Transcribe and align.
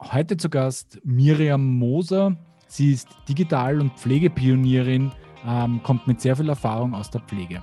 heute 0.00 0.36
zu 0.36 0.48
Gast 0.48 1.00
Miriam 1.04 1.64
Moser. 1.78 2.36
Sie 2.66 2.92
ist 2.92 3.08
Digital- 3.28 3.80
und 3.80 3.92
Pflegepionierin, 3.98 5.12
ähm, 5.46 5.82
kommt 5.82 6.06
mit 6.06 6.20
sehr 6.20 6.36
viel 6.36 6.48
Erfahrung 6.48 6.94
aus 6.94 7.10
der 7.10 7.20
Pflege 7.20 7.62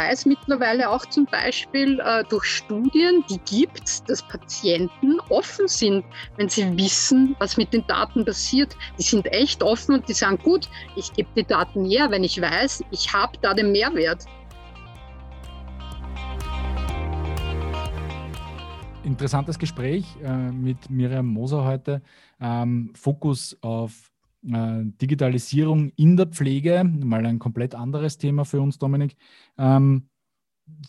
weiß 0.00 0.24
mittlerweile 0.24 0.88
auch 0.88 1.04
zum 1.06 1.26
Beispiel 1.26 2.00
äh, 2.00 2.24
durch 2.28 2.44
Studien, 2.44 3.22
die 3.28 3.38
gibt 3.40 3.82
es, 3.84 4.02
dass 4.04 4.22
Patienten 4.22 5.20
offen 5.28 5.68
sind, 5.68 6.04
wenn 6.36 6.48
sie 6.48 6.76
wissen, 6.78 7.36
was 7.38 7.56
mit 7.58 7.72
den 7.72 7.86
Daten 7.86 8.24
passiert. 8.24 8.74
Die 8.98 9.02
sind 9.02 9.26
echt 9.26 9.62
offen 9.62 9.96
und 9.96 10.08
die 10.08 10.14
sagen, 10.14 10.38
gut, 10.42 10.68
ich 10.96 11.12
gebe 11.12 11.28
die 11.36 11.44
Daten 11.44 11.84
her, 11.84 12.10
wenn 12.10 12.24
ich 12.24 12.40
weiß, 12.40 12.82
ich 12.90 13.12
habe 13.12 13.36
da 13.42 13.52
den 13.52 13.72
Mehrwert. 13.72 14.24
Interessantes 19.10 19.58
Gespräch 19.58 20.06
äh, 20.22 20.52
mit 20.52 20.88
Miriam 20.88 21.26
Moser 21.26 21.64
heute. 21.64 22.00
Ähm, 22.40 22.92
Fokus 22.94 23.58
auf 23.60 24.12
äh, 24.46 24.84
Digitalisierung 24.84 25.90
in 25.96 26.16
der 26.16 26.26
Pflege, 26.26 26.84
mal 26.84 27.26
ein 27.26 27.40
komplett 27.40 27.74
anderes 27.74 28.18
Thema 28.18 28.44
für 28.44 28.60
uns, 28.60 28.78
Dominik. 28.78 29.16
Ähm, 29.58 30.08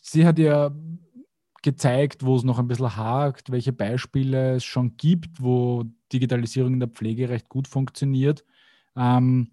sie 0.04 0.24
hat 0.24 0.38
ja 0.38 0.72
gezeigt, 1.64 2.24
wo 2.24 2.36
es 2.36 2.44
noch 2.44 2.60
ein 2.60 2.68
bisschen 2.68 2.96
hakt, 2.96 3.52
welche 3.52 3.74
Beispiele 3.74 4.58
es 4.58 4.66
schon 4.66 4.98
gibt, 4.98 5.42
wo 5.42 5.86
Digitalisierung 6.14 6.74
in 6.74 6.80
der 6.80 6.90
Pflege 6.90 7.28
recht 7.28 7.50
gut 7.50 7.68
funktioniert 7.68 8.46
ähm, 8.96 9.50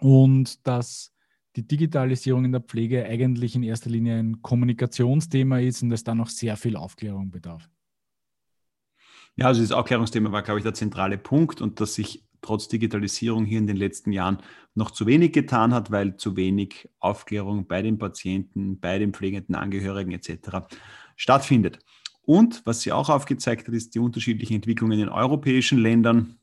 und 0.00 0.66
dass 0.66 1.12
die 1.54 1.66
Digitalisierung 1.66 2.44
in 2.44 2.52
der 2.52 2.60
Pflege 2.60 3.04
eigentlich 3.04 3.54
in 3.54 3.62
erster 3.62 3.88
Linie 3.88 4.18
ein 4.18 4.42
Kommunikationsthema 4.42 5.60
ist 5.60 5.84
und 5.84 5.92
es 5.92 6.02
da 6.02 6.16
noch 6.16 6.28
sehr 6.28 6.56
viel 6.56 6.74
Aufklärung 6.74 7.30
bedarf. 7.30 7.70
Ja, 9.36 9.46
also 9.46 9.62
das 9.62 9.72
Aufklärungsthema 9.72 10.32
war, 10.32 10.42
glaube 10.42 10.60
ich, 10.60 10.64
der 10.64 10.74
zentrale 10.74 11.18
Punkt 11.18 11.60
und 11.60 11.80
dass 11.80 11.94
sich 11.94 12.24
trotz 12.42 12.68
Digitalisierung 12.68 13.44
hier 13.44 13.58
in 13.58 13.66
den 13.66 13.76
letzten 13.76 14.12
Jahren 14.12 14.38
noch 14.74 14.90
zu 14.90 15.06
wenig 15.06 15.32
getan 15.32 15.74
hat, 15.74 15.90
weil 15.90 16.16
zu 16.16 16.36
wenig 16.36 16.88
Aufklärung 16.98 17.66
bei 17.66 17.82
den 17.82 17.98
Patienten, 17.98 18.80
bei 18.80 18.98
den 18.98 19.12
pflegenden 19.12 19.54
Angehörigen 19.54 20.12
etc. 20.12 20.66
stattfindet. 21.16 21.78
Und 22.22 22.62
was 22.64 22.82
sie 22.82 22.92
auch 22.92 23.08
aufgezeigt 23.08 23.66
hat, 23.66 23.74
ist 23.74 23.94
die 23.94 23.98
unterschiedlichen 23.98 24.56
Entwicklungen 24.56 24.98
in 25.00 25.08
europäischen 25.08 25.78
Ländern. 25.78 26.36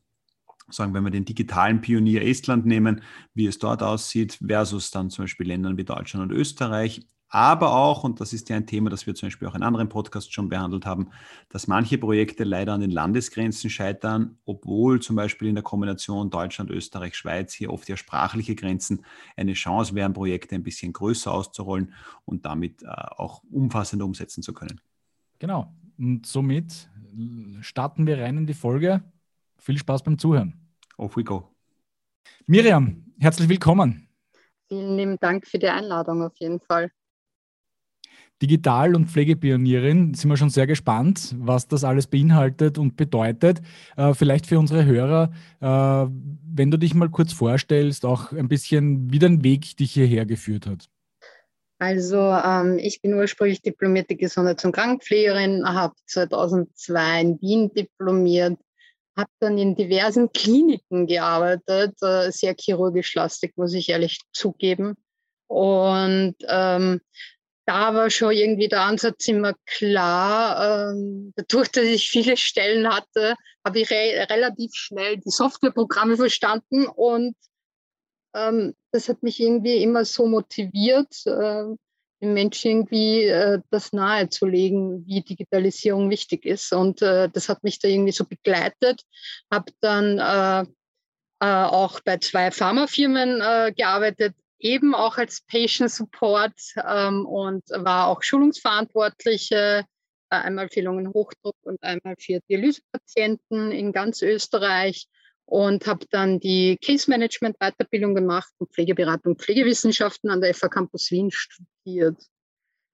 Sagen, 0.70 0.92
wenn 0.92 1.04
wir 1.04 1.10
den 1.10 1.24
digitalen 1.24 1.80
Pionier 1.80 2.22
Estland 2.22 2.66
nehmen, 2.66 3.02
wie 3.32 3.46
es 3.46 3.58
dort 3.58 3.82
aussieht, 3.82 4.38
versus 4.46 4.90
dann 4.90 5.08
zum 5.08 5.24
Beispiel 5.24 5.46
Ländern 5.46 5.78
wie 5.78 5.84
Deutschland 5.84 6.30
und 6.30 6.36
Österreich 6.36 7.00
aber 7.30 7.74
auch, 7.74 8.04
und 8.04 8.20
das 8.20 8.32
ist 8.32 8.48
ja 8.48 8.56
ein 8.56 8.66
Thema, 8.66 8.88
das 8.88 9.06
wir 9.06 9.14
zum 9.14 9.26
Beispiel 9.26 9.48
auch 9.48 9.54
in 9.54 9.62
anderen 9.62 9.88
Podcasts 9.88 10.32
schon 10.32 10.48
behandelt 10.48 10.86
haben, 10.86 11.10
dass 11.50 11.66
manche 11.66 11.98
Projekte 11.98 12.44
leider 12.44 12.72
an 12.72 12.80
den 12.80 12.90
Landesgrenzen 12.90 13.68
scheitern, 13.68 14.38
obwohl 14.46 15.00
zum 15.00 15.16
Beispiel 15.16 15.48
in 15.48 15.54
der 15.54 15.64
Kombination 15.64 16.30
Deutschland, 16.30 16.70
Österreich, 16.70 17.14
Schweiz 17.14 17.52
hier 17.52 17.70
oft 17.70 17.88
ja 17.88 17.96
sprachliche 17.96 18.54
Grenzen 18.54 19.04
eine 19.36 19.52
Chance 19.52 19.94
wären, 19.94 20.14
Projekte 20.14 20.54
ein 20.54 20.62
bisschen 20.62 20.92
größer 20.94 21.30
auszurollen 21.30 21.92
und 22.24 22.46
damit 22.46 22.82
äh, 22.82 22.86
auch 22.86 23.42
umfassender 23.50 24.06
umsetzen 24.06 24.42
zu 24.42 24.54
können. 24.54 24.80
Genau. 25.38 25.72
Und 25.98 26.24
somit 26.26 26.88
starten 27.60 28.06
wir 28.06 28.18
rein 28.18 28.38
in 28.38 28.46
die 28.46 28.54
Folge. 28.54 29.02
Viel 29.58 29.76
Spaß 29.76 30.02
beim 30.02 30.18
Zuhören. 30.18 30.54
Off 30.96 31.16
we 31.16 31.24
go. 31.24 31.50
Miriam, 32.46 33.04
herzlich 33.18 33.48
willkommen. 33.48 34.08
Vielen 34.68 34.96
lieben 34.96 35.16
Dank 35.18 35.46
für 35.46 35.58
die 35.58 35.68
Einladung 35.68 36.22
auf 36.22 36.36
jeden 36.36 36.60
Fall. 36.60 36.90
Digital- 38.40 38.94
und 38.94 39.06
Pflegepionierin. 39.06 40.14
Sind 40.14 40.30
wir 40.30 40.36
schon 40.36 40.50
sehr 40.50 40.66
gespannt, 40.66 41.34
was 41.38 41.66
das 41.66 41.84
alles 41.84 42.06
beinhaltet 42.06 42.78
und 42.78 42.96
bedeutet. 42.96 43.60
Äh, 43.96 44.14
vielleicht 44.14 44.46
für 44.46 44.58
unsere 44.58 44.84
Hörer, 44.84 45.30
äh, 45.60 46.10
wenn 46.54 46.70
du 46.70 46.78
dich 46.78 46.94
mal 46.94 47.08
kurz 47.08 47.32
vorstellst, 47.32 48.04
auch 48.04 48.32
ein 48.32 48.48
bisschen, 48.48 49.12
wie 49.12 49.18
dein 49.18 49.42
Weg 49.42 49.76
dich 49.76 49.92
hierher 49.92 50.26
geführt 50.26 50.66
hat. 50.66 50.88
Also 51.80 52.18
ähm, 52.18 52.78
ich 52.78 53.00
bin 53.00 53.14
ursprünglich 53.14 53.62
diplomierte 53.62 54.16
Gesundheits- 54.16 54.64
und 54.64 54.72
Krankenpflegerin, 54.72 55.64
habe 55.64 55.94
2002 56.06 57.20
in 57.20 57.40
Wien 57.40 57.72
diplomiert, 57.72 58.58
habe 59.16 59.30
dann 59.38 59.58
in 59.58 59.76
diversen 59.76 60.32
Kliniken 60.32 61.06
gearbeitet, 61.06 61.94
äh, 62.02 62.32
sehr 62.32 62.54
chirurgisch 62.58 63.14
lastig, 63.14 63.56
muss 63.56 63.74
ich 63.74 63.88
ehrlich 63.90 64.20
zugeben. 64.32 64.96
Und 65.46 66.34
ähm, 66.48 67.00
da 67.68 67.92
war 67.92 68.08
schon 68.08 68.32
irgendwie 68.32 68.68
der 68.68 68.80
Ansatz 68.80 69.28
immer 69.28 69.52
klar. 69.66 70.90
Ähm, 70.90 71.34
dadurch, 71.36 71.68
dass 71.68 71.84
ich 71.84 72.08
viele 72.08 72.38
Stellen 72.38 72.88
hatte, 72.88 73.34
habe 73.62 73.80
ich 73.80 73.90
re 73.90 74.26
relativ 74.30 74.70
schnell 74.72 75.18
die 75.18 75.28
Softwareprogramme 75.30 76.16
verstanden 76.16 76.86
und 76.86 77.36
ähm, 78.34 78.74
das 78.90 79.10
hat 79.10 79.22
mich 79.22 79.38
irgendwie 79.38 79.82
immer 79.82 80.06
so 80.06 80.26
motiviert, 80.26 81.14
äh, 81.26 81.64
den 82.22 82.32
Menschen 82.32 82.70
irgendwie 82.70 83.24
äh, 83.24 83.60
das 83.70 83.92
nahezulegen, 83.92 85.06
wie 85.06 85.20
Digitalisierung 85.20 86.08
wichtig 86.08 86.46
ist. 86.46 86.72
Und 86.72 87.02
äh, 87.02 87.28
das 87.28 87.50
hat 87.50 87.62
mich 87.64 87.78
da 87.80 87.88
irgendwie 87.88 88.12
so 88.12 88.24
begleitet. 88.24 89.02
Habe 89.52 89.72
dann 89.82 90.18
äh, 90.18 90.62
äh, 91.40 91.64
auch 91.64 92.00
bei 92.00 92.16
zwei 92.16 92.50
Pharmafirmen 92.50 93.42
äh, 93.42 93.72
gearbeitet, 93.76 94.34
eben 94.58 94.94
auch 94.94 95.18
als 95.18 95.42
Patient 95.42 95.90
Support 95.90 96.54
ähm, 96.84 97.26
und 97.26 97.64
war 97.70 98.08
auch 98.08 98.22
Schulungsverantwortliche, 98.22 99.84
einmal 100.30 100.68
für 100.68 100.82
Lungenhochdruck 100.82 101.56
und 101.62 101.82
einmal 101.82 102.14
für 102.18 102.40
Dialysepatienten 102.48 103.72
in 103.72 103.92
ganz 103.92 104.22
Österreich 104.22 105.08
und 105.46 105.86
habe 105.86 106.04
dann 106.10 106.40
die 106.40 106.76
Case 106.84 107.08
Management 107.10 107.58
Weiterbildung 107.58 108.14
gemacht 108.14 108.52
und 108.58 108.70
Pflegeberatung, 108.72 109.38
Pflegewissenschaften 109.38 110.30
an 110.30 110.42
der 110.42 110.54
FH 110.54 110.68
Campus 110.68 111.10
Wien 111.10 111.30
studiert. 111.30 112.22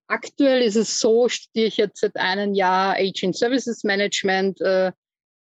Aktuell 0.06 0.62
ist 0.62 0.76
es 0.76 1.00
so, 1.00 1.28
studiere 1.28 1.66
ich 1.66 1.76
jetzt 1.78 2.00
seit 2.00 2.16
einem 2.16 2.54
Jahr 2.54 2.94
Aging 2.94 3.32
Services 3.32 3.82
Management 3.82 4.60
äh, 4.60 4.92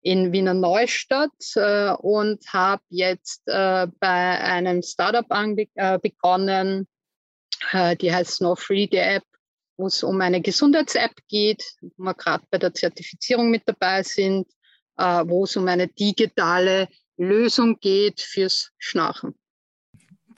in 0.02 0.32
Wiener 0.32 0.54
Neustadt 0.54 1.30
äh, 1.56 1.90
und 1.90 2.40
habe 2.52 2.82
jetzt 2.88 3.42
äh, 3.46 3.86
bei 3.98 4.40
einem 4.40 4.82
Startup 4.82 5.26
äh, 5.30 5.98
begonnen, 5.98 6.86
äh, 7.72 7.96
die 7.96 8.12
heißt 8.12 8.36
Snow 8.36 8.58
Free, 8.58 8.86
die 8.86 8.98
App, 8.98 9.24
wo 9.76 9.86
es 9.86 10.02
um 10.02 10.20
eine 10.20 10.40
Gesundheits-App 10.40 11.14
geht, 11.28 11.64
wo 11.80 12.04
wir 12.04 12.14
gerade 12.14 12.44
bei 12.50 12.58
der 12.58 12.74
Zertifizierung 12.74 13.50
mit 13.50 13.62
dabei 13.66 14.02
sind, 14.02 14.46
äh, 14.96 15.24
wo 15.26 15.44
es 15.44 15.56
um 15.56 15.66
eine 15.68 15.88
digitale 15.88 16.88
Lösung 17.16 17.78
geht 17.80 18.20
fürs 18.20 18.70
Schnarchen. 18.78 19.34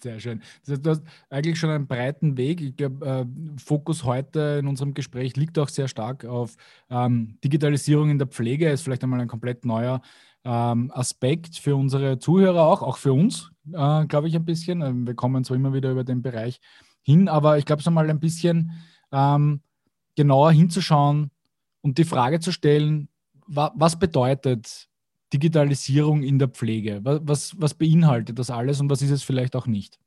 Sehr 0.03 0.19
schön. 0.19 0.41
Das 0.63 0.73
heißt, 0.73 0.87
du 0.87 0.91
hast 0.91 1.03
eigentlich 1.29 1.59
schon 1.59 1.71
einen 1.71 1.87
breiten 1.87 2.37
Weg. 2.39 2.61
Ich 2.63 2.77
glaube, 2.77 3.07
äh, 3.07 3.27
Fokus 3.61 4.05
heute 4.05 4.59
in 4.61 4.67
unserem 4.67 4.95
Gespräch 4.95 5.37
liegt 5.37 5.59
auch 5.59 5.69
sehr 5.69 5.89
stark 5.89 6.25
auf 6.25 6.57
ähm, 6.89 7.39
Digitalisierung 7.45 8.09
in 8.11 8.19
der 8.19 8.27
Pflege. 8.29 8.71
Ist 8.71 8.83
vielleicht 8.83 9.05
einmal 9.05 9.21
ein 9.21 9.29
komplett 9.29 9.67
neuer 9.67 10.01
ähm, 10.45 10.91
Aspekt 10.95 11.57
für 11.57 11.77
unsere 11.77 12.19
Zuhörer 12.19 12.63
auch, 12.63 12.83
auch 12.83 12.97
für 12.97 13.13
uns, 13.13 13.51
äh, 13.73 14.07
glaube 14.07 14.29
ich, 14.29 14.37
ein 14.37 14.45
bisschen. 14.47 14.81
Ähm, 14.81 15.07
wir 15.07 15.15
kommen 15.15 15.45
zwar 15.45 15.57
immer 15.57 15.75
wieder 15.75 15.91
über 15.91 16.05
den 16.05 16.23
Bereich 16.23 16.61
hin, 17.03 17.29
aber 17.29 17.59
ich 17.59 17.67
glaube, 17.67 17.81
es 17.81 17.87
einmal 17.87 18.09
ein 18.09 18.21
bisschen 18.21 18.73
ähm, 19.13 19.61
genauer 20.17 20.53
hinzuschauen 20.53 21.31
und 21.83 21.99
die 21.99 22.05
Frage 22.05 22.41
zu 22.41 22.53
stellen, 22.53 23.09
wa 23.47 23.73
was 23.75 23.99
bedeutet 23.99 24.89
Digitalisierung 25.33 26.23
in 26.23 26.39
der 26.39 26.49
Pflege? 26.49 27.01
Was, 27.03 27.55
was 27.61 27.75
beinhaltet 27.75 28.39
das 28.39 28.51
alles 28.51 28.81
und 28.81 28.91
was 28.91 29.03
ist 29.03 29.11
es 29.11 29.23
vielleicht 29.23 29.57
auch 29.57 29.67
nicht? 29.67 29.99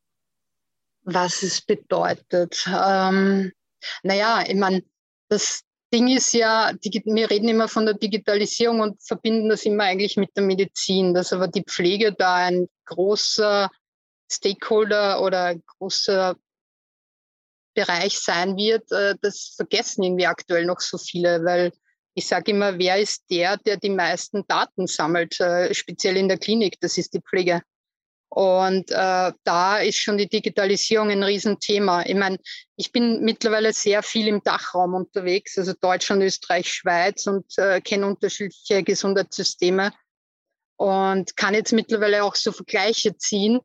Was 1.04 1.44
es 1.44 1.62
bedeutet. 1.62 2.66
Ähm, 2.68 3.52
naja, 4.04 4.44
ich 4.48 4.56
meine, 4.56 4.84
das 5.30 5.64
Ding 5.94 6.08
ist 6.08 6.34
ja, 6.34 6.72
wir 6.82 7.30
reden 7.30 7.50
immer 7.50 7.68
von 7.68 7.86
der 7.86 7.96
Digitalisierung 7.96 8.80
und 8.80 9.02
verbinden 9.04 9.50
das 9.50 9.64
immer 9.64 9.84
eigentlich 9.84 10.18
mit 10.18 10.36
der 10.36 10.44
Medizin, 10.44 11.14
dass 11.14 11.34
aber 11.34 11.48
die 11.48 11.64
Pflege 11.64 12.14
da 12.14 12.36
ein 12.36 12.68
großer 12.86 13.70
Stakeholder 14.32 15.22
oder 15.22 15.56
großer 15.56 16.36
Bereich 17.76 18.20
sein 18.20 18.56
wird, 18.56 18.92
äh, 18.92 19.16
das 19.22 19.54
vergessen 19.56 20.04
irgendwie 20.04 20.28
aktuell 20.28 20.66
noch 20.66 20.80
so 20.80 20.98
viele, 20.98 21.44
weil 21.44 21.72
ich 22.16 22.28
sage 22.28 22.52
immer, 22.52 22.78
wer 22.78 22.98
ist 22.98 23.24
der, 23.30 23.58
der 23.58 23.78
die 23.78 23.90
meisten 23.90 24.46
Daten 24.48 24.88
sammelt, 24.88 25.40
äh, 25.40 25.74
speziell 25.74 26.18
in 26.18 26.28
der 26.28 26.38
Klinik? 26.38 26.80
Das 26.80 26.98
ist 26.98 27.14
die 27.14 27.22
Pflege. 27.22 27.62
Und 28.30 28.90
äh, 28.90 29.32
da 29.44 29.78
ist 29.78 30.00
schon 30.00 30.18
die 30.18 30.28
Digitalisierung 30.28 31.12
ein 31.12 31.22
Riesenthema. 31.22 32.04
Ich 32.04 32.16
meine, 32.16 32.40
ich 32.76 32.92
bin 32.92 33.22
mittlerweile 33.22 33.74
sehr 33.74 34.02
viel 34.02 34.28
im 34.28 34.42
Dachraum 34.42 34.96
unterwegs, 34.96 35.56
also 35.58 35.74
Deutschland, 35.80 36.24
Österreich, 36.24 36.68
Schweiz 36.68 37.28
und 37.28 37.46
äh, 37.58 37.80
kenne 37.80 38.08
unterschiedliche 38.08 38.82
Gesundheitssysteme 38.82 39.94
und 40.78 41.38
kann 41.38 41.54
jetzt 41.54 41.74
mittlerweile 41.74 42.24
auch 42.24 42.36
so 42.36 42.52
Vergleiche 42.52 43.16
ziehen. 43.18 43.60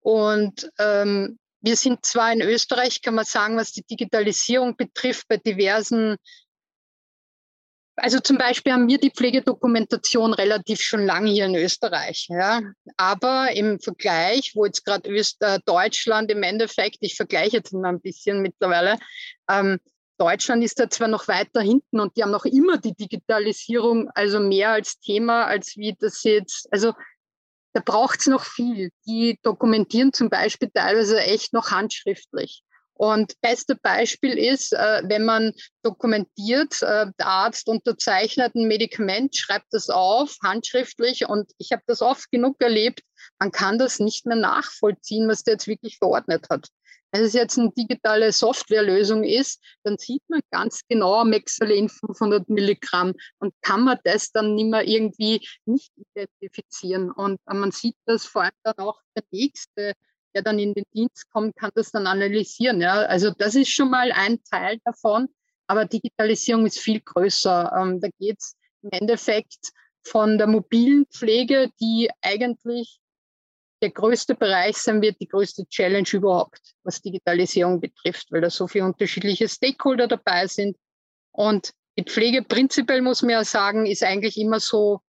Und 0.00 0.70
ähm, 0.78 1.38
wir 1.62 1.76
sind 1.76 2.04
zwar 2.04 2.32
in 2.32 2.42
Österreich, 2.42 3.00
kann 3.00 3.14
man 3.14 3.24
sagen, 3.24 3.56
was 3.56 3.72
die 3.72 3.82
Digitalisierung 3.82 4.76
betrifft, 4.76 5.26
bei 5.26 5.38
diversen 5.38 6.16
also 7.96 8.20
zum 8.20 8.38
Beispiel 8.38 8.72
haben 8.72 8.88
wir 8.88 8.98
die 8.98 9.10
Pflegedokumentation 9.10 10.34
relativ 10.34 10.80
schon 10.80 11.06
lange 11.06 11.30
hier 11.30 11.46
in 11.46 11.54
Österreich. 11.54 12.26
Ja. 12.28 12.60
Aber 12.96 13.52
im 13.52 13.80
Vergleich, 13.80 14.52
wo 14.54 14.66
jetzt 14.66 14.84
gerade 14.84 15.08
äh, 15.08 15.58
Deutschland 15.64 16.30
im 16.30 16.42
Endeffekt, 16.42 16.98
ich 17.00 17.16
vergleiche 17.16 17.56
jetzt 17.56 17.72
mal 17.72 17.88
ein 17.88 18.00
bisschen 18.00 18.42
mittlerweile, 18.42 18.98
ähm, 19.50 19.78
Deutschland 20.18 20.64
ist 20.64 20.80
da 20.80 20.88
zwar 20.88 21.08
noch 21.08 21.28
weiter 21.28 21.60
hinten 21.60 22.00
und 22.00 22.16
die 22.16 22.22
haben 22.22 22.30
noch 22.30 22.46
immer 22.46 22.78
die 22.78 22.94
Digitalisierung, 22.94 24.10
also 24.14 24.40
mehr 24.40 24.70
als 24.70 24.98
Thema, 24.98 25.44
als 25.44 25.76
wie 25.76 25.94
das 25.98 26.22
jetzt, 26.22 26.68
also 26.70 26.94
da 27.74 27.82
braucht 27.84 28.20
es 28.20 28.26
noch 28.26 28.44
viel. 28.44 28.90
Die 29.06 29.38
dokumentieren 29.42 30.12
zum 30.14 30.30
Beispiel 30.30 30.70
teilweise 30.72 31.20
echt 31.20 31.52
noch 31.52 31.70
handschriftlich. 31.70 32.62
Und 32.98 33.38
beste 33.42 33.76
Beispiel 33.76 34.38
ist, 34.38 34.72
äh, 34.72 35.02
wenn 35.04 35.26
man 35.26 35.52
dokumentiert, 35.82 36.80
äh, 36.80 37.06
der 37.18 37.26
Arzt 37.26 37.68
unterzeichnet 37.68 38.54
ein 38.54 38.68
Medikament, 38.68 39.36
schreibt 39.36 39.66
das 39.70 39.90
auf, 39.90 40.36
handschriftlich. 40.42 41.28
Und 41.28 41.52
ich 41.58 41.72
habe 41.72 41.82
das 41.86 42.00
oft 42.00 42.30
genug 42.30 42.56
erlebt, 42.60 43.02
man 43.38 43.52
kann 43.52 43.78
das 43.78 43.98
nicht 43.98 44.24
mehr 44.24 44.36
nachvollziehen, 44.36 45.28
was 45.28 45.42
der 45.42 45.54
jetzt 45.54 45.66
wirklich 45.66 45.98
verordnet 45.98 46.46
hat. 46.48 46.68
Wenn 47.12 47.22
es 47.22 47.34
jetzt 47.34 47.58
eine 47.58 47.70
digitale 47.72 48.32
Softwarelösung 48.32 49.24
ist, 49.24 49.62
dann 49.84 49.96
sieht 49.98 50.22
man 50.28 50.40
ganz 50.50 50.80
genau 50.88 51.24
Mexalen 51.24 51.88
500 51.88 52.48
Milligramm 52.48 53.14
und 53.38 53.54
kann 53.62 53.84
man 53.84 53.98
das 54.04 54.32
dann 54.32 54.54
nicht 54.54 54.70
mehr 54.70 54.86
irgendwie 54.86 55.46
nicht 55.66 55.92
identifizieren. 55.96 57.10
Und 57.10 57.40
man 57.46 57.70
sieht 57.72 57.96
das 58.06 58.26
vor 58.26 58.42
allem 58.42 58.52
dann 58.64 58.78
auch 58.78 59.00
der 59.14 59.24
nächste 59.30 59.92
der 60.36 60.42
dann 60.42 60.58
in 60.58 60.74
den 60.74 60.84
Dienst 60.92 61.30
kommt, 61.30 61.56
kann 61.56 61.70
das 61.74 61.90
dann 61.90 62.06
analysieren. 62.06 62.80
Ja? 62.82 63.00
Also 63.00 63.30
das 63.30 63.54
ist 63.54 63.70
schon 63.70 63.90
mal 63.90 64.12
ein 64.12 64.38
Teil 64.44 64.78
davon, 64.84 65.28
aber 65.66 65.86
Digitalisierung 65.86 66.66
ist 66.66 66.78
viel 66.78 67.00
größer. 67.00 67.72
Ähm, 67.74 68.00
da 68.02 68.08
geht 68.18 68.36
es 68.38 68.54
im 68.82 68.90
Endeffekt 68.92 69.72
von 70.04 70.36
der 70.36 70.46
mobilen 70.46 71.06
Pflege, 71.06 71.70
die 71.80 72.10
eigentlich 72.20 73.00
der 73.80 73.90
größte 73.90 74.34
Bereich 74.34 74.76
sein 74.76 75.00
wird, 75.00 75.20
die 75.20 75.28
größte 75.28 75.66
Challenge 75.68 76.08
überhaupt, 76.12 76.60
was 76.82 77.00
Digitalisierung 77.00 77.80
betrifft, 77.80 78.30
weil 78.30 78.42
da 78.42 78.50
so 78.50 78.66
viele 78.66 78.84
unterschiedliche 78.84 79.48
Stakeholder 79.48 80.06
dabei 80.06 80.46
sind. 80.46 80.76
Und 81.32 81.72
die 81.98 82.04
Pflege 82.04 82.42
prinzipiell, 82.42 83.00
muss 83.00 83.22
man 83.22 83.30
ja 83.30 83.44
sagen, 83.44 83.86
ist 83.86 84.02
eigentlich 84.02 84.38
immer 84.38 84.60
so, 84.60 85.00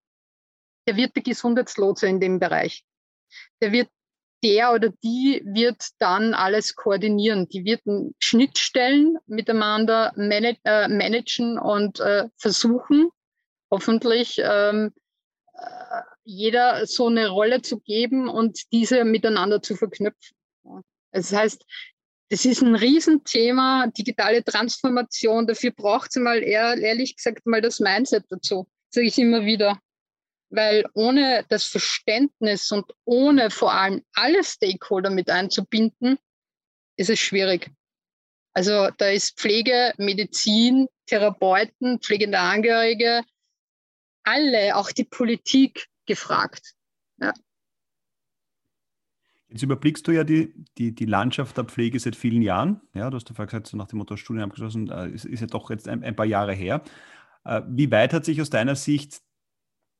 der 0.87 0.95
wird 0.95 1.15
der 1.17 1.23
Gesundheitslotse 1.23 2.07
in 2.07 2.21
dem 2.21 2.39
Bereich. 2.39 2.85
Der 3.61 3.73
wird 3.73 3.89
der 4.47 4.73
oder 4.73 4.89
die 5.03 5.41
wird 5.45 5.83
dann 5.99 6.33
alles 6.33 6.75
koordinieren. 6.75 7.49
Die 7.49 7.65
wird 7.65 7.81
Schnittstellen 8.19 9.17
miteinander 9.25 10.13
manag 10.15 10.57
äh, 10.63 10.87
managen 10.87 11.59
und 11.59 11.99
äh, 11.99 12.29
versuchen, 12.37 13.09
hoffentlich 13.69 14.39
ähm, 14.41 14.93
äh, 15.53 16.01
jeder 16.23 16.85
so 16.85 17.07
eine 17.07 17.27
Rolle 17.27 17.61
zu 17.61 17.79
geben 17.79 18.29
und 18.29 18.71
diese 18.71 19.03
miteinander 19.03 19.61
zu 19.61 19.75
verknüpfen. 19.75 20.37
Das 21.11 21.33
heißt, 21.33 21.65
das 22.29 22.45
ist 22.45 22.61
ein 22.61 22.75
Riesenthema, 22.75 23.87
digitale 23.87 24.43
Transformation. 24.43 25.47
Dafür 25.47 25.71
braucht 25.71 26.09
es 26.09 26.21
mal 26.21 26.41
ehrlich 26.43 27.15
gesagt, 27.15 27.45
mal 27.45 27.61
das 27.61 27.79
Mindset 27.79 28.25
dazu. 28.29 28.67
Sage 28.89 29.07
ich 29.07 29.17
immer 29.17 29.45
wieder. 29.45 29.79
Weil 30.49 30.85
ohne 30.93 31.45
das 31.49 31.65
Verständnis 31.65 32.71
und 32.71 32.85
ohne 33.03 33.49
vor 33.51 33.73
allem 33.73 34.03
alle 34.13 34.43
Stakeholder 34.43 35.09
mit 35.09 35.29
einzubinden, 35.29 36.17
ist 36.95 37.09
es 37.09 37.19
schwierig. 37.19 37.69
Also 38.53 38.89
da 38.97 39.09
ist 39.09 39.37
Pflege, 39.37 39.93
Medizin, 39.97 40.87
Therapeuten, 41.05 41.99
pflegende 41.99 42.39
Angehörige, 42.39 43.23
alle, 44.23 44.75
auch 44.75 44.91
die 44.91 45.03
Politik 45.03 45.87
gefragt. 46.05 46.73
Ja. 47.21 47.33
Jetzt 49.49 49.63
überblickst 49.63 50.07
du 50.07 50.11
ja 50.11 50.23
die, 50.23 50.53
die, 50.77 50.93
die 50.93 51.05
Landschaft 51.05 51.55
der 51.55 51.63
Pflege 51.63 51.99
seit 51.99 52.15
vielen 52.15 52.41
Jahren. 52.41 52.81
Ja, 52.93 53.09
du 53.09 53.15
hast 53.15 53.29
vorher 53.29 53.45
gesagt, 53.45 53.73
nach 53.75 53.87
dem 53.87 53.99
Motto 53.99 54.17
Studien 54.17 54.43
abgeschlossen, 54.43 54.89
äh, 54.89 55.09
ist, 55.09 55.25
ist 55.25 55.39
ja 55.39 55.47
doch 55.47 55.69
jetzt 55.69 55.87
ein, 55.87 56.03
ein 56.03 56.15
paar 56.15 56.25
Jahre 56.25 56.53
her. 56.53 56.83
Äh, 57.45 57.61
wie 57.67 57.89
weit 57.91 58.11
hat 58.11 58.25
sich 58.25 58.41
aus 58.41 58.49
deiner 58.49 58.75
Sicht 58.75 59.21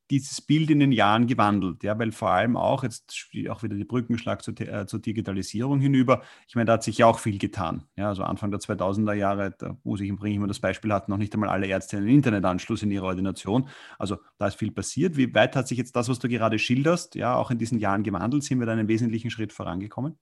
dieses 0.09 0.41
Bild 0.41 0.69
in 0.69 0.79
den 0.79 0.91
Jahren 0.91 1.27
gewandelt, 1.27 1.83
ja, 1.83 1.97
weil 1.99 2.11
vor 2.11 2.29
allem 2.29 2.55
auch, 2.55 2.83
jetzt 2.83 3.27
auch 3.49 3.63
wieder 3.63 3.75
die 3.75 3.83
Brückenschlag 3.83 4.41
zur, 4.41 4.59
äh, 4.61 4.85
zur, 4.85 4.99
Digitalisierung 4.99 5.79
hinüber, 5.79 6.23
ich 6.47 6.55
meine, 6.55 6.65
da 6.65 6.73
hat 6.73 6.83
sich 6.83 6.97
ja 6.97 7.05
auch 7.05 7.19
viel 7.19 7.37
getan. 7.37 7.83
Ja, 7.95 8.07
also 8.07 8.23
Anfang 8.23 8.51
der 8.51 8.59
2000er 8.59 9.13
Jahre, 9.13 9.53
da 9.57 9.77
muss 9.83 9.99
ich 10.01 10.15
bringe 10.15 10.31
ich 10.31 10.37
immer 10.37 10.47
das 10.47 10.59
Beispiel, 10.59 10.93
hatten 10.93 11.11
noch 11.11 11.17
nicht 11.17 11.33
einmal 11.33 11.49
alle 11.49 11.67
Ärzte 11.67 11.97
einen 11.97 12.07
Internetanschluss 12.07 12.83
in 12.83 12.91
ihrer 12.91 13.05
Ordination. 13.05 13.67
Also 13.99 14.17
da 14.37 14.47
ist 14.47 14.57
viel 14.57 14.71
passiert. 14.71 15.17
Wie 15.17 15.33
weit 15.33 15.55
hat 15.55 15.67
sich 15.67 15.77
jetzt 15.77 15.95
das, 15.95 16.09
was 16.09 16.19
du 16.19 16.29
gerade 16.29 16.57
schilderst, 16.57 17.15
ja, 17.15 17.35
auch 17.35 17.51
in 17.51 17.57
diesen 17.57 17.79
Jahren 17.79 18.03
gewandelt? 18.03 18.43
Sind 18.43 18.59
wir 18.59 18.65
da 18.65 18.73
einen 18.73 18.87
wesentlichen 18.87 19.29
Schritt 19.29 19.53
vorangekommen? 19.53 20.17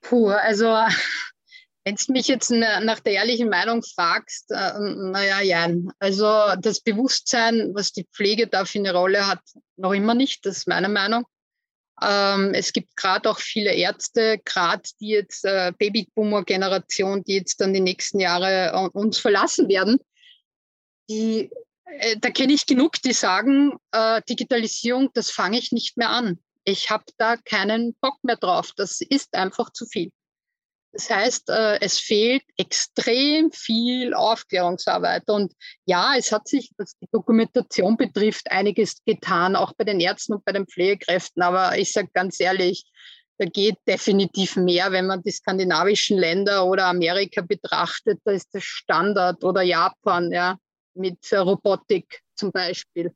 Puh, 0.00 0.28
also 0.28 0.76
wenn 1.84 1.96
du 1.96 2.12
mich 2.12 2.28
jetzt 2.28 2.50
nach 2.50 3.00
der 3.00 3.14
ehrlichen 3.14 3.48
Meinung 3.48 3.82
fragst, 3.82 4.50
äh, 4.50 4.72
naja, 4.78 5.40
ja. 5.40 5.68
Also 5.98 6.26
das 6.60 6.80
Bewusstsein, 6.80 7.72
was 7.74 7.92
die 7.92 8.06
Pflege 8.12 8.46
da 8.46 8.64
für 8.64 8.78
eine 8.78 8.92
Rolle 8.92 9.26
hat, 9.26 9.40
noch 9.76 9.92
immer 9.92 10.14
nicht, 10.14 10.46
das 10.46 10.58
ist 10.58 10.68
meine 10.68 10.88
Meinung. 10.88 11.24
Ähm, 12.00 12.54
es 12.54 12.72
gibt 12.72 12.96
gerade 12.96 13.28
auch 13.30 13.38
viele 13.38 13.74
Ärzte, 13.74 14.40
gerade 14.44 14.82
die 15.00 15.08
jetzt 15.08 15.44
äh, 15.44 15.72
Babyboomer-Generation, 15.76 17.24
die 17.24 17.34
jetzt 17.34 17.60
dann 17.60 17.74
die 17.74 17.80
nächsten 17.80 18.18
Jahre 18.18 18.72
uh, 18.74 18.98
uns 18.98 19.18
verlassen 19.18 19.68
werden. 19.68 19.98
Die, 21.08 21.50
äh, 21.84 22.16
da 22.18 22.30
kenne 22.30 22.54
ich 22.54 22.66
genug, 22.66 23.00
die 23.02 23.12
sagen, 23.12 23.76
äh, 23.92 24.20
Digitalisierung, 24.28 25.10
das 25.14 25.30
fange 25.30 25.58
ich 25.58 25.72
nicht 25.72 25.96
mehr 25.96 26.10
an. 26.10 26.38
Ich 26.64 26.90
habe 26.90 27.04
da 27.18 27.36
keinen 27.36 27.94
Bock 28.00 28.22
mehr 28.22 28.36
drauf. 28.36 28.72
Das 28.76 29.00
ist 29.00 29.34
einfach 29.34 29.72
zu 29.72 29.86
viel. 29.86 30.10
Das 30.92 31.08
heißt, 31.08 31.48
äh, 31.48 31.80
es 31.80 31.98
fehlt 31.98 32.42
extrem 32.58 33.50
viel 33.50 34.12
Aufklärungsarbeit. 34.12 35.28
Und 35.28 35.54
ja, 35.86 36.14
es 36.16 36.30
hat 36.30 36.46
sich, 36.46 36.70
was 36.76 36.96
die 36.98 37.08
Dokumentation 37.10 37.96
betrifft, 37.96 38.50
einiges 38.50 39.02
getan, 39.04 39.56
auch 39.56 39.72
bei 39.72 39.84
den 39.84 40.00
Ärzten 40.00 40.34
und 40.34 40.44
bei 40.44 40.52
den 40.52 40.66
Pflegekräften. 40.66 41.42
Aber 41.42 41.78
ich 41.78 41.92
sage 41.92 42.10
ganz 42.12 42.38
ehrlich, 42.40 42.84
da 43.38 43.46
geht 43.46 43.76
definitiv 43.88 44.56
mehr, 44.56 44.92
wenn 44.92 45.06
man 45.06 45.22
die 45.22 45.30
skandinavischen 45.30 46.18
Länder 46.18 46.66
oder 46.66 46.86
Amerika 46.86 47.40
betrachtet. 47.40 48.20
Da 48.24 48.32
ist 48.32 48.50
das 48.52 48.62
Standard 48.62 49.42
oder 49.42 49.62
Japan, 49.62 50.30
ja, 50.30 50.58
mit 50.94 51.18
Robotik 51.32 52.20
zum 52.34 52.52
Beispiel. 52.52 53.14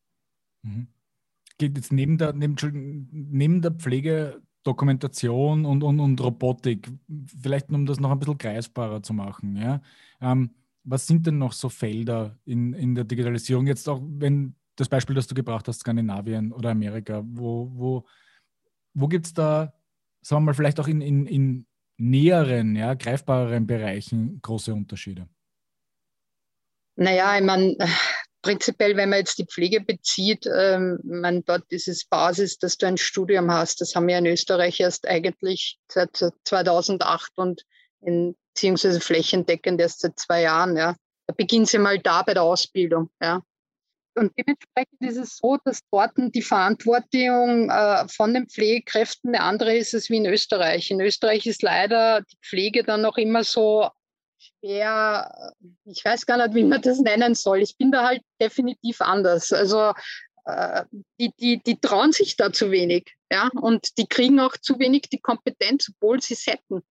Mhm. 0.62 0.88
Geht 1.58 1.76
jetzt 1.76 1.92
neben 1.92 2.16
der, 2.16 2.32
neben, 2.32 2.56
neben 3.12 3.62
der 3.62 3.72
Pflege 3.72 4.42
Dokumentation 4.66 5.64
und, 5.64 5.82
und, 5.82 6.00
und 6.00 6.20
Robotik, 6.20 6.90
vielleicht 7.40 7.70
um 7.70 7.86
das 7.86 8.00
noch 8.00 8.10
ein 8.10 8.18
bisschen 8.18 8.38
greifbarer 8.38 9.02
zu 9.02 9.14
machen. 9.14 9.56
Ja? 9.56 9.80
Ähm, 10.20 10.50
was 10.84 11.06
sind 11.06 11.26
denn 11.26 11.38
noch 11.38 11.52
so 11.52 11.68
Felder 11.68 12.38
in, 12.44 12.72
in 12.72 12.94
der 12.94 13.04
Digitalisierung? 13.04 13.66
Jetzt 13.66 13.88
auch, 13.88 14.00
wenn 14.02 14.54
das 14.76 14.88
Beispiel, 14.88 15.14
das 15.14 15.26
du 15.26 15.34
gebracht 15.34 15.68
hast, 15.68 15.80
Skandinavien 15.80 16.52
oder 16.52 16.70
Amerika, 16.70 17.22
wo, 17.24 17.70
wo, 17.72 18.06
wo 18.94 19.08
gibt 19.08 19.26
es 19.26 19.32
da, 19.32 19.72
sagen 20.20 20.42
wir 20.42 20.46
mal, 20.46 20.54
vielleicht 20.54 20.80
auch 20.80 20.88
in, 20.88 21.00
in, 21.00 21.26
in 21.26 21.66
näheren, 21.96 22.76
ja, 22.76 22.94
greifbareren 22.94 23.66
Bereichen 23.66 24.40
große 24.42 24.74
Unterschiede? 24.74 25.28
Naja, 26.96 27.36
ich 27.36 27.44
meine, 27.44 27.76
prinzipiell, 28.46 28.96
wenn 28.96 29.10
man 29.10 29.18
jetzt 29.18 29.38
die 29.38 29.44
Pflege 29.44 29.80
bezieht, 29.80 30.46
ähm, 30.46 31.00
man, 31.02 31.44
dort 31.44 31.64
ist 31.70 31.88
es 31.88 32.04
Basis, 32.04 32.58
dass 32.58 32.78
du 32.78 32.86
ein 32.86 32.96
Studium 32.96 33.50
hast. 33.50 33.80
Das 33.80 33.96
haben 33.96 34.06
wir 34.06 34.18
in 34.18 34.26
Österreich 34.26 34.78
erst 34.78 35.08
eigentlich 35.08 35.80
seit 35.90 36.16
2008 36.44 37.32
und 37.34 37.62
in, 38.02 38.36
beziehungsweise 38.54 39.00
flächendeckend 39.00 39.80
erst 39.80 40.00
seit 40.00 40.16
zwei 40.16 40.42
Jahren. 40.42 40.76
Ja. 40.76 40.94
Da 41.26 41.34
beginnt 41.36 41.66
sie 41.66 41.78
mal 41.78 41.98
da 41.98 42.22
bei 42.22 42.34
der 42.34 42.44
Ausbildung. 42.44 43.10
Ja. 43.20 43.42
Und 44.14 44.32
dementsprechend 44.38 45.00
ist 45.00 45.16
es 45.16 45.38
so, 45.38 45.58
dass 45.64 45.80
dort 45.90 46.12
die 46.16 46.40
Verantwortung 46.40 47.68
äh, 47.68 48.06
von 48.06 48.32
den 48.32 48.48
Pflegekräften 48.48 49.34
eine 49.34 49.42
andere 49.42 49.76
ist 49.76 49.92
als 49.92 50.08
wie 50.08 50.18
in 50.18 50.26
Österreich. 50.26 50.92
In 50.92 51.00
Österreich 51.00 51.46
ist 51.46 51.62
leider 51.62 52.20
die 52.20 52.36
Pflege 52.42 52.84
dann 52.84 53.02
noch 53.02 53.16
immer 53.16 53.42
so 53.42 53.90
schwer, 54.66 55.52
ich 55.84 56.04
weiß 56.04 56.26
gar 56.26 56.36
nicht, 56.38 56.54
wie 56.54 56.64
man 56.64 56.82
das 56.82 56.98
nennen 56.98 57.34
soll. 57.34 57.60
Ich 57.60 57.76
bin 57.76 57.90
da 57.90 58.04
halt 58.04 58.22
definitiv 58.40 59.00
anders. 59.00 59.52
Also 59.52 59.92
äh, 60.44 60.84
die, 61.20 61.32
die, 61.38 61.62
die 61.62 61.78
trauen 61.78 62.12
sich 62.12 62.36
da 62.36 62.52
zu 62.52 62.70
wenig. 62.70 63.14
Ja? 63.30 63.48
Und 63.60 63.96
die 63.98 64.06
kriegen 64.06 64.40
auch 64.40 64.56
zu 64.56 64.78
wenig 64.78 65.02
die 65.02 65.20
Kompetenz, 65.20 65.90
obwohl 65.94 66.20
sie 66.20 66.34
es 66.34 66.46
hätten. 66.46 66.82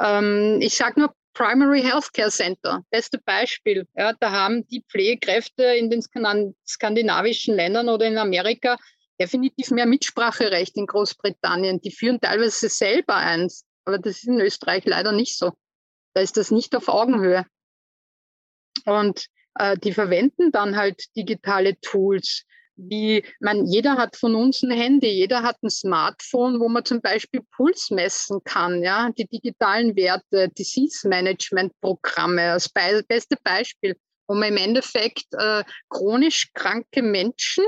Ähm, 0.00 0.58
ich 0.60 0.76
sage 0.76 1.00
nur 1.00 1.14
Primary 1.32 1.82
Healthcare 1.82 2.30
Center, 2.30 2.82
beste 2.90 3.18
Beispiel. 3.18 3.86
Ja, 3.94 4.14
da 4.14 4.30
haben 4.30 4.66
die 4.68 4.82
Pflegekräfte 4.88 5.64
in 5.64 5.90
den 5.90 6.02
skandinavischen 6.66 7.54
Ländern 7.54 7.90
oder 7.90 8.06
in 8.06 8.16
Amerika 8.16 8.76
definitiv 9.20 9.70
mehr 9.70 9.86
Mitspracherecht 9.86 10.76
in 10.76 10.86
Großbritannien. 10.86 11.80
Die 11.80 11.90
führen 11.90 12.20
teilweise 12.20 12.70
selber 12.70 13.16
eins, 13.16 13.64
aber 13.84 13.98
das 13.98 14.16
ist 14.16 14.28
in 14.28 14.40
Österreich 14.40 14.84
leider 14.86 15.12
nicht 15.12 15.36
so. 15.36 15.52
Da 16.16 16.22
ist 16.22 16.38
das 16.38 16.50
nicht 16.50 16.74
auf 16.74 16.88
Augenhöhe. 16.88 17.44
Und 18.86 19.28
Äh, 19.58 19.78
die 19.78 19.92
verwenden 19.92 20.52
dann 20.52 20.76
halt 20.76 21.04
digitale 21.16 21.78
Tools. 21.80 22.44
Wie, 22.76 23.24
man, 23.40 23.64
jeder 23.64 23.96
hat 23.96 24.16
von 24.16 24.34
uns 24.34 24.62
ein 24.62 24.70
Handy, 24.70 25.08
jeder 25.08 25.42
hat 25.42 25.56
ein 25.62 25.70
Smartphone, 25.70 26.60
wo 26.60 26.68
man 26.68 26.84
zum 26.84 27.00
Beispiel 27.00 27.40
Puls 27.56 27.90
messen 27.90 28.40
kann, 28.44 28.82
ja, 28.82 29.08
die 29.16 29.26
digitalen 29.26 29.96
Werte, 29.96 30.50
Disease 30.50 31.08
Management 31.08 31.72
Programme, 31.80 32.48
das 32.48 32.68
be 32.68 33.02
beste 33.08 33.36
Beispiel, 33.42 33.96
wo 34.28 34.34
man 34.34 34.50
im 34.50 34.58
Endeffekt 34.58 35.24
äh, 35.32 35.64
chronisch 35.88 36.52
kranke 36.52 37.00
Menschen 37.02 37.64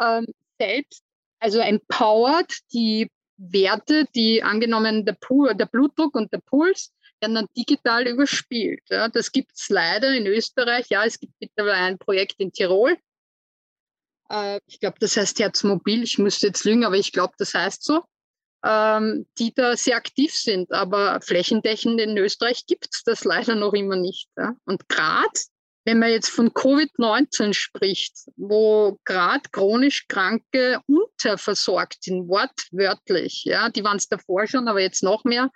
äh, 0.00 0.22
selbst, 0.58 1.04
also 1.38 1.60
empowert, 1.60 2.52
die 2.72 3.08
Werte, 3.36 4.06
die 4.16 4.42
angenommen 4.42 5.04
der, 5.04 5.16
Pul 5.20 5.54
der 5.54 5.66
Blutdruck 5.66 6.16
und 6.16 6.32
der 6.32 6.40
Puls, 6.40 6.92
werden 7.22 7.34
dann 7.34 7.46
digital 7.56 8.06
überspielt. 8.06 8.82
Ja. 8.90 9.08
Das 9.08 9.32
gibt 9.32 9.52
es 9.54 9.68
leider 9.68 10.14
in 10.14 10.26
Österreich. 10.26 10.86
Ja, 10.90 11.04
es 11.04 11.18
gibt 11.18 11.32
mittlerweile 11.40 11.76
ein 11.76 11.98
Projekt 11.98 12.34
in 12.38 12.52
Tirol. 12.52 12.98
Äh, 14.28 14.60
ich 14.66 14.80
glaube, 14.80 14.96
das 15.00 15.16
heißt 15.16 15.38
Herzmobil. 15.38 16.02
Ich 16.02 16.18
müsste 16.18 16.48
jetzt 16.48 16.64
lügen, 16.64 16.84
aber 16.84 16.96
ich 16.96 17.12
glaube, 17.12 17.34
das 17.38 17.54
heißt 17.54 17.82
so. 17.82 18.02
Ähm, 18.64 19.26
die 19.38 19.52
da 19.54 19.76
sehr 19.76 19.96
aktiv 19.96 20.34
sind. 20.34 20.70
Aber 20.72 21.20
flächendeckend 21.20 22.00
in 22.00 22.16
Österreich 22.18 22.66
gibt 22.66 22.88
es 22.92 23.02
das 23.04 23.24
leider 23.24 23.54
noch 23.54 23.72
immer 23.72 23.96
nicht. 23.96 24.28
Ja. 24.36 24.54
Und 24.66 24.88
gerade 24.88 25.40
wenn 25.84 25.98
man 25.98 26.10
jetzt 26.10 26.28
von 26.28 26.50
Covid-19 26.50 27.54
spricht, 27.54 28.14
wo 28.36 28.98
gerade 29.04 29.42
chronisch 29.50 30.06
Kranke 30.06 30.80
unterversorgt 30.86 32.04
sind, 32.04 32.28
wortwörtlich, 32.28 33.42
ja, 33.44 33.68
die 33.68 33.82
waren 33.82 33.96
es 33.96 34.06
davor 34.06 34.46
schon, 34.46 34.68
aber 34.68 34.80
jetzt 34.80 35.02
noch 35.02 35.24
mehr, 35.24 35.50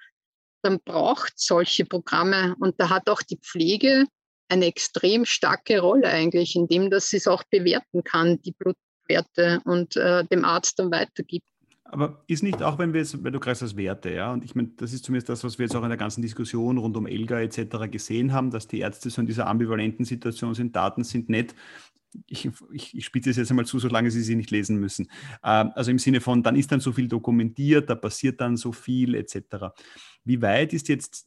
dann 0.66 0.80
braucht 0.84 1.34
solche 1.36 1.84
Programme. 1.84 2.56
Und 2.58 2.74
da 2.78 2.90
hat 2.90 3.08
auch 3.08 3.22
die 3.22 3.38
Pflege 3.38 4.04
eine 4.48 4.66
extrem 4.66 5.24
starke 5.24 5.80
Rolle 5.80 6.08
eigentlich, 6.08 6.56
indem 6.56 6.90
dass 6.90 7.08
sie 7.08 7.16
es 7.16 7.26
auch 7.26 7.44
bewerten 7.50 8.04
kann, 8.04 8.40
die 8.42 8.52
Blutwerte 8.52 9.60
und 9.64 9.96
äh, 9.96 10.24
dem 10.24 10.44
Arzt 10.44 10.78
dann 10.78 10.90
weitergibt. 10.90 11.46
Aber 11.84 12.24
ist 12.26 12.42
nicht 12.42 12.62
auch, 12.62 12.78
wenn 12.78 12.92
wir 12.92 13.00
jetzt, 13.00 13.22
weil 13.22 13.30
du 13.30 13.38
greifst 13.38 13.62
das 13.62 13.76
Werte, 13.76 14.10
ja, 14.10 14.32
und 14.32 14.44
ich 14.44 14.56
meine, 14.56 14.70
das 14.76 14.92
ist 14.92 15.04
zumindest 15.04 15.28
das, 15.28 15.44
was 15.44 15.58
wir 15.58 15.66
jetzt 15.66 15.76
auch 15.76 15.84
in 15.84 15.88
der 15.88 15.96
ganzen 15.96 16.20
Diskussion 16.20 16.78
rund 16.78 16.96
um 16.96 17.06
Elga 17.06 17.40
etc. 17.40 17.88
gesehen 17.88 18.32
haben, 18.32 18.50
dass 18.50 18.66
die 18.66 18.80
Ärzte 18.80 19.08
so 19.08 19.20
in 19.20 19.28
dieser 19.28 19.46
ambivalenten 19.46 20.04
Situation 20.04 20.54
sind, 20.54 20.74
Daten 20.74 21.04
sind 21.04 21.28
nett, 21.28 21.54
ich, 22.26 22.48
ich, 22.72 22.96
ich 22.96 23.04
spitze 23.04 23.30
es 23.30 23.36
jetzt 23.36 23.50
einmal 23.50 23.66
zu, 23.66 23.78
solange 23.78 24.10
Sie 24.10 24.22
sie 24.22 24.36
nicht 24.36 24.50
lesen 24.50 24.78
müssen. 24.78 25.08
Ähm, 25.42 25.72
also 25.74 25.90
im 25.90 25.98
Sinne 25.98 26.20
von, 26.20 26.42
dann 26.42 26.56
ist 26.56 26.72
dann 26.72 26.80
so 26.80 26.92
viel 26.92 27.08
dokumentiert, 27.08 27.90
da 27.90 27.94
passiert 27.94 28.40
dann 28.40 28.56
so 28.56 28.72
viel 28.72 29.14
etc. 29.14 29.72
Wie 30.24 30.40
weit 30.42 30.72
ist 30.72 30.88
jetzt 30.88 31.26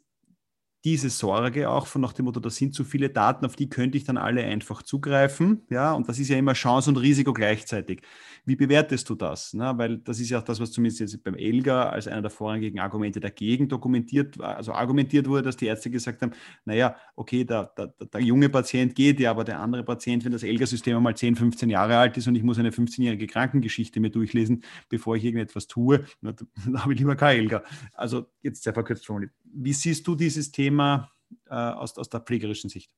diese 0.85 1.09
Sorge 1.09 1.69
auch 1.69 1.87
von 1.87 2.01
nach 2.01 2.13
dem 2.13 2.25
Motto, 2.25 2.39
da 2.39 2.49
sind 2.49 2.73
zu 2.73 2.85
viele 2.85 3.09
Daten, 3.09 3.45
auf 3.45 3.55
die 3.57 3.69
könnte 3.69 3.97
ich 3.97 4.05
dann 4.05 4.17
alle 4.17 4.43
einfach 4.43 4.81
zugreifen. 4.81 5.63
Ja, 5.69 5.93
und 5.93 6.07
das 6.07 6.19
ist 6.19 6.29
ja 6.29 6.37
immer 6.37 6.53
Chance 6.53 6.89
und 6.89 6.97
Risiko 6.97 7.33
gleichzeitig. 7.33 8.01
Wie 8.45 8.55
bewertest 8.55 9.09
du 9.09 9.15
das? 9.15 9.53
Na, 9.53 9.77
weil 9.77 9.97
das 9.97 10.19
ist 10.19 10.29
ja 10.29 10.39
auch 10.39 10.43
das, 10.43 10.61
was 10.61 10.71
zumindest 10.71 11.01
jetzt 11.01 11.21
beim 11.23 11.35
Elga 11.35 11.89
als 11.89 12.07
einer 12.07 12.21
der 12.21 12.31
vorrangigen 12.31 12.79
Argumente 12.79 13.19
dagegen 13.19 13.67
dokumentiert, 13.67 14.39
also 14.39 14.71
argumentiert 14.71 15.27
wurde, 15.27 15.43
dass 15.43 15.57
die 15.57 15.65
Ärzte 15.65 15.89
gesagt 15.89 16.21
haben, 16.21 16.31
naja, 16.63 16.95
okay, 17.15 17.43
der, 17.43 17.73
der, 17.77 17.87
der 17.87 18.21
junge 18.21 18.47
Patient 18.47 18.95
geht 18.95 19.19
ja, 19.19 19.31
aber 19.31 19.43
der 19.43 19.59
andere 19.59 19.83
Patient, 19.83 20.23
wenn 20.23 20.31
das 20.31 20.43
Elga-System 20.43 20.95
einmal 20.95 21.15
10, 21.15 21.35
15 21.35 21.69
Jahre 21.69 21.97
alt 21.97 22.15
ist 22.17 22.27
und 22.27 22.35
ich 22.35 22.43
muss 22.43 22.57
eine 22.57 22.71
15-jährige 22.71 23.27
Krankengeschichte 23.27 23.99
mir 23.99 24.11
durchlesen, 24.11 24.63
bevor 24.87 25.17
ich 25.17 25.25
irgendetwas 25.25 25.67
tue, 25.67 26.05
dann 26.21 26.37
habe 26.75 26.93
ich 26.93 26.99
lieber 26.99 27.17
kein 27.17 27.39
Elga. 27.39 27.63
Also 27.93 28.27
jetzt 28.41 28.63
sehr 28.63 28.73
verkürzt 28.73 29.05
formuliert. 29.05 29.33
Wie 29.53 29.73
siehst 29.73 30.07
du 30.07 30.15
dieses 30.15 30.51
Thema? 30.51 31.11
Äh, 31.49 31.53
aus, 31.53 31.97
aus 31.97 32.09
der 32.09 32.21
pflegerischen 32.21 32.69
Sicht? 32.69 32.91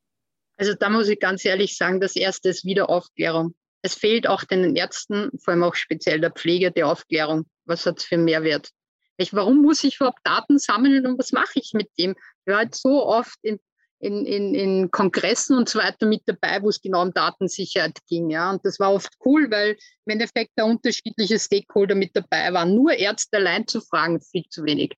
Also 0.58 0.74
da 0.74 0.90
muss 0.90 1.10
ich 1.10 1.20
ganz 1.20 1.44
ehrlich 1.44 1.76
sagen, 1.76 2.00
das 2.00 2.16
erste 2.16 2.50
ist 2.50 2.66
Wiederaufklärung. 2.66 3.56
Es 3.82 3.96
fehlt 3.96 4.28
auch 4.28 4.44
den 4.44 4.76
Ärzten, 4.76 5.32
vor 5.40 5.54
allem 5.54 5.64
auch 5.64 5.76
speziell 5.76 6.22
der 6.22 6.32
Pflege, 6.32 6.72
die 6.72 6.84
Aufklärung. 6.84 7.46
Was 7.66 7.86
hat 7.86 8.00
es 8.00 8.06
für 8.06 8.18
Mehrwert? 8.18 8.70
Ich, 9.18 9.34
warum 9.34 9.62
muss 9.62 9.84
ich 9.84 9.96
überhaupt 9.98 10.20
Daten 10.24 10.60
sammeln 10.60 11.06
und 11.06 11.20
was 11.20 11.32
mache 11.32 11.60
ich 11.60 11.72
mit 11.74 11.90
dem? 11.98 12.12
Ich 12.12 12.52
war 12.52 12.60
halt 12.60 12.76
so 12.76 13.06
oft 13.06 13.38
in, 13.42 13.60
in, 14.00 14.26
in, 14.26 14.56
in 14.56 14.92
Kongressen 14.92 15.58
und 15.58 15.68
so 15.68 15.80
weiter 15.80 16.06
mit 16.06 16.22
dabei, 16.26 16.62
wo 16.62 16.70
es 16.70 16.82
genau 16.82 17.02
um 17.02 17.14
Datensicherheit 17.14 17.98
ging. 18.08 18.30
Ja? 18.30 18.52
Und 18.52 18.64
das 18.66 18.80
war 18.80 18.94
oft 18.94 19.12
cool, 19.26 19.50
weil 19.50 19.78
im 20.06 20.12
Endeffekt 20.12 20.52
da 20.56 20.64
unterschiedliche 20.64 21.40
Stakeholder 21.40 21.96
mit 21.96 22.16
dabei 22.16 22.54
waren. 22.54 22.76
Nur 22.76 22.94
Ärzte 22.94 23.38
allein 23.38 23.68
zu 23.68 23.82
fragen, 23.82 24.22
viel 24.22 24.46
zu 24.50 24.64
wenig. 24.64 24.94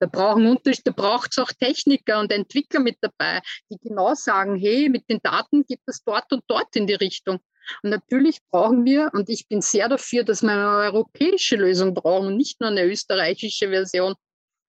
Da 0.00 0.06
brauchen 0.06 0.58
da 0.84 0.92
braucht 0.92 1.32
es 1.32 1.38
auch 1.38 1.50
Techniker 1.52 2.20
und 2.20 2.30
Entwickler 2.32 2.80
mit 2.80 2.98
dabei, 3.00 3.40
die 3.70 3.78
genau 3.78 4.14
sagen, 4.14 4.56
hey, 4.56 4.88
mit 4.88 5.08
den 5.10 5.20
Daten 5.22 5.64
geht 5.64 5.80
es 5.86 6.02
dort 6.04 6.32
und 6.32 6.44
dort 6.46 6.74
in 6.76 6.86
die 6.86 6.94
Richtung. 6.94 7.40
Und 7.82 7.90
natürlich 7.90 8.38
brauchen 8.50 8.84
wir, 8.84 9.10
und 9.12 9.28
ich 9.28 9.46
bin 9.48 9.60
sehr 9.60 9.88
dafür, 9.88 10.24
dass 10.24 10.42
wir 10.42 10.52
eine 10.52 10.92
europäische 10.92 11.56
Lösung 11.56 11.94
brauchen 11.94 12.28
und 12.28 12.36
nicht 12.36 12.60
nur 12.60 12.70
eine 12.70 12.84
österreichische 12.84 13.68
Version. 13.68 14.14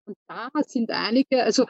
Und 0.06 0.18
da 0.28 0.50
sind 0.66 0.90
einige, 0.90 1.44
also 1.44 1.68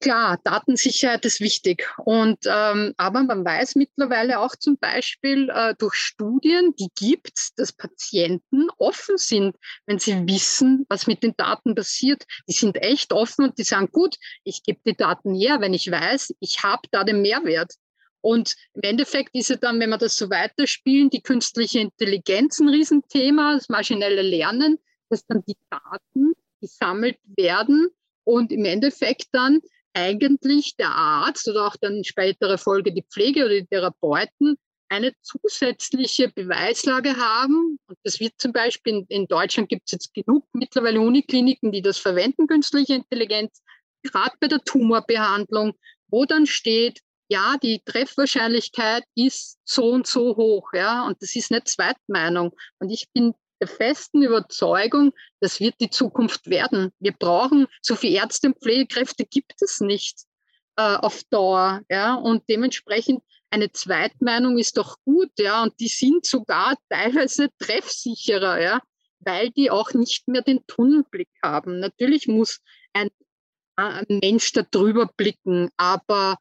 Klar, 0.00 0.38
Datensicherheit 0.44 1.24
ist 1.24 1.40
wichtig. 1.40 1.88
Und, 2.04 2.38
ähm, 2.46 2.94
aber 2.96 3.24
man 3.24 3.44
weiß 3.44 3.74
mittlerweile 3.74 4.38
auch 4.38 4.54
zum 4.54 4.78
Beispiel 4.78 5.50
äh, 5.50 5.74
durch 5.76 5.94
Studien, 5.94 6.72
die 6.78 6.88
gibt, 6.94 7.58
dass 7.58 7.72
Patienten 7.72 8.68
offen 8.78 9.16
sind, 9.16 9.56
wenn 9.86 9.98
sie 9.98 10.28
wissen, 10.28 10.86
was 10.88 11.08
mit 11.08 11.24
den 11.24 11.34
Daten 11.36 11.74
passiert. 11.74 12.24
Die 12.48 12.52
sind 12.52 12.76
echt 12.76 13.12
offen 13.12 13.46
und 13.46 13.58
die 13.58 13.64
sagen, 13.64 13.88
gut, 13.90 14.14
ich 14.44 14.62
gebe 14.62 14.78
die 14.86 14.96
Daten 14.96 15.34
her, 15.34 15.60
wenn 15.60 15.74
ich 15.74 15.90
weiß, 15.90 16.32
ich 16.38 16.62
habe 16.62 16.82
da 16.92 17.02
den 17.02 17.20
Mehrwert. 17.20 17.74
Und 18.20 18.54
im 18.74 18.82
Endeffekt 18.82 19.34
ist 19.34 19.50
es 19.50 19.58
dann, 19.58 19.80
wenn 19.80 19.90
wir 19.90 19.98
das 19.98 20.16
so 20.16 20.30
weiterspielen, 20.30 21.10
die 21.10 21.22
künstliche 21.22 21.80
Intelligenz 21.80 22.60
ein 22.60 22.68
Riesenthema, 22.68 23.54
das 23.54 23.68
maschinelle 23.68 24.22
Lernen, 24.22 24.78
dass 25.08 25.26
dann 25.26 25.42
die 25.48 25.56
Daten 25.70 26.34
gesammelt 26.60 27.18
werden 27.24 27.88
und 28.24 28.52
im 28.52 28.64
Endeffekt 28.64 29.28
dann 29.32 29.60
eigentlich 29.94 30.76
der 30.76 30.90
Arzt 30.90 31.48
oder 31.48 31.66
auch 31.66 31.76
dann 31.80 32.04
spätere 32.04 32.58
Folge 32.58 32.92
die 32.92 33.04
Pflege 33.10 33.44
oder 33.44 33.54
die 33.54 33.66
Therapeuten 33.66 34.56
eine 34.88 35.12
zusätzliche 35.22 36.30
Beweislage 36.30 37.16
haben. 37.16 37.78
Und 37.86 37.98
das 38.04 38.20
wird 38.20 38.34
zum 38.38 38.52
Beispiel 38.52 38.94
in, 38.94 39.06
in 39.08 39.26
Deutschland 39.26 39.68
gibt 39.68 39.82
es 39.86 39.92
jetzt 39.92 40.14
genug 40.14 40.46
mittlerweile 40.52 41.00
Unikliniken, 41.00 41.72
die 41.72 41.82
das 41.82 41.98
verwenden, 41.98 42.46
künstliche 42.46 42.94
Intelligenz, 42.94 43.62
gerade 44.02 44.34
bei 44.40 44.48
der 44.48 44.60
Tumorbehandlung, 44.60 45.74
wo 46.08 46.24
dann 46.24 46.46
steht, 46.46 47.00
ja, 47.30 47.56
die 47.62 47.82
Treffwahrscheinlichkeit 47.84 49.04
ist 49.14 49.58
so 49.64 49.90
und 49.90 50.06
so 50.06 50.36
hoch, 50.36 50.70
ja, 50.72 51.06
und 51.06 51.20
das 51.20 51.36
ist 51.36 51.52
eine 51.52 51.62
Zweitmeinung. 51.64 52.52
Und 52.78 52.90
ich 52.90 53.08
bin 53.12 53.34
der 53.60 53.68
festen 53.68 54.22
Überzeugung, 54.22 55.12
das 55.40 55.60
wird 55.60 55.74
die 55.80 55.90
Zukunft 55.90 56.48
werden. 56.48 56.92
Wir 56.98 57.12
brauchen 57.12 57.66
so 57.82 57.96
viele 57.96 58.16
Ärzte 58.16 58.48
und 58.48 58.58
Pflegekräfte 58.60 59.24
gibt 59.24 59.60
es 59.60 59.80
nicht 59.80 60.20
äh, 60.76 60.96
auf 60.96 61.24
Dauer, 61.30 61.82
ja, 61.90 62.14
und 62.14 62.44
dementsprechend 62.48 63.22
eine 63.50 63.72
Zweitmeinung 63.72 64.58
ist 64.58 64.76
doch 64.76 64.96
gut, 65.04 65.30
ja, 65.38 65.62
und 65.62 65.78
die 65.80 65.88
sind 65.88 66.26
sogar 66.26 66.76
teilweise 66.88 67.48
treffsicherer, 67.58 68.60
ja, 68.60 68.80
weil 69.20 69.50
die 69.50 69.70
auch 69.70 69.92
nicht 69.92 70.28
mehr 70.28 70.42
den 70.42 70.66
Tunnelblick 70.66 71.30
haben. 71.42 71.80
Natürlich 71.80 72.28
muss 72.28 72.60
ein, 72.92 73.08
ein 73.76 74.04
Mensch 74.08 74.52
da 74.52 74.62
drüber 74.62 75.10
blicken, 75.16 75.70
aber 75.76 76.36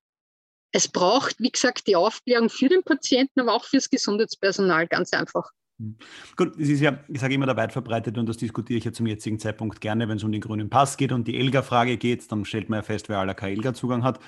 es 0.72 0.88
braucht, 0.88 1.40
wie 1.40 1.50
gesagt, 1.50 1.88
die 1.88 1.96
Aufklärung 1.96 2.50
für 2.50 2.70
den 2.70 2.84
Patienten, 2.84 3.40
aber 3.40 3.54
auch 3.54 3.64
fürs 3.64 3.90
Gesundheitspersonal, 3.90 4.88
ganz 4.88 5.14
einfach. 5.14 5.50
Hm. 5.80 5.96
Gut, 6.36 6.58
es 6.58 6.70
ist 6.70 6.82
ja, 6.82 7.00
ich 7.08 7.20
sage 7.20 7.36
immer, 7.36 7.46
da 7.46 7.56
weit 7.56 7.72
verbreitet 7.72 8.18
und 8.18 8.28
das 8.28 8.38
diskutiere 8.38 8.80
ich 8.80 8.86
ja 8.86 8.92
zum 8.92 9.06
jetzigen 9.06 9.40
Zeitpunkt 9.40 9.80
gerne, 9.80 10.10
wenn 10.10 10.18
es 10.18 10.24
um 10.24 10.32
den 10.32 10.42
grünen 10.42 10.70
Pass 10.70 10.98
geht 10.98 11.12
und 11.12 11.28
die 11.28 11.38
Elga-Frage 11.38 11.98
geht, 11.98 12.32
dann 12.32 12.46
stellt 12.46 12.70
man 12.70 12.80
ja 12.80 12.84
fest, 12.84 13.10
wer 13.10 13.20
aller 13.20 13.36
kein 13.36 13.54
Elga-Zugang 13.54 14.04
hat. 14.04 14.20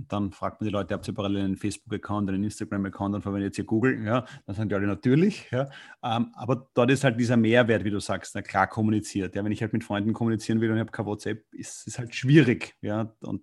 Und 0.00 0.10
dann 0.10 0.32
fragt 0.32 0.60
man 0.60 0.68
die 0.68 0.72
Leute, 0.72 0.94
habt 0.94 1.06
ihr 1.06 1.14
parallel 1.14 1.44
einen 1.44 1.56
Facebook-Account, 1.56 2.30
einen 2.30 2.42
Instagram-Account, 2.44 3.16
dann 3.16 3.22
verwendet 3.22 3.58
ihr 3.58 3.64
Google, 3.64 4.02
ja, 4.02 4.24
dann 4.46 4.56
sagen 4.56 4.70
die 4.70 4.74
alle 4.74 4.86
natürlich, 4.86 5.50
ja. 5.50 5.68
Ähm, 6.02 6.30
aber 6.32 6.68
dort 6.72 6.90
ist 6.90 7.04
halt 7.04 7.20
dieser 7.20 7.36
Mehrwert, 7.36 7.84
wie 7.84 7.90
du 7.90 8.00
sagst, 8.00 8.34
na, 8.34 8.40
klar 8.40 8.66
kommuniziert. 8.66 9.34
Ja, 9.34 9.44
wenn 9.44 9.52
ich 9.52 9.60
halt 9.60 9.74
mit 9.74 9.84
Freunden 9.84 10.14
kommunizieren 10.14 10.62
will 10.62 10.70
und 10.70 10.76
ich 10.76 10.80
habe 10.80 10.90
kein 10.90 11.04
WhatsApp, 11.04 11.44
ist 11.52 11.86
es 11.86 11.98
halt 11.98 12.14
schwierig, 12.14 12.76
ja. 12.80 13.12
Und, 13.20 13.42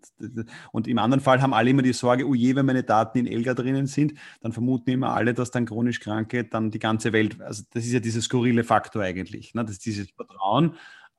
und 0.71 0.87
im 0.87 0.97
anderen 0.97 1.21
Fall 1.21 1.43
haben 1.43 1.53
alle 1.53 1.69
immer 1.69 1.83
die 1.83 1.93
Sorge, 1.93 2.27
oh 2.27 2.33
je, 2.33 2.55
wenn 2.55 2.65
meine 2.65 2.81
Daten 2.81 3.19
in 3.19 3.27
Elga 3.27 3.53
drinnen 3.53 3.85
sind, 3.85 4.15
dann 4.41 4.51
vermuten 4.51 4.89
immer 4.89 5.13
alle, 5.13 5.35
dass 5.35 5.51
dann 5.51 5.67
chronisch 5.67 5.99
Kranke 5.99 6.43
dann 6.43 6.71
die 6.71 6.79
ganze 6.79 7.13
Welt, 7.13 7.39
also 7.39 7.61
das 7.71 7.85
ist 7.85 7.93
ja 7.93 7.99
dieser 7.99 8.21
skurrile 8.21 8.63
Faktor 8.63 9.03
eigentlich, 9.03 9.53
ne? 9.53 9.63
das 9.63 9.73
ist 9.73 9.85
dieses 9.85 10.09
Vertrauen 10.09 10.73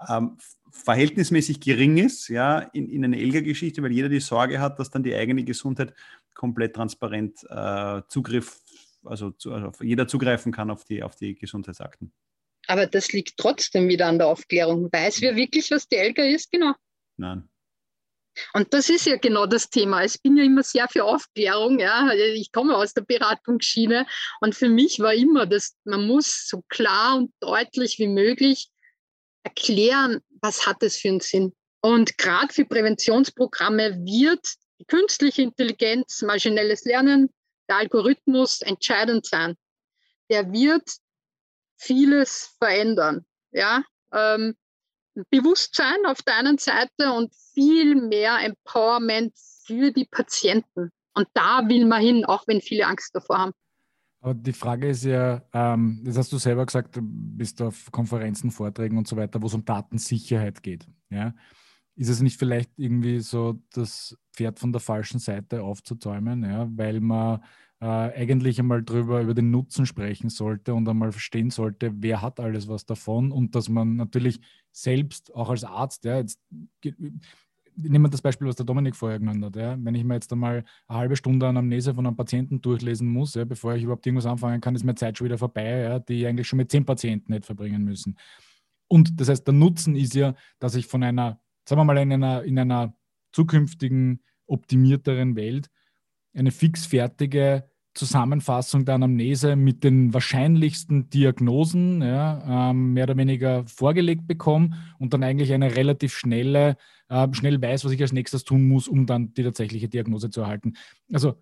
ähm, 0.09 0.37
verhältnismäßig 0.71 1.61
gering 1.61 1.97
ist, 1.97 2.29
ja, 2.29 2.59
in, 2.59 2.89
in 2.89 3.05
einer 3.05 3.17
Elga-Geschichte, 3.17 3.83
weil 3.83 3.93
jeder 3.93 4.09
die 4.09 4.21
Sorge 4.21 4.61
hat, 4.61 4.79
dass 4.79 4.91
dann 4.91 5.03
die 5.03 5.15
eigene 5.15 5.45
Gesundheit 5.45 5.95
komplett 6.35 6.75
transparent 6.75 7.45
äh, 7.49 8.03
Zugriff, 8.09 8.61
also, 9.05 9.31
zu, 9.31 9.53
also, 9.53 9.73
jeder 9.83 10.07
zugreifen 10.07 10.53
kann 10.53 10.71
auf 10.71 10.85
die, 10.85 11.03
auf 11.03 11.17
die 11.17 11.35
Gesundheitsakten. 11.35 12.13
Aber 12.67 12.87
das 12.87 13.13
liegt 13.13 13.39
trotzdem 13.39 13.89
wieder 13.89 14.07
an 14.07 14.19
der 14.19 14.29
Aufklärung. 14.29 14.93
Weiß 14.93 15.21
wer 15.23 15.35
wirklich, 15.35 15.71
was 15.71 15.89
die 15.89 15.97
Elga 15.97 16.23
ist? 16.23 16.51
Genau. 16.51 16.75
Nein. 17.17 17.49
Und 18.53 18.73
das 18.73 18.89
ist 18.89 19.07
ja 19.07 19.17
genau 19.17 19.47
das 19.47 19.69
Thema. 19.71 20.05
Ich 20.05 20.21
bin 20.23 20.37
ja 20.37 20.45
immer 20.45 20.63
sehr 20.63 20.87
für 20.89 21.05
Aufklärung. 21.05 21.79
Ja. 21.81 22.13
Ich 22.13 22.53
komme 22.53 22.77
aus 22.77 22.95
der 22.95 23.03
Beratungsschiene 23.03 24.07
und 24.41 24.55
für 24.55 24.69
mich 24.69 25.01
war 25.01 25.15
immer, 25.15 25.47
dass 25.47 25.77
man 25.85 26.07
muss 26.07 26.47
so 26.47 26.63
klar 26.69 27.17
und 27.17 27.33
deutlich 27.41 27.99
wie 27.99 28.07
möglich 28.07 28.71
erklären, 29.43 30.21
was 30.41 30.67
hat 30.67 30.83
es 30.83 30.97
für 30.97 31.09
einen 31.09 31.21
Sinn. 31.21 31.55
Und 31.81 32.19
gerade 32.19 32.53
für 32.53 32.65
Präventionsprogramme 32.65 33.99
wird 34.05 34.47
die 34.81 34.85
künstliche 34.85 35.43
Intelligenz, 35.43 36.23
maschinelles 36.23 36.85
Lernen, 36.85 37.33
der 37.69 37.77
Algorithmus 37.77 38.63
entscheidend 38.63 39.27
sein. 39.27 39.57
Der 40.31 40.53
wird 40.53 40.91
vieles 41.77 42.55
verändern. 42.59 43.25
Ja? 43.53 43.85
Ähm, 44.13 44.57
Bewusstsein 45.31 46.07
auf 46.07 46.23
der 46.23 46.37
einen 46.37 46.59
Seite 46.59 47.13
und 47.13 47.35
viel 47.55 47.97
mehr 47.97 48.39
Empowerment 48.41 49.35
für 49.67 49.91
die 49.91 50.05
Patienten. 50.05 50.91
Und 51.15 51.29
da 51.35 51.69
will 51.69 51.87
man 51.87 52.01
hin, 52.01 52.25
auch 52.25 52.47
wenn 52.47 52.61
viele 52.61 52.87
Angst 52.87 53.15
davor 53.15 53.39
haben. 53.39 53.53
Aber 54.21 54.35
die 54.35 54.53
Frage 54.53 54.89
ist 54.89 55.05
ja, 55.05 55.43
ähm, 55.53 56.03
das 56.05 56.17
hast 56.17 56.33
du 56.33 56.39
selber 56.39 56.67
gesagt, 56.67 56.97
du 56.97 57.01
bist 57.03 57.63
auf 57.63 57.91
Konferenzen, 57.93 58.51
Vorträgen 58.51 58.99
und 58.99 59.07
so 59.07 59.17
weiter, 59.17 59.41
wo 59.41 59.47
es 59.47 59.55
um 59.55 59.65
Datensicherheit 59.65 60.63
geht. 60.63 60.89
Ja? 61.11 61.35
Ist 61.95 62.09
es 62.09 62.21
nicht 62.21 62.39
vielleicht 62.39 62.71
irgendwie 62.77 63.21
so 63.21 63.63
das 63.73 64.17
Pferd 64.35 64.59
von 64.59 64.73
der 64.73 64.81
falschen 64.81 65.21
Seite 65.21 65.63
aufzuzäumen, 65.63 66.43
ja? 66.43 66.69
weil 66.75 67.01
man 67.01 67.43
äh, 67.81 67.87
eigentlich 67.87 68.59
einmal 68.59 68.83
drüber 68.83 69.21
über 69.21 69.35
den 69.35 69.53
Nutzen 69.53 69.87
sprechen 69.87 70.31
sollte 70.31 70.75
und 70.75 70.89
einmal 70.89 71.13
verstehen 71.13 71.51
sollte, 71.51 71.93
wer 71.95 72.21
hat 72.21 72.41
alles 72.41 72.67
was 72.67 72.87
davon 72.87 73.31
und 73.31 73.55
dass 73.55 73.69
man 73.69 73.95
natürlich 73.95 74.41
selbst 74.73 75.33
auch 75.33 75.51
als 75.51 75.63
Arzt, 75.63 76.05
ja, 76.05 76.19
jetzt 76.19 76.41
nehmen 77.79 78.05
wir 78.05 78.11
das 78.11 78.23
Beispiel, 78.23 78.49
was 78.49 78.57
der 78.57 78.67
Dominik 78.67 78.97
vorher 78.97 79.19
genannt 79.19 79.45
hat. 79.45 79.57
Ja. 79.57 79.77
Wenn 79.81 79.95
ich 79.95 80.05
mir 80.05 80.15
jetzt 80.15 80.33
einmal 80.33 80.65
eine 80.87 80.99
halbe 80.99 81.17
Stunde 81.17 81.47
Anamnese 81.47 81.95
von 81.95 82.07
einem 82.07 82.17
Patienten 82.17 82.61
durchlesen 82.61 83.09
muss, 83.09 83.35
ja, 83.35 83.45
bevor 83.45 83.75
ich 83.75 83.85
überhaupt 83.85 84.07
irgendwas 84.07 84.27
anfangen 84.27 84.61
kann, 84.61 84.75
ist 84.75 84.85
meine 84.85 84.97
Zeit 84.97 85.17
schon 85.17 85.27
wieder 85.27 85.39
vorbei, 85.39 85.81
ja, 85.81 85.99
die 85.99 86.21
ich 86.21 86.27
eigentlich 86.27 86.49
schon 86.49 86.57
mit 86.57 86.71
zehn 86.71 86.85
Patienten 86.85 87.33
nicht 87.33 87.47
verbringen 87.47 87.85
müssen. 87.85 88.19
Und 88.89 89.21
das 89.21 89.29
heißt, 89.29 89.47
der 89.47 89.55
Nutzen 89.55 89.97
ist 89.97 90.15
ja, 90.15 90.35
dass 90.59 90.75
ich 90.75 90.87
von 90.87 91.03
einer, 91.03 91.41
sagen 91.69 91.81
wir 91.81 91.85
mal, 91.85 91.99
in 91.99 92.13
einer, 92.13 92.43
in 92.43 92.59
einer 92.59 92.95
zukünftigen, 93.33 94.23
optimierteren 94.47 95.37
Welt 95.37 95.71
eine 96.35 96.51
fixfertige 96.51 97.71
Zusammenfassung 97.95 98.85
der 98.85 98.95
Anamnese 98.95 99.57
mit 99.57 99.83
den 99.83 100.15
wahrscheinlichsten 100.15 101.11
Diagnosen 101.11 102.01
ja, 102.03 102.71
ähm, 102.71 102.93
mehr 102.93 103.05
oder 103.05 103.17
weniger 103.17 103.67
vorgelegt 103.67 104.27
bekomme 104.27 104.71
und 104.99 105.13
dann 105.13 105.23
eigentlich 105.25 105.53
eine 105.53 105.75
relativ 105.75 106.17
schnelle, 106.17 106.77
äh, 107.09 107.27
schnell 107.33 107.61
weiß, 107.61 107.85
was 107.85 107.93
ich 107.93 108.01
als 108.01 108.13
nächstes 108.13 108.45
tun 108.45 108.69
muss, 108.69 108.89
um 108.89 109.07
dann 109.07 109.35
die 109.35 109.43
tatsächliche 109.43 109.89
Diagnose 109.89 110.31
zu 110.31 110.43
erhalten. 110.43 110.75
Also 111.13 111.35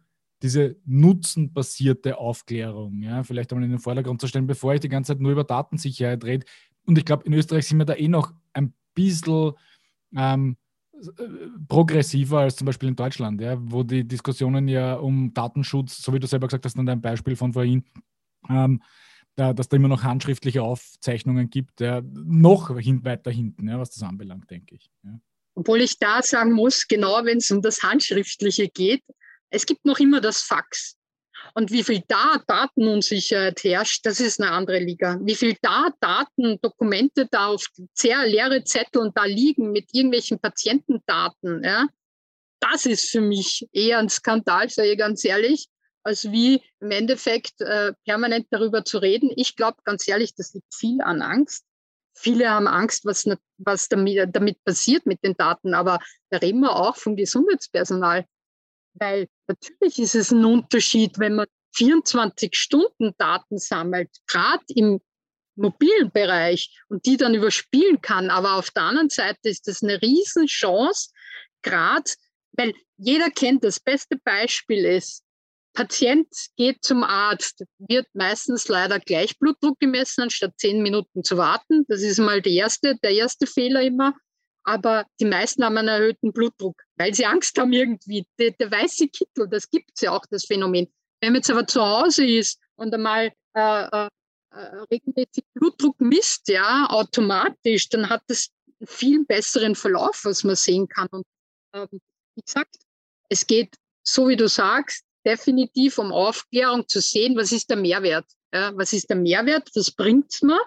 diese 0.43 0.77
nutzenbasierte 0.85 2.19
Aufklärung, 2.19 3.03
ja, 3.03 3.23
vielleicht 3.23 3.53
einmal 3.53 3.65
in 3.65 3.71
den 3.71 3.81
Vordergrund 3.81 4.21
zu 4.21 4.27
stellen, 4.27 4.47
bevor 4.47 4.75
ich 4.75 4.81
die 4.81 4.89
ganze 4.89 5.13
Zeit 5.13 5.21
nur 5.21 5.33
über 5.33 5.45
Datensicherheit 5.45 6.25
rede. 6.25 6.47
Und 6.87 6.99
ich 6.99 7.05
glaube, 7.05 7.25
in 7.25 7.33
Österreich 7.33 7.67
sind 7.67 7.79
wir 7.79 7.85
da 7.87 7.95
eh 7.95 8.09
noch 8.09 8.33
ein 8.53 8.75
bisschen 8.95 9.53
ähm, 10.17 10.57
progressiver 11.69 12.41
als 12.41 12.57
zum 12.57 12.67
Beispiel 12.67 12.89
in 12.89 12.97
Deutschland, 12.97 13.41
ja, 13.41 13.57
wo 13.59 13.83
die 13.83 14.07
Diskussionen 14.07 14.69
ja 14.69 14.95
um 14.95 15.33
Datenschutz, 15.35 16.03
so 16.03 16.13
wie 16.13 16.21
du 16.21 16.27
selber 16.27 16.47
gesagt 16.47 16.65
hast, 16.65 16.77
dann 16.77 16.89
ein 16.89 17.01
Beispiel 17.01 17.37
von 17.37 17.53
vorhin, 17.53 17.85
ähm, 18.49 18.83
da, 19.35 19.53
dass 19.53 19.69
da 19.69 19.77
immer 19.77 19.89
noch 19.89 20.03
handschriftliche 20.03 20.63
Aufzeichnungen 20.63 21.51
gibt, 21.51 21.81
ja, 21.81 22.01
noch 22.03 22.79
hin, 22.79 23.05
weiter 23.05 23.31
hinten, 23.31 23.69
ja, 23.69 23.79
was 23.79 23.91
das 23.91 24.03
anbelangt, 24.03 24.51
denke 24.51 24.77
ich. 24.77 24.91
Ja. 25.05 25.21
Obwohl 25.55 25.81
ich 25.81 25.99
da 25.99 26.23
sagen 26.23 26.53
muss, 26.53 26.87
genau 26.87 27.25
wenn 27.25 27.39
es 27.39 27.51
um 27.51 27.63
das 27.63 27.83
Handschriftliche 27.83 28.69
geht, 28.69 29.03
es 29.51 29.67
gibt 29.67 29.85
noch 29.85 29.99
immer 29.99 30.21
das 30.21 30.41
Fax. 30.41 30.97
Und 31.55 31.71
wie 31.71 31.85
viel 31.85 32.03
da 32.09 32.43
Datenunsicherheit 32.47 33.63
herrscht, 33.65 34.05
das 34.05 34.21
ist 34.21 34.41
eine 34.41 34.53
andere 34.53 34.79
Liga. 34.79 35.19
Wie 35.23 35.35
viel 35.35 35.57
da 35.63 35.89
Daten, 36.01 36.59
Dokumente 36.61 37.27
da 37.31 37.49
auf 37.49 37.67
sehr 37.95 38.27
leere 38.27 38.65
Zettel 38.65 39.03
und 39.03 39.17
da 39.17 39.25
liegen 39.25 39.73
mit 39.73 39.89
irgendwelchen 39.93 40.39
Patientendaten, 40.39 41.65
ja, 41.65 41.87
das 42.61 42.87
ist 42.87 43.11
für 43.11 43.21
mich 43.21 43.69
eher 43.73 43.99
ein 43.99 44.09
Skandal, 44.09 44.69
sage 44.69 44.93
ich 44.93 44.99
ganz 44.99 45.25
ehrlich, 45.25 45.69
als 46.03 46.31
wie 46.31 46.63
im 46.81 46.91
Endeffekt 46.91 47.61
äh, 47.61 47.93
permanent 48.05 48.47
darüber 48.51 48.85
zu 48.85 48.99
reden. 48.99 49.31
Ich 49.35 49.57
glaube 49.57 49.79
ganz 49.85 50.07
ehrlich, 50.09 50.35
das 50.35 50.55
liegt 50.55 50.75
viel 50.75 51.01
an 51.03 51.21
Angst. 51.21 51.65
Viele 52.15 52.49
haben 52.49 52.67
Angst, 52.67 53.05
was, 53.05 53.29
was 53.59 53.89
damit, 53.89 54.35
damit 54.35 54.63
passiert 54.65 55.05
mit 55.05 55.23
den 55.23 55.35
Daten, 55.35 55.75
aber 55.75 55.99
da 56.31 56.39
reden 56.39 56.61
wir 56.61 56.75
auch 56.75 56.97
vom 56.97 57.15
Gesundheitspersonal. 57.15 58.25
Weil 58.99 59.29
natürlich 59.47 59.99
ist 59.99 60.15
es 60.15 60.31
ein 60.31 60.45
Unterschied, 60.45 61.19
wenn 61.19 61.37
man 61.37 61.47
24 61.75 62.55
Stunden 62.55 63.13
Daten 63.19 63.59
sammelt, 63.59 64.11
gerade 64.27 64.65
im 64.69 65.01
mobilen 65.57 66.11
Bereich 66.11 66.79
und 66.89 67.07
die 67.07 67.17
dann 67.17 67.35
überspielen 67.35 68.01
kann. 68.01 68.31
Aber 68.31 68.55
auf 68.55 68.71
der 68.71 68.85
anderen 68.85 69.11
Seite 69.11 69.49
ist 69.49 69.67
das 69.69 69.83
eine 69.83 70.01
Riesenchance, 70.01 71.11
gerade 71.63 72.11
weil 72.53 72.75
jeder 72.97 73.31
kennt, 73.31 73.65
das 73.65 73.81
beste 73.81 74.17
Beispiel 74.25 74.85
ist, 74.85 75.23
Patient 75.75 76.29
geht 76.57 76.83
zum 76.83 77.05
Arzt, 77.05 77.63
wird 77.77 78.07
meistens 78.15 78.67
leider 78.69 78.99
gleich 78.99 79.39
Blutdruck 79.39 79.79
gemessen, 79.79 80.23
anstatt 80.23 80.55
zehn 80.57 80.83
Minuten 80.83 81.23
zu 81.23 81.37
warten. 81.37 81.85
Das 81.89 82.01
ist 82.01 82.19
mal 82.19 82.41
der 82.41 82.53
erste, 82.53 82.97
der 83.03 83.11
erste 83.11 83.47
Fehler 83.47 83.83
immer 83.83 84.15
aber 84.67 85.07
die 85.21 85.25
meisten 85.25 85.65
haben 85.65 85.79
einen 85.79 85.89
erhöhten 85.89 86.33
Blutdruck, 86.33 86.83
weil 86.97 87.15
sie 87.15 87.25
Angst 87.25 87.57
haben 87.59 87.73
irgendwie. 87.73 88.27
Der, 88.39 88.51
der 88.51 88.71
weiße 88.71 89.09
Kittel, 89.09 89.49
das 89.49 89.71
gibt 89.71 89.93
es 89.95 90.01
ja 90.03 90.11
auch, 90.11 90.27
das 90.29 90.45
Phänomen. 90.45 90.93
Wenn 91.21 91.33
man 91.33 91.37
jetzt 91.37 91.51
aber 91.51 91.67
zu 91.67 91.81
Hause 91.81 92.27
ist 92.27 92.61
und 92.75 92.93
einmal 92.93 93.33
äh, 93.55 93.85
äh, 93.85 94.09
äh, 94.51 94.59
regelmäßig 94.91 95.45
Blutdruck 95.55 96.01
misst, 96.01 96.49
ja, 96.49 96.87
automatisch, 96.91 97.89
dann 97.89 98.11
hat 98.11 98.23
das 98.27 98.49
einen 98.81 98.89
viel 98.89 99.25
besseren 99.25 99.77
Verlauf, 99.77 100.25
was 100.25 100.43
man 100.43 100.57
sehen 100.57 100.89
kann. 100.89 101.09
Und 101.13 101.25
ähm, 101.73 102.01
wie 102.35 102.43
gesagt, 102.45 102.77
es 103.29 103.47
geht, 103.47 103.77
so 104.03 104.29
wie 104.29 104.37
du 104.37 104.49
sagst, 104.49 105.05
definitiv 105.25 105.99
um 105.99 106.13
Aufklärung 106.13 106.89
zu 106.89 107.01
sehen, 107.01 107.37
was 107.37 107.53
ist 107.53 107.71
der 107.71 107.77
Mehrwert. 107.77 108.27
Ja, 108.53 108.73
was 108.75 108.93
ist 108.93 109.11
der 109.11 109.17
Mehrwert, 109.17 109.71
was 109.75 109.93
bringt 109.93 110.33
es 110.33 110.43
mir 110.43 110.61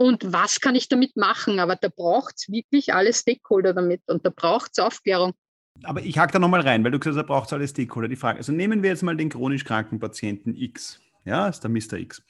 und 0.00 0.32
was 0.32 0.60
kann 0.60 0.74
ich 0.74 0.88
damit 0.88 1.14
machen? 1.16 1.60
Aber 1.60 1.76
da 1.76 1.88
braucht 1.88 2.36
es 2.38 2.48
wirklich 2.48 2.94
alle 2.94 3.12
Stakeholder 3.12 3.74
damit 3.74 4.00
und 4.06 4.24
da 4.24 4.30
braucht 4.34 4.70
es 4.72 4.78
Aufklärung. 4.78 5.34
Aber 5.82 6.00
ich 6.00 6.18
hake 6.18 6.32
da 6.32 6.38
nochmal 6.38 6.62
rein, 6.62 6.82
weil 6.82 6.90
du 6.90 6.98
gesagt 6.98 7.18
hast, 7.18 7.22
da 7.22 7.26
braucht 7.26 7.48
es 7.48 7.52
alle 7.52 7.68
Stakeholder. 7.68 8.08
Die 8.08 8.16
Frage, 8.16 8.38
also 8.38 8.50
nehmen 8.50 8.82
wir 8.82 8.88
jetzt 8.88 9.02
mal 9.02 9.14
den 9.14 9.28
chronisch 9.28 9.62
kranken 9.62 10.00
Patienten 10.00 10.54
X, 10.54 11.00
ja, 11.26 11.48
ist 11.48 11.60
der 11.60 11.70
Mr. 11.70 11.98
X. 11.98 12.22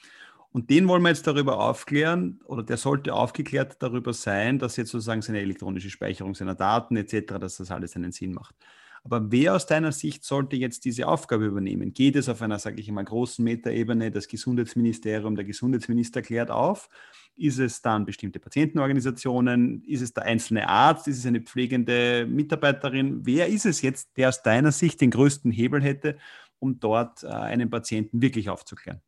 Und 0.50 0.68
den 0.68 0.88
wollen 0.88 1.02
wir 1.02 1.10
jetzt 1.10 1.28
darüber 1.28 1.60
aufklären, 1.60 2.40
oder 2.44 2.64
der 2.64 2.76
sollte 2.76 3.14
aufgeklärt 3.14 3.76
darüber 3.78 4.12
sein, 4.14 4.58
dass 4.58 4.76
jetzt 4.76 4.90
sozusagen 4.90 5.22
seine 5.22 5.38
elektronische 5.38 5.90
Speicherung 5.90 6.34
seiner 6.34 6.56
Daten 6.56 6.96
etc., 6.96 7.34
dass 7.38 7.58
das 7.58 7.70
alles 7.70 7.94
einen 7.94 8.10
Sinn 8.10 8.32
macht. 8.32 8.56
Aber 9.02 9.30
wer 9.30 9.54
aus 9.54 9.66
deiner 9.66 9.92
Sicht 9.92 10.24
sollte 10.24 10.56
jetzt 10.56 10.84
diese 10.84 11.08
Aufgabe 11.08 11.46
übernehmen? 11.46 11.94
Geht 11.94 12.16
es 12.16 12.28
auf 12.28 12.42
einer, 12.42 12.58
sage 12.58 12.80
ich 12.80 12.90
mal, 12.90 13.04
großen 13.04 13.42
Metaebene, 13.42 14.10
das 14.10 14.28
Gesundheitsministerium, 14.28 15.36
der 15.36 15.44
Gesundheitsminister 15.44 16.22
klärt 16.22 16.50
auf? 16.50 16.88
Ist 17.36 17.58
es 17.58 17.80
dann 17.80 18.04
bestimmte 18.04 18.38
Patientenorganisationen? 18.38 19.82
Ist 19.84 20.02
es 20.02 20.12
der 20.12 20.24
einzelne 20.24 20.68
Arzt? 20.68 21.08
Ist 21.08 21.18
es 21.18 21.26
eine 21.26 21.40
pflegende 21.40 22.26
Mitarbeiterin? 22.28 23.24
Wer 23.24 23.48
ist 23.48 23.64
es 23.64 23.80
jetzt, 23.80 24.16
der 24.16 24.28
aus 24.28 24.42
deiner 24.42 24.72
Sicht 24.72 25.00
den 25.00 25.10
größten 25.10 25.50
Hebel 25.50 25.82
hätte, 25.82 26.18
um 26.58 26.78
dort 26.78 27.22
äh, 27.22 27.28
einen 27.28 27.70
Patienten 27.70 28.20
wirklich 28.20 28.50
aufzuklären? 28.50 29.00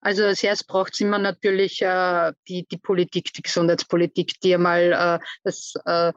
Also 0.00 0.24
als 0.24 0.42
erstes 0.42 0.66
braucht 0.66 0.94
es 0.94 1.00
immer 1.00 1.18
natürlich 1.18 1.82
äh, 1.82 2.32
die, 2.48 2.64
die 2.66 2.78
Politik, 2.78 3.32
die 3.34 3.42
Gesundheitspolitik, 3.42 4.40
die 4.40 4.54
einmal 4.54 4.92
äh, 4.92 5.26
das, 5.42 5.74
äh, 5.84 6.12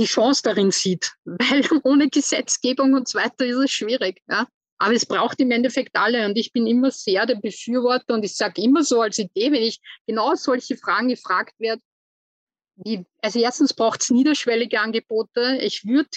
die 0.00 0.06
Chance 0.06 0.42
darin 0.44 0.70
sieht, 0.70 1.12
weil 1.24 1.66
ohne 1.84 2.08
Gesetzgebung 2.08 2.94
und 2.94 3.08
so 3.08 3.18
weiter 3.18 3.46
ist 3.46 3.56
es 3.56 3.70
schwierig. 3.70 4.22
Ja? 4.28 4.46
Aber 4.78 4.94
es 4.94 5.06
braucht 5.06 5.40
im 5.40 5.50
Endeffekt 5.50 5.94
alle 5.94 6.26
und 6.26 6.36
ich 6.36 6.52
bin 6.52 6.66
immer 6.66 6.90
sehr 6.90 7.24
der 7.26 7.36
Befürworter 7.36 8.14
und 8.14 8.24
ich 8.24 8.34
sage 8.34 8.62
immer 8.62 8.82
so 8.82 9.00
als 9.00 9.18
Idee, 9.18 9.52
wenn 9.52 9.62
ich 9.62 9.80
genau 10.06 10.34
solche 10.34 10.76
Fragen 10.76 11.08
gefragt 11.08 11.54
werde, 11.58 11.82
wie, 12.76 13.04
also 13.20 13.38
erstens 13.38 13.74
braucht 13.74 14.02
es 14.02 14.10
niederschwellige 14.10 14.80
Angebote. 14.80 15.58
Ich 15.60 15.84
würde 15.84 16.08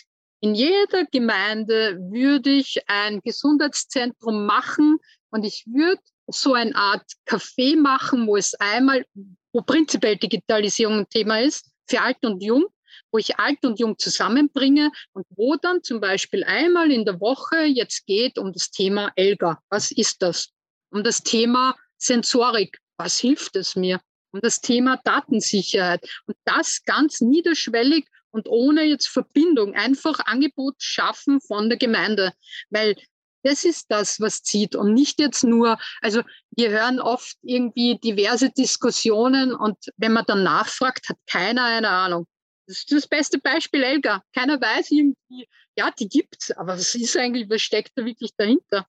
in 0.41 0.55
jeder 0.55 1.05
Gemeinde 1.05 1.97
würde 2.11 2.51
ich 2.51 2.81
ein 2.87 3.19
Gesundheitszentrum 3.23 4.45
machen 4.45 4.97
und 5.29 5.43
ich 5.43 5.65
würde 5.67 6.01
so 6.27 6.53
eine 6.53 6.75
Art 6.75 7.05
Café 7.27 7.79
machen, 7.79 8.27
wo 8.27 8.37
es 8.37 8.53
einmal, 8.55 9.05
wo 9.53 9.61
prinzipiell 9.61 10.17
Digitalisierung 10.17 10.99
ein 10.99 11.09
Thema 11.09 11.41
ist, 11.41 11.71
für 11.87 12.01
alt 12.01 12.17
und 12.23 12.41
jung, 12.43 12.65
wo 13.15 13.17
ich 13.17 13.39
alt 13.39 13.63
und 13.63 13.79
jung 13.79 13.97
zusammenbringe 13.97 14.91
und 15.13 15.25
wo 15.29 15.55
dann 15.55 15.81
zum 15.81 16.01
Beispiel 16.01 16.43
einmal 16.43 16.91
in 16.91 17.05
der 17.05 17.21
Woche 17.21 17.63
jetzt 17.63 18.05
geht 18.05 18.37
um 18.37 18.51
das 18.51 18.71
Thema 18.71 19.09
ELGA. 19.15 19.57
Was 19.69 19.91
ist 19.91 20.21
das? 20.21 20.49
Um 20.89 21.01
das 21.01 21.23
Thema 21.23 21.77
Sensorik. 21.97 22.77
Was 22.97 23.17
hilft 23.17 23.55
es 23.55 23.77
mir? 23.77 24.01
Um 24.33 24.41
das 24.41 24.59
Thema 24.59 24.99
Datensicherheit. 25.05 26.05
Und 26.25 26.35
das 26.43 26.83
ganz 26.83 27.21
niederschwellig 27.21 28.05
und 28.31 28.49
ohne 28.49 28.83
jetzt 28.83 29.07
Verbindung 29.07 29.75
einfach 29.75 30.19
Angebot 30.25 30.75
schaffen 30.79 31.39
von 31.39 31.69
der 31.69 31.77
Gemeinde. 31.77 32.33
Weil 32.69 32.97
das 33.43 33.63
ist 33.63 33.85
das, 33.91 34.19
was 34.19 34.43
zieht 34.43 34.75
und 34.75 34.93
nicht 34.93 35.21
jetzt 35.21 35.45
nur, 35.45 35.77
also 36.01 36.21
wir 36.51 36.69
hören 36.69 36.99
oft 36.99 37.37
irgendwie 37.43 37.97
diverse 37.97 38.49
Diskussionen 38.49 39.55
und 39.55 39.77
wenn 39.95 40.11
man 40.11 40.25
dann 40.27 40.43
nachfragt, 40.43 41.07
hat 41.07 41.17
keiner 41.27 41.63
eine 41.63 41.87
Ahnung. 41.87 42.27
Das 42.67 42.77
ist 42.77 42.91
das 42.91 43.07
beste 43.07 43.39
Beispiel, 43.39 43.83
Elga. 43.83 44.23
Keiner 44.33 44.59
weiß 44.59 44.91
irgendwie, 44.91 45.47
ja, 45.77 45.91
die 45.91 46.09
gibt's, 46.09 46.51
aber 46.51 46.73
was 46.73 46.95
ist 46.95 47.15
eigentlich, 47.15 47.49
was 47.49 47.61
steckt 47.61 47.91
da 47.95 48.05
wirklich 48.05 48.31
dahinter? 48.37 48.87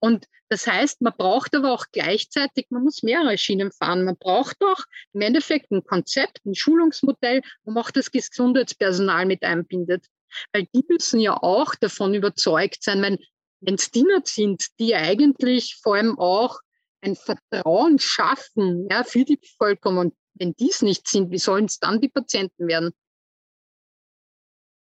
Und 0.00 0.26
das 0.48 0.66
heißt, 0.66 1.02
man 1.02 1.12
braucht 1.16 1.54
aber 1.54 1.72
auch 1.72 1.86
gleichzeitig, 1.92 2.66
man 2.70 2.84
muss 2.84 3.02
mehrere 3.02 3.36
Schienen 3.36 3.70
fahren. 3.70 4.04
Man 4.04 4.16
braucht 4.16 4.56
auch 4.62 4.84
im 5.12 5.20
Endeffekt 5.20 5.70
ein 5.70 5.84
Konzept, 5.84 6.40
ein 6.46 6.54
Schulungsmodell, 6.54 7.42
wo 7.64 7.72
man 7.72 7.84
auch 7.84 7.90
das 7.90 8.10
Gesundheitspersonal 8.10 9.26
mit 9.26 9.42
einbindet. 9.42 10.06
Weil 10.52 10.66
die 10.74 10.84
müssen 10.88 11.20
ja 11.20 11.36
auch 11.36 11.74
davon 11.74 12.14
überzeugt 12.14 12.82
sein, 12.82 13.18
wenn 13.60 13.74
es 13.74 13.90
die 13.90 14.04
sind, 14.24 14.66
die 14.78 14.94
eigentlich 14.94 15.76
vor 15.82 15.96
allem 15.96 16.18
auch 16.18 16.60
ein 17.00 17.16
Vertrauen 17.16 17.98
schaffen 17.98 18.88
ja, 18.90 19.04
für 19.04 19.24
die 19.24 19.36
Bevölkerung. 19.36 19.98
Und 19.98 20.14
wenn 20.34 20.54
dies 20.54 20.82
nicht 20.82 21.08
sind, 21.08 21.30
wie 21.30 21.38
sollen 21.38 21.66
es 21.66 21.78
dann 21.78 22.00
die 22.00 22.08
Patienten 22.08 22.68
werden? 22.68 22.92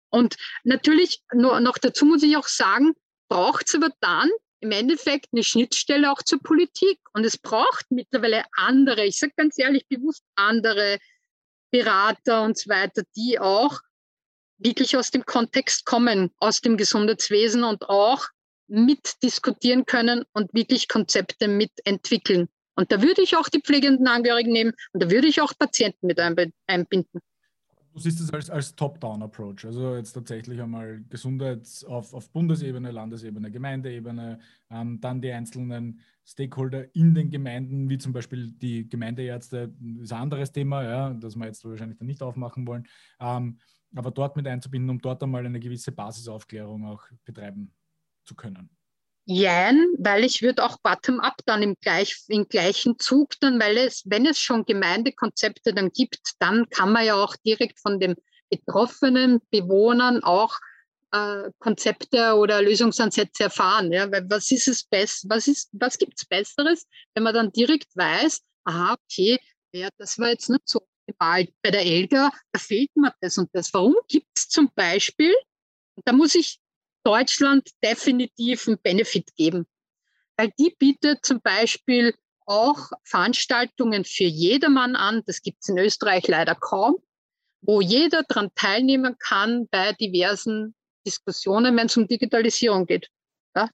Und 0.10 0.36
natürlich, 0.63 1.22
nur, 1.34 1.60
noch 1.60 1.78
dazu 1.78 2.06
muss 2.06 2.24
ich 2.24 2.38
auch 2.38 2.48
sagen, 2.48 2.93
braucht 3.30 3.67
es 3.67 3.76
aber 3.76 3.89
dann 4.00 4.30
im 4.60 4.72
Endeffekt 4.72 5.28
eine 5.34 5.43
Schnittstelle 5.43 6.12
auch 6.12 6.24
zur 6.24 6.41
Politik. 6.41 7.00
Und 7.13 7.26
es 7.26 7.38
braucht 7.38 7.86
mittlerweile 7.89 8.43
andere, 8.54 9.06
ich 9.06 9.20
sage 9.20 9.34
ganz 9.36 9.58
ehrlich 9.60 9.88
bewusst 9.88 10.24
andere 10.36 10.98
Berater 11.72 12.43
und 12.43 12.58
so 12.58 12.70
weiter, 12.70 13.04
die 13.15 13.39
auch 13.39 13.80
wirklich 14.58 14.98
aus 14.98 15.12
dem 15.12 15.26
Kontext 15.26 15.86
kommen, 15.86 16.32
aus 16.38 16.62
dem 16.62 16.78
Gesundheitswesen 16.78 17.63
und 17.63 17.89
auch 17.89 18.26
mitdiskutieren 18.67 19.86
können 19.86 20.26
und 20.34 20.54
wirklich 20.54 20.88
Konzepte 20.88 21.48
mitentwickeln. 21.48 22.50
Und 22.76 22.91
da 22.91 23.02
würde 23.02 23.22
ich 23.22 23.36
auch 23.36 23.50
die 23.50 23.62
pflegenden 23.62 24.08
Angehörigen 24.08 24.52
nehmen 24.52 24.74
und 24.93 25.04
da 25.04 25.10
würde 25.10 25.28
ich 25.28 25.41
auch 25.41 25.54
Patienten 25.58 26.08
mit 26.08 26.20
einbinden. 26.20 27.22
Du 27.98 28.04
siehst 28.04 28.20
es 28.20 28.32
als, 28.32 28.52
als 28.52 28.76
Top-Down-Approach, 28.76 29.66
also 29.66 29.96
jetzt 29.96 30.14
tatsächlich 30.14 30.62
einmal 30.62 31.04
Gesundheit 31.10 31.68
auf, 31.88 32.14
auf 32.14 32.30
Bundesebene, 32.30 32.92
Landesebene, 32.92 33.50
Gemeindeebene, 33.50 34.38
ähm, 34.70 35.02
dann 35.02 35.20
die 35.20 35.32
einzelnen 35.32 36.00
Stakeholder 36.24 36.94
in 36.96 37.16
den 37.16 37.32
Gemeinden, 37.32 37.90
wie 37.90 37.98
zum 37.98 38.14
Beispiel 38.14 38.52
die 38.52 38.88
Gemeindeärzte, 38.88 39.74
ist 40.00 40.14
ein 40.14 40.22
anderes 40.22 40.52
Thema, 40.52 40.84
ja, 40.84 41.14
das 41.16 41.36
wir 41.36 41.48
jetzt 41.48 41.66
wahrscheinlich 41.66 41.98
dann 41.98 42.06
nicht 42.06 42.22
aufmachen 42.22 42.68
wollen, 42.68 42.88
ähm, 43.20 43.58
aber 43.96 44.12
dort 44.12 44.36
mit 44.36 44.46
einzubinden, 44.46 44.92
um 44.92 45.00
dort 45.00 45.24
einmal 45.24 45.44
eine 45.44 45.60
gewisse 45.60 45.92
Basisaufklärung 45.92 46.86
auch 46.86 47.04
betreiben 47.26 47.74
zu 48.26 48.36
können? 48.36 48.77
Jein, 49.30 49.86
weil 49.98 50.24
ich 50.24 50.42
würde 50.42 50.63
auch 50.63 50.78
bottom-up 50.82 51.36
dann 51.46 51.62
im, 51.62 51.76
gleich, 51.82 52.24
im 52.30 52.48
gleichen 52.48 52.98
Zug 52.98 53.34
dann, 53.42 53.60
weil 53.60 53.78
es, 53.78 54.04
wenn 54.06 54.26
es 54.26 54.40
schon 54.40 54.63
Gemeindekonzepte 54.63 55.74
dann 55.74 55.90
gibt, 55.90 56.22
dann 56.40 56.70
kann 56.70 56.94
man 56.94 57.06
ja 57.06 57.16
auch 57.16 57.36
direkt 57.46 57.78
von 57.82 58.00
den 58.00 58.16
betroffenen 58.50 59.42
Bewohnern 59.52 60.24
auch 60.24 60.58
äh, 61.12 61.52
Konzepte 61.60 62.36
oder 62.36 62.62
Lösungsansätze 62.62 63.44
erfahren. 63.44 63.92
Ja? 63.92 64.10
Weil 64.10 64.26
was 64.30 64.50
ist 64.50 64.70
es 64.70 64.86
best, 64.86 65.26
was 65.28 65.50
ist, 65.50 65.72
was 65.74 65.98
gibt 65.98 66.13
es 66.16 66.26
Besseres, 66.26 66.88
wenn 67.13 67.24
man 67.24 67.34
dann 67.34 67.52
direkt 67.52 67.94
weiß, 67.96 68.42
aha, 68.63 68.94
okay, 68.94 69.38
ja, 69.74 69.90
das 69.98 70.18
war 70.20 70.30
jetzt 70.30 70.50
nicht 70.50 70.70
so 70.70 70.80
optimal. 70.80 71.50
Bei 71.62 71.72
der 71.72 71.86
Elga, 71.86 72.32
da 72.54 72.60
fehlt 72.60 72.96
mir 72.96 73.13
das 73.20 73.38
und 73.38 73.50
das. 73.52 73.74
Warum 73.74 73.98
gibt 74.08 74.30
es 74.38 74.48
zum 74.48 74.72
Beispiel, 74.74 75.36
da 76.06 76.13
muss 76.13 76.34
ich 76.34 76.62
Deutschland 77.08 77.70
definitiv 77.82 78.67
einen 78.67 78.80
Benefit 78.80 79.34
geben. 79.38 79.65
Weil 80.36 80.52
die 80.60 80.76
bietet 80.78 81.26
zum 81.26 81.39
Beispiel 81.39 82.13
auch 82.46 82.91
Veranstaltungen 83.06 84.04
für 84.04 84.26
jedermann 84.26 84.98
an. 84.98 85.24
Das 85.26 85.41
gibt 85.41 85.60
es 85.62 85.70
in 85.70 85.78
Österreich 85.78 86.28
leider 86.28 86.54
kaum, 86.54 86.98
wo 87.62 87.80
jeder 87.80 88.24
daran 88.24 88.52
teilnehmen 88.56 89.15
kann 89.20 89.70
bei 89.70 89.93
diversen 89.93 90.76
Diskussionen, 91.06 91.78
wenn 91.78 91.86
es 91.86 91.96
um 91.96 92.10
Digitalisierung 92.10 92.86
geht. 92.86 93.08
Ja? 93.56 93.70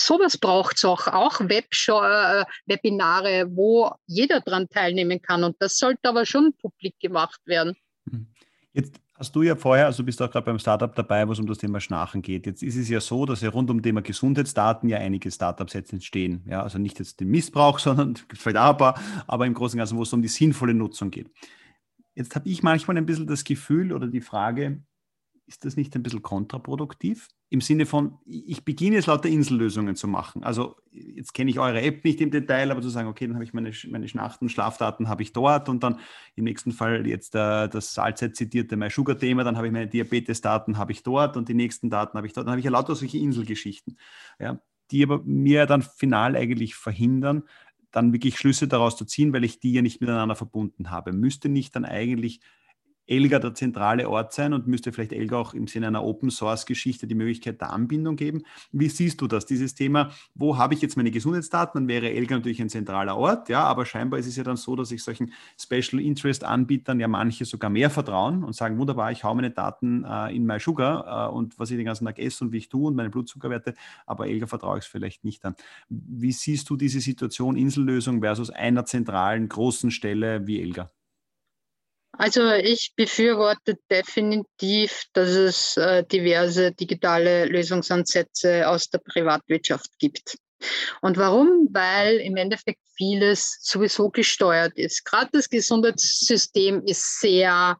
Sowas 0.00 0.38
braucht 0.38 0.78
es 0.78 0.86
auch, 0.86 1.06
auch 1.06 1.38
Webshow, 1.40 2.02
äh, 2.02 2.46
Webinare, 2.64 3.46
wo 3.54 3.92
jeder 4.06 4.40
daran 4.40 4.70
teilnehmen 4.70 5.20
kann. 5.20 5.44
Und 5.44 5.56
das 5.60 5.76
sollte 5.76 6.08
aber 6.08 6.24
schon 6.24 6.54
publik 6.54 6.98
gemacht 6.98 7.42
werden. 7.44 7.76
Hm. 8.10 8.26
Jetzt 8.72 8.94
Hast 9.18 9.34
du 9.34 9.42
ja 9.42 9.56
vorher, 9.56 9.86
also 9.86 10.04
bist 10.04 10.20
du 10.20 10.24
auch 10.24 10.30
gerade 10.30 10.46
beim 10.46 10.60
Startup 10.60 10.94
dabei, 10.94 11.26
wo 11.26 11.32
es 11.32 11.40
um 11.40 11.46
das 11.46 11.58
Thema 11.58 11.80
Schnarchen 11.80 12.22
geht. 12.22 12.46
Jetzt 12.46 12.62
ist 12.62 12.76
es 12.76 12.88
ja 12.88 13.00
so, 13.00 13.26
dass 13.26 13.40
ja 13.40 13.50
rund 13.50 13.68
um 13.68 13.82
Thema 13.82 14.00
Gesundheitsdaten 14.00 14.88
ja 14.88 14.98
einige 14.98 15.28
Startups 15.32 15.72
jetzt 15.72 15.92
entstehen. 15.92 16.44
Ja, 16.46 16.62
also 16.62 16.78
nicht 16.78 17.00
jetzt 17.00 17.18
den 17.18 17.26
Missbrauch, 17.28 17.78
sondern 17.80 18.14
vielleicht 18.32 18.56
auch 18.56 18.70
ein 18.70 18.76
paar, 18.76 19.00
aber 19.26 19.44
im 19.46 19.54
Großen 19.54 19.76
und 19.76 19.80
Ganzen, 19.80 19.98
wo 19.98 20.02
es 20.02 20.12
um 20.12 20.22
die 20.22 20.28
sinnvolle 20.28 20.72
Nutzung 20.72 21.10
geht. 21.10 21.32
Jetzt 22.14 22.36
habe 22.36 22.48
ich 22.48 22.62
manchmal 22.62 22.96
ein 22.96 23.06
bisschen 23.06 23.26
das 23.26 23.42
Gefühl 23.42 23.92
oder 23.92 24.06
die 24.06 24.20
Frage, 24.20 24.82
ist 25.48 25.64
das 25.64 25.76
nicht 25.76 25.96
ein 25.96 26.02
bisschen 26.02 26.22
kontraproduktiv? 26.22 27.28
Im 27.48 27.62
Sinne 27.62 27.86
von, 27.86 28.18
ich 28.26 28.64
beginne 28.66 28.96
jetzt 28.96 29.06
lauter 29.06 29.30
Insellösungen 29.30 29.96
zu 29.96 30.06
machen. 30.06 30.44
Also 30.44 30.76
jetzt 30.92 31.32
kenne 31.32 31.50
ich 31.50 31.58
eure 31.58 31.80
App 31.80 32.04
nicht 32.04 32.20
im 32.20 32.30
Detail, 32.30 32.70
aber 32.70 32.82
zu 32.82 32.90
sagen, 32.90 33.08
okay, 33.08 33.26
dann 33.26 33.34
habe 33.34 33.44
ich 33.44 33.54
meine, 33.54 33.72
meine 33.88 34.08
Schnachten, 34.08 34.50
Schlafdaten 34.50 35.08
habe 35.08 35.22
ich 35.22 35.32
dort 35.32 35.70
und 35.70 35.82
dann 35.82 36.00
im 36.36 36.44
nächsten 36.44 36.72
Fall 36.72 37.06
jetzt 37.06 37.34
äh, 37.34 37.66
das 37.68 37.98
allzeit 37.98 38.36
zitierte 38.36 38.76
My 38.76 38.90
Sugar 38.90 39.18
Thema, 39.18 39.42
dann 39.42 39.56
habe 39.56 39.66
ich 39.66 39.72
meine 39.72 39.88
Diabetes-Daten 39.88 40.76
habe 40.76 40.92
ich 40.92 41.02
dort 41.02 41.38
und 41.38 41.48
die 41.48 41.54
nächsten 41.54 41.88
Daten 41.88 42.18
habe 42.18 42.26
ich 42.26 42.34
dort. 42.34 42.46
Dann 42.46 42.52
habe 42.52 42.60
ich 42.60 42.66
ja 42.66 42.70
lauter 42.70 42.94
solche 42.94 43.16
Inselgeschichten, 43.16 43.98
ja, 44.38 44.60
die 44.90 45.02
aber 45.02 45.22
mir 45.24 45.64
dann 45.64 45.80
final 45.80 46.36
eigentlich 46.36 46.74
verhindern, 46.74 47.44
dann 47.90 48.12
wirklich 48.12 48.36
Schlüsse 48.36 48.68
daraus 48.68 48.96
zu 48.98 49.06
ziehen, 49.06 49.32
weil 49.32 49.44
ich 49.44 49.60
die 49.60 49.72
ja 49.72 49.80
nicht 49.80 50.02
miteinander 50.02 50.36
verbunden 50.36 50.90
habe. 50.90 51.14
Müsste 51.14 51.48
nicht 51.48 51.74
dann 51.74 51.86
eigentlich 51.86 52.40
Elga 53.08 53.38
der 53.38 53.54
zentrale 53.54 54.08
Ort 54.08 54.32
sein 54.32 54.52
und 54.52 54.66
müsste 54.66 54.92
vielleicht 54.92 55.12
Elga 55.12 55.36
auch 55.38 55.54
im 55.54 55.66
Sinne 55.66 55.88
einer 55.88 56.04
Open-Source-Geschichte 56.04 57.06
die 57.06 57.14
Möglichkeit 57.14 57.60
der 57.60 57.70
Anbindung 57.70 58.16
geben. 58.16 58.42
Wie 58.70 58.88
siehst 58.88 59.20
du 59.20 59.26
das, 59.26 59.46
dieses 59.46 59.74
Thema, 59.74 60.10
wo 60.34 60.58
habe 60.58 60.74
ich 60.74 60.82
jetzt 60.82 60.96
meine 60.96 61.10
Gesundheitsdaten? 61.10 61.80
Dann 61.80 61.88
wäre 61.88 62.10
Elga 62.10 62.36
natürlich 62.36 62.60
ein 62.60 62.68
zentraler 62.68 63.16
Ort, 63.16 63.48
ja, 63.48 63.64
aber 63.64 63.86
scheinbar 63.86 64.20
ist 64.20 64.26
es 64.26 64.36
ja 64.36 64.44
dann 64.44 64.56
so, 64.56 64.76
dass 64.76 64.92
ich 64.92 65.02
solchen 65.02 65.32
Special 65.58 66.00
Interest-Anbietern 66.00 67.00
ja 67.00 67.08
manche 67.08 67.44
sogar 67.44 67.70
mehr 67.70 67.90
vertrauen 67.90 68.44
und 68.44 68.54
sagen, 68.54 68.78
wunderbar, 68.78 69.10
ich 69.10 69.24
haue 69.24 69.36
meine 69.36 69.50
Daten 69.50 70.04
äh, 70.04 70.34
in 70.34 70.44
MySugar 70.44 71.28
äh, 71.28 71.34
und 71.34 71.58
was 71.58 71.70
ich 71.70 71.76
den 71.76 71.86
ganzen 71.86 72.04
Tag 72.04 72.18
esse 72.18 72.44
und 72.44 72.52
wie 72.52 72.58
ich 72.58 72.68
tue 72.68 72.88
und 72.88 72.96
meine 72.96 73.10
Blutzuckerwerte, 73.10 73.74
aber 74.06 74.26
Elga 74.26 74.46
vertraue 74.46 74.78
ich 74.78 74.84
es 74.84 74.90
vielleicht 74.90 75.24
nicht 75.24 75.44
an. 75.44 75.54
Wie 75.88 76.32
siehst 76.32 76.68
du 76.70 76.76
diese 76.76 77.00
Situation 77.00 77.56
Insellösung 77.56 78.20
versus 78.20 78.50
einer 78.50 78.84
zentralen 78.84 79.48
großen 79.48 79.90
Stelle 79.90 80.46
wie 80.46 80.60
Elga? 80.60 80.90
Also 82.18 82.50
ich 82.50 82.94
befürworte 82.96 83.78
definitiv, 83.88 85.04
dass 85.12 85.28
es 85.28 85.76
äh, 85.76 86.04
diverse 86.04 86.72
digitale 86.72 87.44
Lösungsansätze 87.44 88.68
aus 88.68 88.90
der 88.90 88.98
Privatwirtschaft 88.98 89.96
gibt. 90.00 90.36
Und 91.00 91.16
warum? 91.16 91.68
Weil 91.70 92.16
im 92.16 92.36
Endeffekt 92.36 92.80
vieles 92.96 93.60
sowieso 93.62 94.10
gesteuert 94.10 94.76
ist. 94.76 95.04
Gerade 95.04 95.30
das 95.32 95.48
Gesundheitssystem 95.48 96.82
ist 96.84 97.20
sehr 97.20 97.78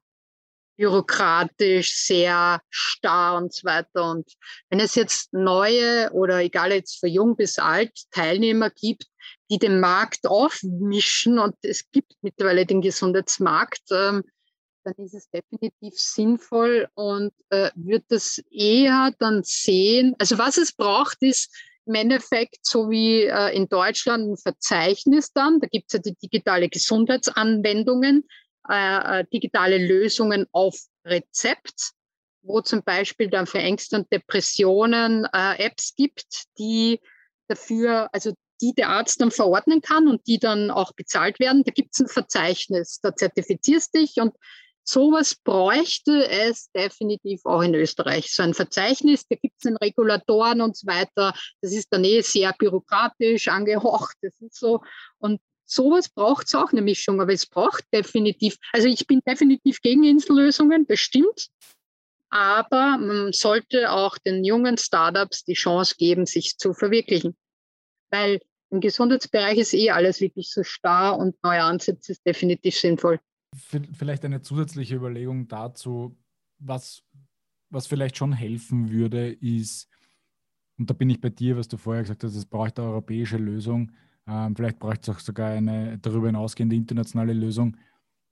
bürokratisch, 0.77 1.97
sehr 1.97 2.61
starr 2.71 3.39
und 3.39 3.53
so 3.53 3.65
weiter. 3.65 4.09
Und 4.09 4.31
wenn 4.71 4.79
es 4.79 4.95
jetzt 4.95 5.33
neue 5.33 6.13
oder 6.13 6.39
egal 6.39 6.71
jetzt 6.71 7.01
für 7.01 7.09
jung 7.09 7.35
bis 7.35 7.59
alt 7.59 7.91
Teilnehmer 8.13 8.71
gibt, 8.71 9.07
die 9.51 9.59
den 9.59 9.81
Markt 9.81 10.27
aufmischen 10.27 11.39
und 11.39 11.55
es 11.63 11.91
gibt 11.91 12.13
mittlerweile 12.23 12.67
den 12.67 12.83
Gesundheitsmarkt, 12.83 13.83
ähm, 13.91 14.25
dann 14.85 14.95
ist 15.05 15.15
es 15.15 15.29
definitiv 15.31 15.95
sinnvoll 15.99 16.89
und 16.95 17.33
äh, 17.51 17.71
wird 17.75 18.05
das 18.09 18.43
eher 18.51 19.13
dann 19.19 19.43
sehen. 19.45 20.15
Also 20.19 20.39
was 20.39 20.57
es 20.57 20.73
braucht, 20.73 21.19
ist 21.21 21.55
im 21.87 21.95
Endeffekt 21.95 22.59
so 22.63 22.91
wie 22.91 23.25
äh, 23.25 23.55
in 23.57 23.69
Deutschland 23.69 24.29
ein 24.29 24.37
Verzeichnis 24.37 25.33
dann. 25.33 25.61
Da 25.61 25.67
gibt 25.67 25.87
es 25.89 25.95
ja 25.95 25.99
die 26.01 26.17
digitale 26.23 26.69
Gesundheitsanwendungen, 26.69 28.29
äh, 28.69 29.21
äh, 29.21 29.25
digitale 29.33 29.79
Lösungen 29.79 30.47
auf 30.53 30.79
Rezept, 31.05 31.93
wo 32.43 32.61
zum 32.61 32.83
Beispiel 32.83 33.31
dann 33.31 33.47
für 33.47 33.59
Ängste 33.59 33.97
und 33.97 34.13
Depressionen 34.13 35.27
äh, 35.33 35.65
Apps 35.65 35.95
gibt, 35.97 36.45
die 36.59 37.01
dafür, 37.49 38.09
also 38.13 38.35
die 38.61 38.75
der 38.75 38.91
Arzt 38.91 39.21
dann 39.21 39.31
verordnen 39.31 39.81
kann 39.81 40.09
und 40.09 40.27
die 40.27 40.39
dann 40.39 40.71
auch 40.71 40.93
bezahlt 40.93 41.39
werden. 41.41 41.65
Da 41.65 41.73
gibt 41.73 41.95
es 41.95 42.01
ein 42.01 42.09
Verzeichnis, 42.09 43.01
da 43.01 43.15
zertifizierst 43.15 43.95
dich 43.95 44.17
und 44.17 44.35
sowas 44.89 45.35
bräuchte 45.35 46.29
es 46.29 46.71
definitiv 46.73 47.45
auch 47.45 47.63
in 47.63 47.75
Österreich. 47.75 48.33
So 48.35 48.43
ein 48.43 48.55
Verzeichnis, 48.55 49.27
da 49.29 49.37
gibt 49.37 49.57
es 49.59 49.65
dann 49.65 49.77
Regulatoren 49.77 50.63
und 50.63 50.77
so 50.77 50.87
weiter. 50.87 51.35
Das 51.61 51.73
ist 51.73 51.89
dann 51.91 52.05
eh 52.05 52.23
sehr 52.23 52.55
bürokratisch 52.59 53.49
angehaucht. 53.49 54.17
Das 54.23 54.41
ist 54.41 54.59
so. 54.59 54.81
Und 55.19 55.41
sowas 55.67 56.09
braucht 56.09 56.47
es 56.47 56.55
auch 56.55 56.73
eine 56.73 56.81
Mischung, 56.81 57.21
aber 57.21 57.33
es 57.33 57.47
braucht 57.47 57.85
definitiv, 57.93 58.57
also 58.73 58.89
ich 58.89 59.07
bin 59.07 59.21
definitiv 59.27 59.81
gegen 59.83 60.05
Insellösungen, 60.05 60.87
bestimmt, 60.87 61.49
aber 62.31 62.99
man 62.99 63.33
sollte 63.33 63.93
auch 63.93 64.19
den 64.19 64.45
jungen 64.45 64.79
Startups 64.79 65.45
die 65.45 65.55
Chance 65.55 65.97
geben, 65.99 66.27
sich 66.27 66.57
zu 66.59 66.73
verwirklichen. 66.73 67.37
Weil 68.11 68.41
im 68.71 68.81
Gesundheitsbereich 68.81 69.59
ist 69.59 69.75
eh 69.75 69.91
alles 69.91 70.21
wirklich 70.21 70.51
so 70.51 70.63
starr 70.63 71.19
und 71.19 71.37
neue 71.43 71.63
Ansätze 71.63 72.13
ist 72.13 72.27
definitiv 72.27 72.77
sinnvoll. 72.77 73.21
Vielleicht 73.57 74.25
eine 74.25 74.43
zusätzliche 74.43 74.97
Überlegung 74.97 75.49
dazu, 75.49 76.17
was, 76.59 77.03
was 77.71 77.87
vielleicht 77.87 78.17
schon 78.17 78.33
helfen 78.33 78.91
würde, 78.91 79.33
ist, 79.33 79.89
und 80.79 80.91
da 80.91 80.95
bin 80.95 81.11
ich 81.11 81.21
bei 81.21 81.31
dir, 81.31 81.57
was 81.57 81.69
du 81.69 81.77
vorher 81.77 82.03
gesagt 82.03 82.25
hast, 82.25 82.37
es 82.37 82.47
braucht 82.47 82.79
eine 82.79 82.89
europäische 82.89 83.39
Lösung. 83.39 83.91
Ähm, 84.27 84.55
vielleicht 84.55 84.79
braucht 84.79 85.03
es 85.03 85.09
auch 85.09 85.19
sogar 85.19 85.51
eine 85.51 85.99
darüber 85.99 86.27
hinausgehende 86.27 86.77
internationale 86.77 87.33
Lösung 87.33 87.77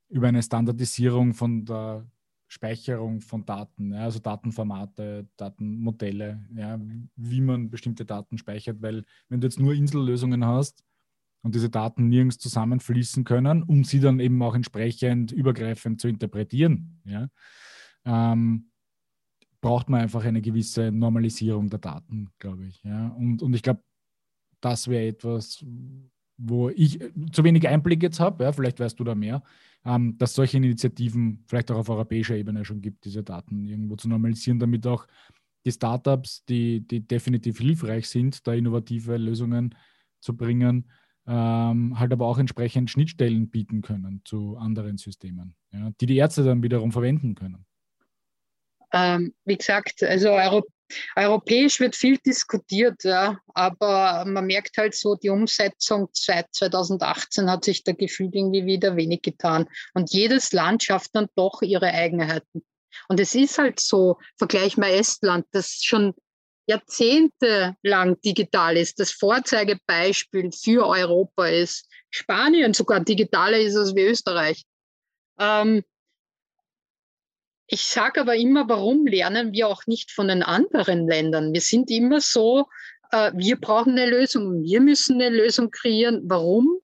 über 0.09 0.29
eine 0.29 0.42
Standardisierung 0.42 1.35
von 1.35 1.64
der 1.64 2.07
Speicherung 2.49 3.21
von 3.21 3.45
Daten, 3.45 3.93
ja, 3.93 4.05
also 4.05 4.19
Datenformate, 4.19 5.29
Datenmodelle, 5.37 6.45
ja, 6.55 6.81
wie 7.17 7.41
man 7.41 7.71
bestimmte 7.71 8.05
Daten 8.05 8.39
speichert, 8.39 8.81
weil 8.83 9.05
wenn 9.29 9.41
du 9.41 9.47
jetzt 9.47 9.59
nur 9.59 9.75
Insellösungen 9.75 10.45
hast 10.45 10.85
und 11.43 11.55
diese 11.55 11.71
Daten 11.71 12.09
nirgends 12.09 12.39
zusammenfließen 12.39 13.25
können, 13.25 13.63
um 13.65 13.85
sie 13.85 14.01
dann 14.01 14.21
eben 14.21 14.41
auch 14.43 14.55
entsprechend 14.55 15.33
übergreifend 15.33 16.01
zu 16.01 16.09
interpretieren, 16.09 17.01
ja, 17.05 17.29
ähm, 18.05 18.71
braucht 19.61 19.89
man 19.89 20.01
einfach 20.01 20.25
eine 20.25 20.41
gewisse 20.41 20.93
Normalisierung 20.93 21.69
der 21.69 21.81
Daten, 21.81 22.31
glaube 22.39 22.67
ich. 22.67 22.83
Ja. 22.85 23.09
Und, 23.09 23.43
und 23.43 23.55
ich 23.55 23.63
glaube, 23.63 23.83
das 24.61 24.87
wäre 24.87 25.09
etwas, 25.09 25.65
wo 26.38 26.68
ich 26.70 26.99
zu 27.33 27.44
wenig 27.44 27.66
Einblick 27.68 28.03
jetzt 28.03 28.20
habe, 28.20 28.44
ja, 28.44 28.53
vielleicht 28.53 28.79
weißt 28.81 28.99
du 28.99 29.05
da 29.05 29.14
mehr, 29.14 29.42
ähm, 29.85 30.18
dass 30.18 30.35
solche 30.35 30.57
Initiativen 30.57 31.44
vielleicht 31.46 31.70
auch 31.70 31.79
auf 31.79 31.88
europäischer 31.88 32.37
Ebene 32.37 32.64
schon 32.64 32.83
gibt, 32.83 33.05
diese 33.05 33.22
Daten 33.22 33.66
irgendwo 33.66 33.96
zu 33.96 34.09
normalisieren, 34.09 34.59
damit 34.59 34.87
auch 34.87 35.07
die 35.64 35.72
Startups, 35.72 36.44
die, 36.44 36.81
die 36.81 37.01
definitiv 37.01 37.59
hilfreich 37.59 38.09
sind, 38.09 38.46
da 38.46 38.55
innovative 38.55 39.16
Lösungen 39.16 39.75
zu 40.20 40.37
bringen, 40.37 40.90
ähm, 41.27 41.99
halt 41.99 42.12
aber 42.12 42.27
auch 42.27 42.38
entsprechend 42.38 42.90
Schnittstellen 42.90 43.49
bieten 43.49 43.83
können 43.83 44.20
zu 44.25 44.57
anderen 44.57 44.96
Systemen, 44.96 45.55
ja, 45.72 45.90
die 46.01 46.07
die 46.07 46.16
Ärzte 46.16 46.44
dann 46.44 46.62
wiederum 46.62 46.92
verwenden 46.92 47.35
können. 47.35 47.64
Ähm, 48.92 49.35
wie 49.44 49.57
gesagt, 49.57 50.03
also 50.05 50.31
Euro 50.31 50.64
europäisch 51.16 51.81
wird 51.81 51.96
viel 51.96 52.18
diskutiert, 52.18 53.05
ja, 53.05 53.38
aber 53.55 54.25
man 54.27 54.46
merkt 54.46 54.77
halt 54.79 54.94
so, 54.94 55.16
die 55.16 55.31
Umsetzung 55.31 56.09
seit 56.12 56.46
2018 56.53 57.51
hat 57.51 57.64
sich 57.64 57.85
da 57.85 57.92
gefühlt 57.92 58.35
irgendwie 58.35 58.66
wieder 58.66 58.96
wenig 58.96 59.22
getan. 59.22 59.68
Und 59.94 60.12
jedes 60.12 60.53
Land 60.53 60.85
schafft 60.85 61.11
dann 61.14 61.29
doch 61.35 61.62
ihre 61.62 61.87
Eigenheiten. 61.87 62.64
Und 63.09 63.20
es 63.20 63.35
ist 63.35 63.59
halt 63.59 63.81
so, 63.81 64.18
vergleich 64.38 64.77
mal 64.77 64.90
Estland, 64.90 65.46
das 65.53 65.83
schon 65.83 66.14
jahrzehntelang 66.66 68.20
digital 68.22 68.77
ist, 68.77 68.99
das 68.99 69.12
Vorzeigebeispiel 69.12 70.51
für 70.53 70.87
Europa 70.87 71.46
ist. 71.46 71.88
Spanien 72.11 72.75
sogar 72.75 73.01
digitaler 73.01 73.59
ist 73.59 73.77
als 73.77 73.94
wie 73.94 74.07
Österreich. 74.07 74.64
Ähm, 75.38 75.85
ich 77.69 77.85
sage 77.85 78.21
aber 78.21 78.37
immer, 78.37 78.69
warum 78.69 79.07
lernen 79.07 79.53
wir 79.53 79.69
auch 79.69 79.87
nicht 79.87 80.13
von 80.13 80.29
den 80.29 80.43
anderen 80.43 81.09
Ländern? 81.09 81.53
Wir 81.53 81.61
sind 81.61 81.91
immer 81.91 82.21
so, 82.21 82.67
äh, 83.11 83.33
wir 83.35 83.61
brauchen 83.61 83.93
eine 83.93 84.09
Lösung, 84.09 84.63
wir 84.63 84.81
müssen 84.81 85.21
eine 85.21 85.37
Lösung 85.37 85.71
kreieren. 85.71 86.23
Warum 86.25 86.79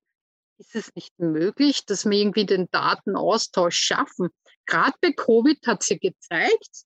ist 0.58 0.74
es 0.74 0.94
nicht 0.94 1.16
möglich, 1.18 1.84
dass 1.86 2.04
wir 2.04 2.18
irgendwie 2.18 2.46
den 2.46 2.68
Datenaustausch 2.70 3.76
schaffen? 3.76 4.30
Gerade 4.66 4.94
bei 5.00 5.12
Covid 5.12 5.64
hat 5.66 5.88
ja 5.88 5.96
gezeigt, 5.96 6.84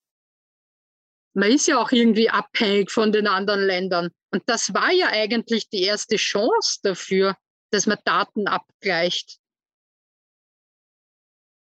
man 1.34 1.50
ist 1.50 1.66
ja 1.66 1.78
auch 1.78 1.92
irgendwie 1.92 2.30
abhängig 2.30 2.90
von 2.90 3.12
den 3.12 3.26
anderen 3.26 3.60
Ländern. 3.60 4.10
Und 4.30 4.42
das 4.46 4.72
war 4.72 4.90
ja 4.90 5.08
eigentlich 5.08 5.68
die 5.68 5.82
erste 5.82 6.16
Chance 6.16 6.80
dafür, 6.82 7.36
dass 7.70 7.86
man 7.86 7.98
Daten 8.04 8.46
abgleicht. 8.46 9.38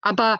Aber 0.00 0.38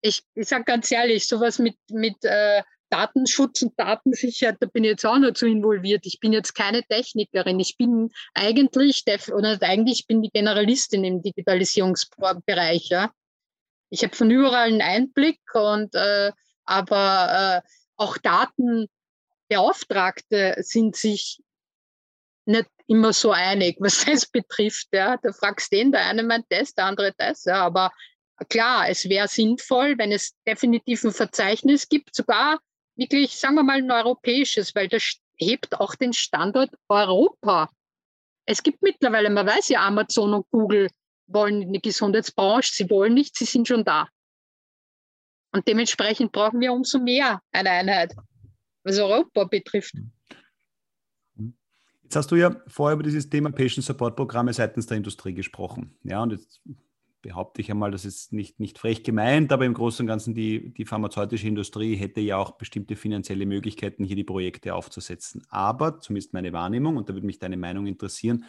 ich, 0.00 0.22
ich 0.34 0.48
sage 0.48 0.64
ganz 0.64 0.90
ehrlich, 0.90 1.26
sowas 1.26 1.58
mit, 1.58 1.76
mit 1.90 2.24
äh, 2.24 2.62
Datenschutz 2.90 3.62
und 3.62 3.78
Datensicherheit, 3.78 4.56
da 4.60 4.66
bin 4.66 4.84
ich 4.84 4.90
jetzt 4.90 5.06
auch 5.06 5.18
noch 5.18 5.32
zu 5.32 5.46
involviert. 5.46 6.06
Ich 6.06 6.20
bin 6.20 6.32
jetzt 6.32 6.54
keine 6.54 6.84
Technikerin. 6.84 7.58
Ich 7.58 7.76
bin 7.76 8.12
eigentlich, 8.34 9.02
oder 9.32 9.58
eigentlich 9.62 10.06
bin 10.06 10.22
die 10.22 10.30
Generalistin 10.30 11.02
im 11.04 11.22
Digitalisierungsbereich. 11.22 12.88
Ja. 12.88 13.10
Ich 13.90 14.04
habe 14.04 14.14
von 14.14 14.30
überall 14.30 14.68
einen 14.68 14.82
Einblick 14.82 15.40
und 15.54 15.92
äh, 15.94 16.30
aber 16.64 17.62
äh, 17.64 17.68
auch 17.96 18.18
Datenbeauftragte 18.18 20.56
sind 20.58 20.96
sich 20.96 21.40
nicht 22.44 22.68
immer 22.86 23.12
so 23.12 23.32
einig, 23.32 23.76
was 23.80 24.04
das 24.04 24.26
betrifft. 24.26 24.88
Ja. 24.92 25.16
Da 25.16 25.32
fragst 25.32 25.72
den, 25.72 25.90
der 25.90 26.06
eine 26.06 26.22
meint 26.22 26.46
das, 26.50 26.72
der 26.74 26.84
andere 26.86 27.12
das. 27.16 27.44
Ja. 27.44 27.64
Aber 27.64 27.90
klar, 28.48 28.88
es 28.88 29.08
wäre 29.08 29.28
sinnvoll, 29.28 29.96
wenn 29.98 30.12
es 30.12 30.34
definitiv 30.46 31.04
ein 31.04 31.12
Verzeichnis 31.12 31.88
gibt, 31.88 32.14
sogar 32.14 32.58
wirklich, 32.96 33.36
sagen 33.36 33.54
wir 33.54 33.62
mal, 33.62 33.78
ein 33.78 33.90
europäisches, 33.90 34.74
weil 34.74 34.88
das 34.88 35.16
hebt 35.36 35.80
auch 35.80 35.94
den 35.94 36.12
Standort 36.12 36.70
Europa. 36.88 37.70
Es 38.46 38.62
gibt 38.62 38.82
mittlerweile, 38.82 39.30
man 39.30 39.46
weiß 39.46 39.68
ja, 39.68 39.86
Amazon 39.86 40.34
und 40.34 40.46
Google 40.50 40.88
wollen 41.26 41.62
in 41.62 41.72
die 41.72 41.80
Gesundheitsbranche, 41.80 42.72
sie 42.72 42.90
wollen 42.90 43.14
nicht, 43.14 43.36
sie 43.36 43.44
sind 43.44 43.66
schon 43.66 43.84
da. 43.84 44.08
Und 45.52 45.66
dementsprechend 45.66 46.32
brauchen 46.32 46.60
wir 46.60 46.72
umso 46.72 46.98
mehr 46.98 47.42
eine 47.52 47.70
Einheit, 47.70 48.14
was 48.84 48.98
Europa 48.98 49.44
betrifft. 49.44 49.94
Jetzt 52.02 52.14
hast 52.14 52.30
du 52.30 52.36
ja 52.36 52.62
vorher 52.68 52.94
über 52.94 53.02
dieses 53.02 53.28
Thema 53.28 53.50
Patient 53.50 53.84
Support 53.84 54.14
Programme 54.14 54.52
seitens 54.52 54.86
der 54.86 54.98
Industrie 54.98 55.34
gesprochen. 55.34 55.98
Ja, 56.04 56.22
und 56.22 56.30
jetzt 56.30 56.62
behaupte 57.26 57.60
ich 57.60 57.72
einmal, 57.72 57.90
das 57.90 58.04
ist 58.04 58.32
nicht, 58.32 58.60
nicht 58.60 58.78
frech 58.78 59.02
gemeint, 59.02 59.50
aber 59.50 59.66
im 59.66 59.74
Großen 59.74 60.04
und 60.04 60.06
Ganzen 60.06 60.32
die, 60.32 60.72
die 60.72 60.84
pharmazeutische 60.84 61.48
Industrie 61.48 61.96
hätte 61.96 62.20
ja 62.20 62.36
auch 62.36 62.52
bestimmte 62.52 62.94
finanzielle 62.94 63.46
Möglichkeiten, 63.46 64.04
hier 64.04 64.14
die 64.14 64.22
Projekte 64.22 64.74
aufzusetzen. 64.74 65.42
Aber, 65.48 65.98
zumindest 65.98 66.34
meine 66.34 66.52
Wahrnehmung, 66.52 66.96
und 66.96 67.08
da 67.08 67.14
würde 67.14 67.26
mich 67.26 67.40
deine 67.40 67.56
Meinung 67.56 67.86
interessieren, 67.86 68.44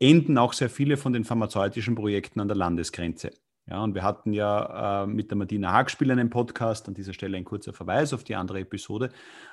enden 0.00 0.38
auch 0.38 0.54
sehr 0.54 0.70
viele 0.70 0.96
von 0.96 1.12
den 1.12 1.24
pharmazeutischen 1.24 1.94
Projekten 1.94 2.40
an 2.40 2.48
der 2.48 2.56
Landesgrenze. 2.56 3.30
Ja, 3.66 3.82
und 3.84 3.94
wir 3.94 4.02
hatten 4.02 4.32
ja 4.32 5.04
äh, 5.04 5.06
mit 5.06 5.30
der 5.30 5.38
Martina 5.38 5.72
Hagspiel 5.72 6.10
einen 6.10 6.30
Podcast, 6.30 6.88
an 6.88 6.94
dieser 6.94 7.12
Stelle 7.12 7.36
ein 7.36 7.44
kurzer 7.44 7.72
Verweis 7.72 8.12
auf 8.12 8.24
die 8.24 8.34
andere 8.34 8.58
Episode 8.58 9.10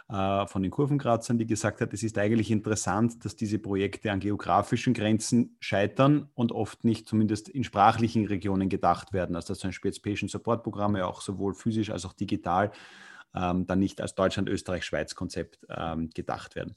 äh, 0.10 0.48
von 0.48 0.64
den 0.64 0.72
Kurvenkratzern, 0.72 1.38
die 1.38 1.46
gesagt 1.46 1.80
hat, 1.80 1.94
es 1.94 2.02
ist 2.02 2.18
eigentlich 2.18 2.50
interessant, 2.50 3.24
dass 3.24 3.36
diese 3.36 3.60
Projekte 3.60 4.12
an 4.12 4.20
geografischen 4.20 4.96
Grenzen 4.96 5.56
scheitern 5.60 6.28
und 6.34 6.52
oft 6.52 6.84
nicht 6.84 7.08
zumindest 7.08 7.50
in 7.50 7.64
sprachlichen 7.64 8.26
Regionen 8.26 8.68
gedacht 8.68 9.14
werden. 9.14 9.36
Also 9.36 9.54
dass 9.54 9.62
Beispiel 9.62 9.90
jetzt 9.90 10.02
Patient 10.02 10.32
Support 10.32 10.64
Programme 10.64 11.06
auch 11.06 11.22
sowohl 11.22 11.54
physisch 11.54 11.92
als 11.92 12.04
auch 12.06 12.14
digital 12.14 12.72
ähm, 13.36 13.66
dann 13.68 13.80
nicht 13.80 14.02
als 14.02 14.16
Deutschland, 14.16 14.50
Österreich, 14.50 14.84
Schweiz-Konzept 14.84 15.60
ähm, 15.70 16.10
gedacht 16.14 16.56
werden. 16.56 16.76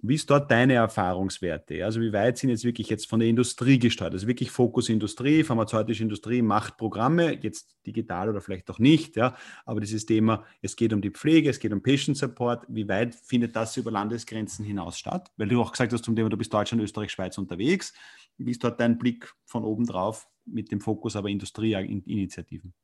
Wie 0.00 0.14
ist 0.14 0.28
dort 0.28 0.50
deine 0.50 0.74
Erfahrungswerte? 0.74 1.84
Also 1.84 2.00
wie 2.00 2.12
weit 2.12 2.38
sind 2.38 2.50
jetzt 2.50 2.64
wirklich 2.64 2.88
jetzt 2.90 3.08
von 3.08 3.20
der 3.20 3.28
Industrie 3.28 3.78
gesteuert? 3.78 4.12
Also 4.12 4.26
wirklich 4.26 4.50
Fokus 4.50 4.88
Industrie, 4.88 5.44
pharmazeutische 5.44 6.02
Industrie 6.02 6.42
macht 6.42 6.76
Programme, 6.76 7.38
jetzt 7.42 7.76
digital 7.86 8.28
oder 8.28 8.40
vielleicht 8.40 8.70
auch 8.70 8.78
nicht, 8.78 9.16
ja, 9.16 9.36
aber 9.64 9.80
dieses 9.80 10.06
Thema, 10.06 10.44
es 10.62 10.76
geht 10.76 10.92
um 10.92 11.00
die 11.00 11.10
Pflege, 11.10 11.50
es 11.50 11.58
geht 11.58 11.72
um 11.72 11.82
Patient 11.82 12.16
Support, 12.16 12.64
wie 12.68 12.88
weit 12.88 13.14
findet 13.14 13.56
das 13.56 13.76
über 13.76 13.90
Landesgrenzen 13.90 14.64
hinaus 14.64 14.98
statt? 14.98 15.30
Weil 15.36 15.48
du 15.48 15.60
auch 15.60 15.72
gesagt 15.72 15.92
hast 15.92 16.04
zum 16.04 16.16
Thema, 16.16 16.28
du 16.28 16.36
bist 16.36 16.52
Deutschland, 16.52 16.82
Österreich, 16.82 17.12
Schweiz 17.12 17.38
unterwegs. 17.38 17.94
Wie 18.36 18.50
ist 18.50 18.64
dort 18.64 18.80
dein 18.80 18.98
Blick 18.98 19.32
von 19.46 19.64
oben 19.64 19.86
drauf 19.86 20.28
mit 20.44 20.70
dem 20.70 20.80
Fokus 20.80 21.16
aber 21.16 21.28
Industrieinitiativen? 21.28 22.74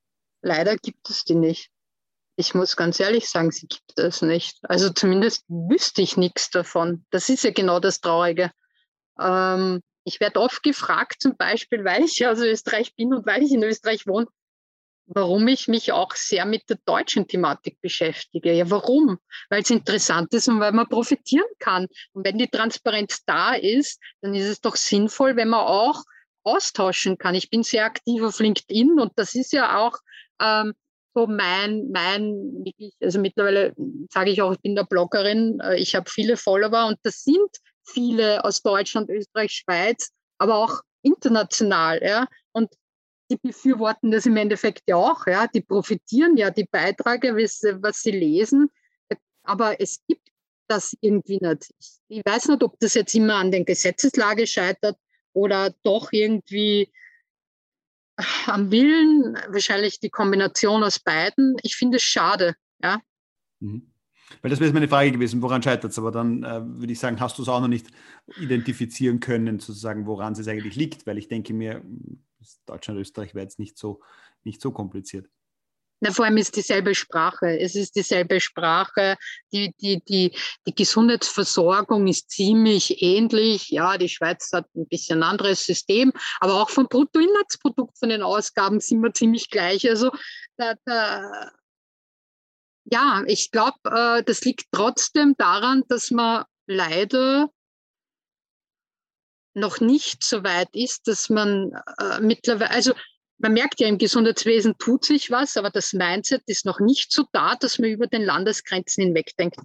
Leider 0.42 0.76
gibt 0.76 1.11
es 1.11 1.24
die 1.24 1.35
nicht. 1.35 1.70
Ich 2.40 2.55
muss 2.55 2.74
ganz 2.74 2.98
ehrlich 2.98 3.29
sagen, 3.29 3.50
sie 3.50 3.66
gibt 3.66 3.98
es 3.98 4.22
nicht. 4.22 4.57
Also 4.62 4.88
zumindest 4.88 5.44
wüsste 5.48 6.00
ich 6.00 6.16
nichts 6.16 6.48
davon. 6.48 7.05
Das 7.11 7.29
ist 7.29 7.44
ja 7.44 7.50
genau 7.50 7.81
das 7.81 8.00
Traurige. 8.00 8.50
Ähm, 9.20 9.83
ich 10.05 10.20
werde 10.20 10.40
oft 10.40 10.62
gefragt, 10.62 11.16
zum 11.20 11.37
Beispiel, 11.37 11.85
weil 11.85 12.03
ich 12.03 12.26
aus 12.26 12.38
Österreich 12.38 12.96
bin 12.96 13.12
und 13.12 13.26
weil 13.26 13.42
ich 13.42 13.53
in 13.53 13.62
Österreich 13.62 14.07
wohne, 14.07 14.26
warum 15.05 15.48
ich 15.48 15.68
mich 15.68 15.92
auch 15.92 16.14
sehr 16.14 16.46
mit 16.46 16.62
der 16.70 16.79
deutschen 16.87 17.29
Thematik 17.29 17.79
beschäftige. 17.83 18.55
Ja, 18.55 18.70
warum? 18.70 19.18
Weil 19.50 19.61
es 19.61 19.68
interessant 19.68 20.33
ist 20.33 20.48
und 20.48 20.61
weil 20.61 20.72
man 20.72 20.88
profitieren 20.88 21.50
kann. 21.59 21.88
Und 22.14 22.24
wenn 22.24 22.38
die 22.38 22.48
Transparenz 22.48 23.22
da 23.26 23.53
ist, 23.53 24.00
dann 24.22 24.35
ist 24.35 24.48
es 24.48 24.62
doch 24.62 24.76
sinnvoll, 24.76 25.37
wenn 25.37 25.50
man 25.50 25.61
auch 25.61 26.05
austauschen 26.42 27.18
kann. 27.18 27.35
Ich 27.35 27.50
bin 27.50 27.64
sehr 27.64 27.85
aktiv 27.85 28.22
auf 28.22 28.40
LinkedIn 28.40 28.98
und 28.98 29.12
das 29.16 29.35
ist 29.35 29.53
ja 29.53 29.76
auch 29.76 29.98
ähm, 30.40 30.72
so 31.14 31.26
mein, 31.26 31.90
mein, 31.90 32.64
also 33.00 33.20
mittlerweile 33.20 33.74
sage 34.10 34.30
ich 34.30 34.42
auch, 34.42 34.52
ich 34.52 34.60
bin 34.60 34.76
der 34.76 34.84
Bloggerin, 34.84 35.60
äh, 35.60 35.76
ich 35.76 35.94
habe 35.94 36.08
viele 36.08 36.36
Follower 36.36 36.86
und 36.86 36.98
das 37.02 37.24
sind 37.24 37.50
viele 37.84 38.44
aus 38.44 38.62
Deutschland, 38.62 39.10
Österreich, 39.10 39.52
Schweiz, 39.52 40.10
aber 40.38 40.56
auch 40.56 40.80
international, 41.02 42.00
ja. 42.02 42.26
Und 42.52 42.72
die 43.30 43.36
befürworten 43.36 44.10
das 44.10 44.26
im 44.26 44.36
Endeffekt 44.36 44.82
ja 44.86 44.96
auch, 44.96 45.26
ja. 45.26 45.46
Die 45.46 45.60
profitieren 45.62 46.36
ja 46.36 46.50
die 46.50 46.66
Beiträge, 46.70 47.34
was 47.34 48.02
sie 48.02 48.12
lesen. 48.12 48.70
Aber 49.42 49.80
es 49.80 50.00
gibt 50.06 50.28
das 50.68 50.96
irgendwie 51.00 51.38
nicht. 51.40 51.70
Ich 52.08 52.22
weiß 52.24 52.48
nicht, 52.48 52.62
ob 52.62 52.78
das 52.78 52.94
jetzt 52.94 53.14
immer 53.14 53.36
an 53.36 53.50
der 53.50 53.64
Gesetzeslage 53.64 54.46
scheitert 54.46 54.96
oder 55.32 55.74
doch 55.82 56.12
irgendwie 56.12 56.92
am 58.46 58.70
Willen, 58.70 59.37
wahrscheinlich 59.48 60.00
die 60.00 60.11
Kombination 60.11 60.83
aus 60.83 60.98
beiden. 60.98 61.56
Ich 61.62 61.76
finde 61.76 61.96
es 61.96 62.02
schade, 62.02 62.54
ja. 62.83 63.00
Mhm. 63.61 63.90
Weil 64.42 64.50
das 64.50 64.61
wäre 64.61 64.72
meine 64.72 64.88
Frage 64.88 65.12
gewesen, 65.12 65.42
woran 65.42 65.62
scheitert 65.62 65.90
es? 65.90 65.98
Aber 65.98 66.12
dann 66.12 66.44
äh, 66.44 66.61
würde 66.64 66.92
ich 66.92 67.00
sagen, 67.00 67.20
hast 67.20 67.38
du 67.38 67.42
es 67.42 67.48
auch 67.48 67.61
noch 67.61 67.68
nicht 67.68 67.88
identifizieren 68.38 69.20
können, 69.20 69.59
sozusagen, 69.59 70.06
woran 70.06 70.35
es 70.35 70.46
eigentlich 70.46 70.76
liegt, 70.76 71.06
weil 71.06 71.18
ich 71.18 71.28
denke 71.28 71.52
mir, 71.52 71.83
Deutschland, 72.66 73.00
Österreich 73.00 73.35
wäre 73.35 73.44
jetzt 73.44 73.59
nicht 73.59 73.76
so, 73.76 74.00
nicht 74.44 74.61
so 74.61 74.70
kompliziert. 74.70 75.28
Na, 76.00 76.12
vor 76.12 76.24
allem 76.24 76.38
ist 76.38 76.56
dieselbe 76.56 76.94
Sprache. 76.94 77.58
Es 77.58 77.74
ist 77.74 77.94
dieselbe 77.94 78.40
Sprache. 78.40 79.16
Die, 79.52 79.74
die, 79.80 80.02
die, 80.02 80.34
die 80.66 80.74
Gesundheitsversorgung 80.74 82.06
ist 82.06 82.30
ziemlich 82.30 83.02
ähnlich. 83.02 83.68
Ja, 83.68 83.98
die 83.98 84.08
Schweiz 84.08 84.50
hat 84.52 84.66
ein 84.74 84.88
bisschen 84.88 85.22
anderes 85.22 85.64
System, 85.64 86.12
aber 86.40 86.54
auch 86.62 86.70
vom 86.70 86.88
Bruttoinlandsprodukt, 86.88 87.98
von 87.98 88.08
den 88.08 88.22
Ausgaben 88.22 88.80
sind 88.80 89.02
wir 89.02 89.12
ziemlich 89.12 89.50
gleich. 89.50 89.88
Also 89.88 90.10
da, 90.56 90.74
da, 90.86 91.50
ja, 92.84 93.22
ich 93.26 93.50
glaube, 93.50 93.78
äh, 93.84 94.22
das 94.22 94.40
liegt 94.42 94.66
trotzdem 94.72 95.34
daran, 95.36 95.84
dass 95.88 96.10
man 96.10 96.44
leider 96.66 97.50
noch 99.54 99.80
nicht 99.80 100.24
so 100.24 100.44
weit 100.44 100.68
ist, 100.72 101.08
dass 101.08 101.28
man 101.28 101.72
äh, 101.98 102.20
mittlerweile, 102.20 102.70
also 102.70 102.94
man 103.40 103.55
merkt 103.55 103.81
ja, 103.81 103.88
im 103.88 103.98
Gesundheitswesen 103.98 104.76
tut 104.79 105.05
sich 105.05 105.31
was, 105.31 105.57
aber 105.57 105.70
das 105.70 105.92
Mindset 105.92 106.42
ist 106.46 106.66
noch 106.66 106.79
nicht 106.79 107.11
so 107.11 107.24
da, 107.33 107.57
dass 107.57 107.79
man 107.79 107.90
über 107.90 108.07
den 108.07 108.22
Landesgrenzen 108.22 109.05
hinweg 109.05 109.37
denkt. 109.38 109.59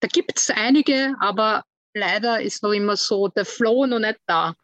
Da 0.00 0.08
gibt 0.08 0.38
es 0.38 0.50
einige, 0.50 1.14
aber 1.20 1.64
leider 1.92 2.40
ist 2.40 2.62
noch 2.62 2.72
immer 2.72 2.96
so 2.96 3.28
der 3.28 3.44
Flow 3.44 3.86
noch 3.86 3.98
nicht 3.98 4.20
da. 4.26 4.54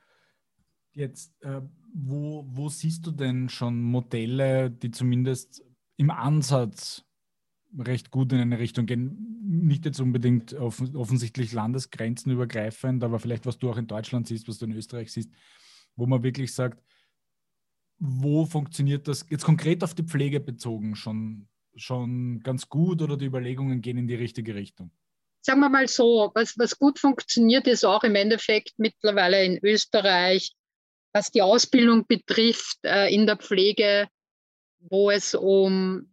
Jetzt, 0.92 1.33
äh, 1.42 1.61
wo, 1.92 2.44
wo 2.48 2.68
siehst 2.68 3.07
du 3.07 3.11
denn 3.11 3.48
schon 3.48 3.83
Modelle, 3.83 4.70
die 4.70 4.90
zumindest 4.90 5.64
im 5.96 6.11
Ansatz 6.11 7.05
recht 7.77 8.11
gut 8.11 8.33
in 8.33 8.40
eine 8.40 8.59
Richtung 8.59 8.87
gehen? 8.87 9.40
Nicht 9.44 9.85
jetzt 9.87 10.01
unbedingt 10.01 10.55
offen, 10.55 10.94
offensichtlich 10.94 11.53
landesgrenzenübergreifend, 11.53 13.03
aber 13.03 13.18
vielleicht 13.18 13.46
was 13.46 13.59
du 13.59 13.70
auch 13.70 13.77
in 13.77 13.88
Deutschland 13.88 14.29
siehst, 14.29 14.46
was 14.46 14.59
du 14.59 14.66
in 14.66 14.72
Österreich 14.72 15.12
siehst, 15.12 15.31
wo 15.96 16.07
man 16.07 16.22
wirklich 16.22 16.55
sagt, 16.55 16.83
wo 18.04 18.46
funktioniert 18.46 19.06
das 19.06 19.24
jetzt 19.30 19.44
konkret 19.44 19.84
auf 19.84 19.94
die 19.94 20.02
Pflege 20.02 20.40
bezogen 20.40 20.96
schon, 20.96 21.46
schon 21.76 22.40
ganz 22.40 22.68
gut 22.68 23.00
oder 23.00 23.16
die 23.16 23.26
Überlegungen 23.26 23.80
gehen 23.80 23.96
in 23.96 24.08
die 24.08 24.16
richtige 24.16 24.56
Richtung? 24.56 24.90
Sagen 25.40 25.60
wir 25.60 25.68
mal 25.68 25.86
so, 25.86 26.32
was, 26.34 26.58
was 26.58 26.78
gut 26.78 26.98
funktioniert, 26.98 27.68
ist 27.68 27.84
auch 27.84 28.02
im 28.02 28.16
Endeffekt 28.16 28.72
mittlerweile 28.76 29.44
in 29.44 29.58
Österreich, 29.62 30.52
was 31.12 31.30
die 31.30 31.42
Ausbildung 31.42 32.04
betrifft 32.08 32.78
äh, 32.82 33.14
in 33.14 33.26
der 33.26 33.36
Pflege, 33.36 34.08
wo 34.80 35.10
es 35.10 35.36
um 35.36 36.12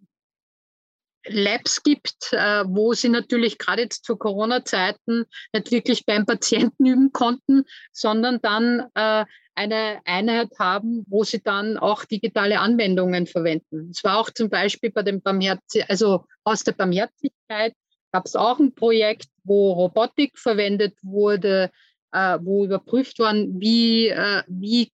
Labs 1.26 1.84
gibt, 1.84 2.32
äh, 2.32 2.64
wo 2.66 2.94
sie 2.94 3.10
natürlich 3.10 3.58
gerade 3.58 3.84
jetzt 3.84 4.06
zu 4.06 4.16
Corona-Zeiten 4.16 5.26
nicht 5.54 5.72
wirklich 5.72 6.06
beim 6.06 6.26
Patienten 6.26 6.86
üben 6.86 7.12
konnten, 7.12 7.66
sondern 7.92 8.40
dann 8.42 8.86
äh, 8.96 9.26
eine 9.56 10.00
Einheit 10.06 10.52
haben, 10.58 11.06
wo 11.10 11.24
sie 11.24 11.42
dann 11.42 11.78
auch 11.78 12.06
digitale 12.06 12.60
Anwendungen 12.60 13.28
verwenden. 13.28 13.90
Es 13.92 14.04
war 14.04 14.18
auch 14.18 14.30
zum 14.30 14.50
Beispiel 14.50 14.92
bei 14.92 15.04
dem 15.04 15.22
Barmherz 15.22 15.62
also 15.88 16.26
aus 16.44 16.64
der 16.64 16.72
Barmherzigkeit 16.72 17.74
gab 18.12 18.26
es 18.26 18.36
auch 18.36 18.60
ein 18.60 18.74
Projekt, 18.74 19.28
wo 19.44 19.74
Robotik 19.74 20.40
verwendet 20.40 20.98
wurde, 21.04 21.70
äh, 22.12 22.40
wo 22.42 22.66
überprüft 22.66 23.20
worden, 23.20 23.60
wie, 23.60 24.14
wie, 24.48 24.92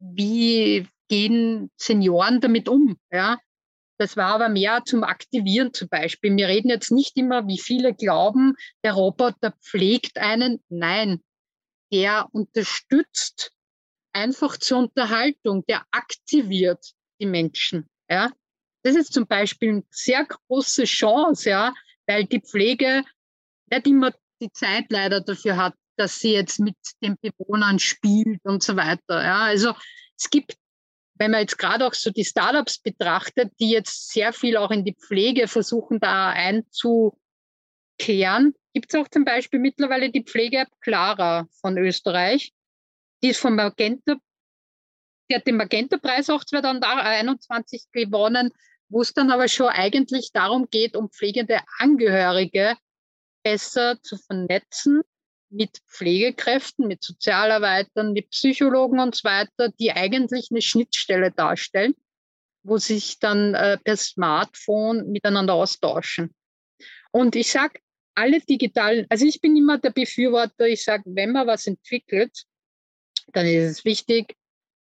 wie 0.00 0.88
gehen 1.08 1.70
Senioren 1.76 2.40
damit 2.40 2.68
um. 2.68 2.96
Ja? 3.12 3.38
Das 3.98 4.16
war 4.16 4.34
aber 4.34 4.48
mehr 4.48 4.82
zum 4.84 5.04
Aktivieren 5.04 5.72
zum 5.72 5.88
Beispiel. 5.88 6.36
Wir 6.36 6.48
reden 6.48 6.68
jetzt 6.68 6.90
nicht 6.90 7.16
immer, 7.16 7.46
wie 7.46 7.58
viele 7.58 7.94
glauben, 7.94 8.54
der 8.84 8.92
Roboter 8.92 9.54
pflegt 9.62 10.18
einen. 10.18 10.62
Nein, 10.68 11.22
der 11.92 12.28
unterstützt 12.32 13.52
einfach 14.12 14.56
zur 14.56 14.78
Unterhaltung, 14.78 15.64
der 15.66 15.84
aktiviert 15.90 16.92
die 17.20 17.26
Menschen. 17.26 17.88
Ja? 18.08 18.30
Das 18.82 18.96
ist 18.96 19.12
zum 19.12 19.26
Beispiel 19.26 19.70
eine 19.70 19.84
sehr 19.90 20.24
große 20.24 20.84
Chance, 20.84 21.50
ja, 21.50 21.74
weil 22.06 22.24
die 22.24 22.40
Pflege 22.40 23.02
nicht 23.70 23.86
immer 23.86 24.12
die 24.40 24.52
Zeit 24.52 24.86
leider 24.90 25.20
dafür 25.20 25.56
hat, 25.56 25.74
dass 25.96 26.18
sie 26.18 26.32
jetzt 26.32 26.60
mit 26.60 26.76
den 27.02 27.16
Bewohnern 27.20 27.78
spielt 27.78 28.40
und 28.44 28.62
so 28.62 28.76
weiter. 28.76 29.22
Ja? 29.22 29.40
Also 29.40 29.74
es 30.18 30.30
gibt, 30.30 30.56
wenn 31.18 31.30
man 31.30 31.40
jetzt 31.40 31.58
gerade 31.58 31.86
auch 31.86 31.94
so 31.94 32.10
die 32.10 32.24
Startups 32.24 32.78
betrachtet, 32.78 33.52
die 33.58 33.70
jetzt 33.70 34.10
sehr 34.10 34.32
viel 34.32 34.56
auch 34.56 34.70
in 34.70 34.84
die 34.84 34.94
Pflege 34.94 35.48
versuchen, 35.48 35.98
da 36.00 36.30
einzukehren, 36.30 37.16
gibt 38.74 38.92
es 38.92 39.00
auch 39.00 39.08
zum 39.08 39.24
Beispiel 39.24 39.60
mittlerweile 39.60 40.10
die 40.10 40.24
Pflege-App 40.24 40.68
Clara 40.80 41.48
von 41.60 41.78
Österreich, 41.78 42.52
die 43.22 43.28
ist 43.28 43.40
vom 43.40 43.56
Magenta, 43.56 44.16
die 45.30 45.34
hat 45.34 45.46
den 45.46 45.56
Magenta-Preis 45.56 46.28
auch 46.30 46.44
2021 46.44 47.86
gewonnen, 47.92 48.52
wo 48.88 49.00
es 49.00 49.12
dann 49.12 49.30
aber 49.30 49.48
schon 49.48 49.68
eigentlich 49.68 50.30
darum 50.32 50.68
geht, 50.70 50.94
um 50.96 51.10
pflegende 51.10 51.60
Angehörige 51.78 52.76
besser 53.42 54.00
zu 54.02 54.16
vernetzen 54.16 55.02
mit 55.50 55.78
Pflegekräften, 55.88 56.86
mit 56.86 57.02
Sozialarbeitern, 57.02 58.12
mit 58.12 58.30
Psychologen 58.30 59.00
und 59.00 59.14
so 59.14 59.24
weiter, 59.24 59.70
die 59.78 59.92
eigentlich 59.92 60.48
eine 60.50 60.62
Schnittstelle 60.62 61.30
darstellen, 61.30 61.94
wo 62.62 62.78
sich 62.78 63.18
dann 63.18 63.54
äh, 63.54 63.78
per 63.78 63.96
Smartphone 63.96 65.10
miteinander 65.10 65.54
austauschen. 65.54 66.34
Und 67.12 67.36
ich 67.36 67.50
sage, 67.50 67.80
alle 68.14 68.40
digitalen, 68.40 69.06
also 69.08 69.24
ich 69.24 69.40
bin 69.40 69.56
immer 69.56 69.78
der 69.78 69.90
Befürworter, 69.90 70.66
ich 70.66 70.82
sage, 70.82 71.04
wenn 71.06 71.32
man 71.32 71.46
was 71.46 71.66
entwickelt, 71.66 72.44
dann 73.32 73.46
ist 73.46 73.78
es 73.78 73.84
wichtig, 73.84 74.36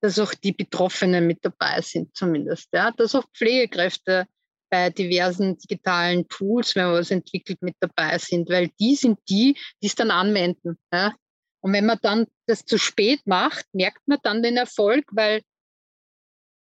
dass 0.00 0.18
auch 0.18 0.34
die 0.34 0.52
Betroffenen 0.52 1.26
mit 1.26 1.44
dabei 1.44 1.80
sind, 1.80 2.16
zumindest. 2.16 2.68
Ja? 2.72 2.92
Dass 2.92 3.14
auch 3.14 3.24
Pflegekräfte 3.34 4.26
bei 4.70 4.90
diversen 4.90 5.56
digitalen 5.58 6.28
Tools, 6.28 6.74
wenn 6.76 6.86
man 6.86 6.94
was 6.94 7.10
entwickelt, 7.10 7.60
mit 7.62 7.76
dabei 7.80 8.18
sind, 8.18 8.48
weil 8.48 8.68
die 8.80 8.94
sind 8.96 9.18
die, 9.28 9.56
die 9.82 9.86
es 9.86 9.94
dann 9.94 10.10
anwenden. 10.10 10.78
Ja? 10.92 11.14
Und 11.60 11.72
wenn 11.72 11.86
man 11.86 11.98
dann 12.02 12.26
das 12.46 12.64
zu 12.64 12.78
spät 12.78 13.26
macht, 13.26 13.66
merkt 13.72 14.06
man 14.06 14.18
dann 14.22 14.42
den 14.42 14.56
Erfolg, 14.56 15.04
weil 15.12 15.42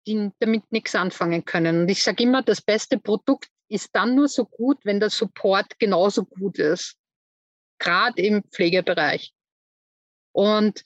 die 0.06 0.30
damit 0.38 0.70
nichts 0.72 0.94
anfangen 0.94 1.44
können. 1.44 1.82
Und 1.82 1.88
ich 1.88 2.02
sage 2.02 2.22
immer, 2.22 2.42
das 2.42 2.62
beste 2.62 2.98
Produkt 2.98 3.48
ist 3.68 3.90
dann 3.92 4.14
nur 4.14 4.28
so 4.28 4.46
gut, 4.46 4.78
wenn 4.84 5.00
der 5.00 5.10
Support 5.10 5.78
genauso 5.78 6.24
gut 6.24 6.58
ist. 6.58 6.96
Gerade 7.78 8.20
im 8.22 8.42
Pflegebereich. 8.44 9.32
Und 10.32 10.82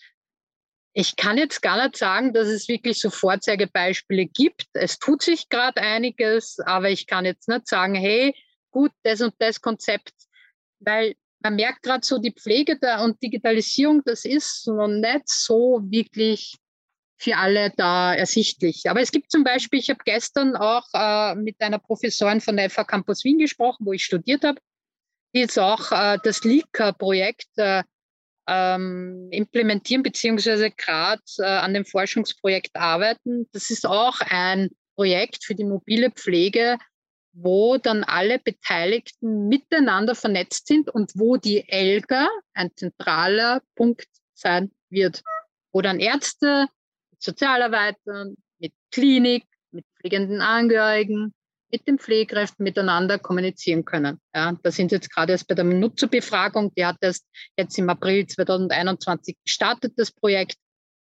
ich 0.95 1.17
kann 1.17 1.39
jetzt 1.39 1.63
gar 1.63 1.83
nicht 1.83 1.97
sagen, 1.97 2.35
dass 2.35 2.49
es 2.49 2.69
wirklich 2.69 2.99
so 3.01 3.09
Vorzeigebeispiele 3.11 4.27
gibt. 4.27 4.67
Es 4.75 4.99
tut 4.99 5.23
sich 5.23 5.49
gerade 5.49 5.81
einiges, 5.81 6.59
aber 6.61 6.91
ich 6.91 7.07
kann 7.07 7.25
jetzt 7.25 7.49
nicht 7.49 7.67
sagen, 7.67 7.95
hey, 7.95 8.35
gut, 8.71 8.93
das 9.03 9.21
und 9.21 9.35
das 9.39 9.61
Konzept, 9.61 10.13
weil 10.81 11.15
man 11.41 11.57
merkt 11.57 11.83
gerade 11.83 12.05
so, 12.05 12.19
die 12.19 12.33
Pflege 12.33 12.79
da 12.79 13.03
und 13.05 13.23
Digitalisierung, 13.23 14.03
das 14.05 14.25
ist 14.25 14.67
noch 14.67 14.89
nicht 14.89 15.29
so 15.29 15.81
wirklich 15.85 16.57
für 17.19 17.37
alle 17.37 17.71
da 17.77 18.15
ersichtlich. 18.15 18.83
Aber 18.89 19.01
es 19.01 19.13
gibt 19.13 19.31
zum 19.31 19.45
Beispiel, 19.45 19.79
ich 19.79 19.91
habe 19.91 20.01
gestern 20.05 20.57
auch 20.57 20.87
äh, 20.93 21.35
mit 21.37 21.61
einer 21.61 21.79
Professorin 21.79 22.41
von 22.41 22.57
der 22.57 22.69
FH 22.69 22.85
Campus 22.85 23.25
Wien 23.25 23.39
gesprochen, 23.39 23.87
wo 23.87 23.93
ich 23.93 24.05
studiert 24.05 24.45
habe, 24.45 24.61
die 25.35 25.41
jetzt 25.41 25.59
auch 25.59 25.93
äh, 25.93 26.19
das 26.23 26.45
LICA-Projekt 26.45 27.49
äh, 27.57 27.83
ähm, 28.47 29.29
implementieren 29.31 30.03
beziehungsweise 30.03 30.71
gerade 30.71 31.23
äh, 31.39 31.45
an 31.45 31.75
dem 31.75 31.85
Forschungsprojekt 31.85 32.77
arbeiten. 32.77 33.49
Das 33.53 33.71
ist 33.71 33.87
auch 33.87 34.21
ein 34.21 34.71
Projekt 34.95 35.45
für 35.45 35.55
die 35.55 35.65
mobile 35.65 36.11
Pflege, 36.11 36.79
wo 37.33 37.79
dann 37.79 38.05
alle 38.05 38.39
Beteiligten 38.39 39.49
miteinander 39.49 40.15
vernetzt 40.15 40.67
sind 40.67 40.91
und 40.91 41.13
wo 41.15 41.37
die 41.37 41.69
ELGA 41.69 42.29
ein 42.55 42.71
zentraler 42.77 43.63
Punkt 43.75 44.07
sein 44.35 44.71
wird, 44.91 45.23
wo 45.73 45.81
dann 45.81 46.01
Ärzte, 46.01 46.67
Sozialarbeiter, 47.19 48.33
mit 48.59 48.73
Klinik, 48.91 49.45
mit 49.71 49.87
pflegenden 49.99 50.41
Angehörigen, 50.41 51.33
mit 51.73 51.89
den 51.89 51.99
Pflegekräften 51.99 52.63
miteinander 52.63 53.19
kommunizieren 53.19 53.85
können. 53.85 54.21
Ja, 54.35 54.57
da 54.63 54.71
sind 54.71 54.93
jetzt 54.93 55.11
gerade 55.11 55.33
erst 55.33 55.49
bei 55.49 55.55
der 55.55 55.65
Nutzerbefragung, 55.65 56.75
die 56.75 56.85
hat 56.85 56.99
erst 57.01 57.27
jetzt 57.57 57.79
im 57.79 57.89
April 57.89 58.27
2021 58.27 59.37
gestartet, 59.45 59.95
das 59.97 60.13
Projekt. 60.13 60.59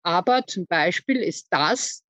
Aber 0.03 0.47
zum 0.47 0.67
Beispiel 0.67 1.23
ist 1.23 1.49
das 1.51 2.03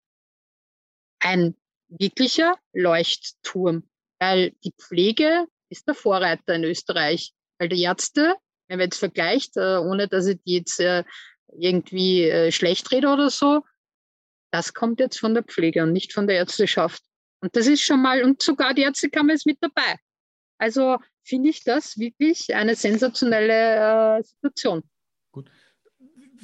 ein 1.18 1.56
wirklicher 1.88 2.56
Leuchtturm, 2.72 3.88
weil 4.20 4.52
die 4.64 4.72
Pflege 4.80 5.46
ist 5.68 5.88
der 5.88 5.94
Vorreiter 5.94 6.54
in 6.54 6.64
Österreich, 6.64 7.32
weil 7.58 7.68
die 7.68 7.82
Ärzte, 7.82 8.36
wenn 8.68 8.78
man 8.78 8.86
jetzt 8.86 8.98
vergleicht, 8.98 9.56
äh, 9.56 9.78
ohne 9.78 10.06
dass 10.06 10.26
ich 10.26 10.38
die 10.44 10.58
jetzt 10.58 10.78
äh, 10.80 11.04
irgendwie 11.58 12.24
äh, 12.24 12.52
schlecht 12.52 12.90
rede 12.92 13.08
oder 13.08 13.30
so, 13.30 13.62
das 14.52 14.74
kommt 14.74 15.00
jetzt 15.00 15.18
von 15.18 15.34
der 15.34 15.42
Pflege 15.42 15.82
und 15.82 15.92
nicht 15.92 16.12
von 16.12 16.28
der 16.28 16.36
Ärzteschaft. 16.36 17.02
Und 17.44 17.54
das 17.54 17.66
ist 17.66 17.82
schon 17.82 18.00
mal, 18.00 18.24
und 18.24 18.40
sogar 18.40 18.72
die 18.72 18.80
Ärztekammer 18.80 19.34
ist 19.34 19.44
mit 19.44 19.58
dabei. 19.60 19.98
Also 20.56 20.96
finde 21.22 21.50
ich 21.50 21.62
das 21.62 21.98
wirklich 21.98 22.54
eine 22.54 22.74
sensationelle 22.74 24.22
Situation. 24.24 24.82
Gut. 25.30 25.50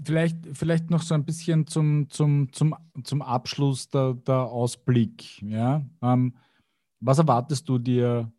Vielleicht, 0.05 0.37
vielleicht 0.53 0.91
noch 0.91 1.01
so 1.01 1.15
ein 1.15 1.25
bisschen 1.25 1.67
zum, 1.67 2.11
zum, 2.11 2.53
zum, 2.53 2.75
zum 3.03 3.23
Abschluss 3.23 3.89
der, 3.89 4.13
der 4.13 4.43
Ausblick. 4.43 5.41
Ja? 5.41 5.87
Ähm, 6.03 6.37
was 7.01 7.17
erwartest 7.17 7.67
du 7.67 7.79
dir, 7.79 8.31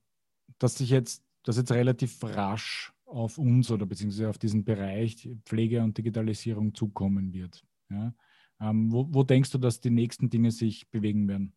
dass 0.59 0.75
sich 0.75 0.91
jetzt, 0.91 1.23
dass 1.41 1.57
jetzt 1.57 1.71
relativ 1.71 2.23
rasch 2.23 2.93
auf 3.05 3.39
uns 3.39 3.71
oder 3.71 3.87
beziehungsweise 3.87 4.29
auf 4.29 4.37
diesen 4.37 4.63
Bereich 4.63 5.27
Pflege 5.45 5.81
und 5.81 5.97
Digitalisierung 5.97 6.75
zukommen 6.75 7.33
wird? 7.33 7.63
Ja? 7.89 8.13
Ähm, 8.59 8.91
wo, 8.91 9.07
wo 9.09 9.23
denkst 9.23 9.49
du, 9.49 9.57
dass 9.57 9.81
die 9.81 9.89
nächsten 9.89 10.29
Dinge 10.29 10.51
sich 10.51 10.87
bewegen 10.91 11.27
werden? 11.27 11.53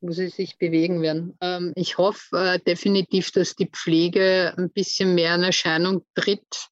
Wo 0.00 0.12
sie 0.12 0.28
sich 0.28 0.58
bewegen 0.58 1.02
werden. 1.02 1.36
Ähm, 1.40 1.72
ich 1.76 1.98
hoffe 1.98 2.36
äh, 2.36 2.58
definitiv, 2.58 3.30
dass 3.32 3.54
die 3.54 3.68
Pflege 3.68 4.54
ein 4.56 4.70
bisschen 4.70 5.14
mehr 5.14 5.34
in 5.34 5.42
Erscheinung 5.42 6.04
tritt, 6.14 6.68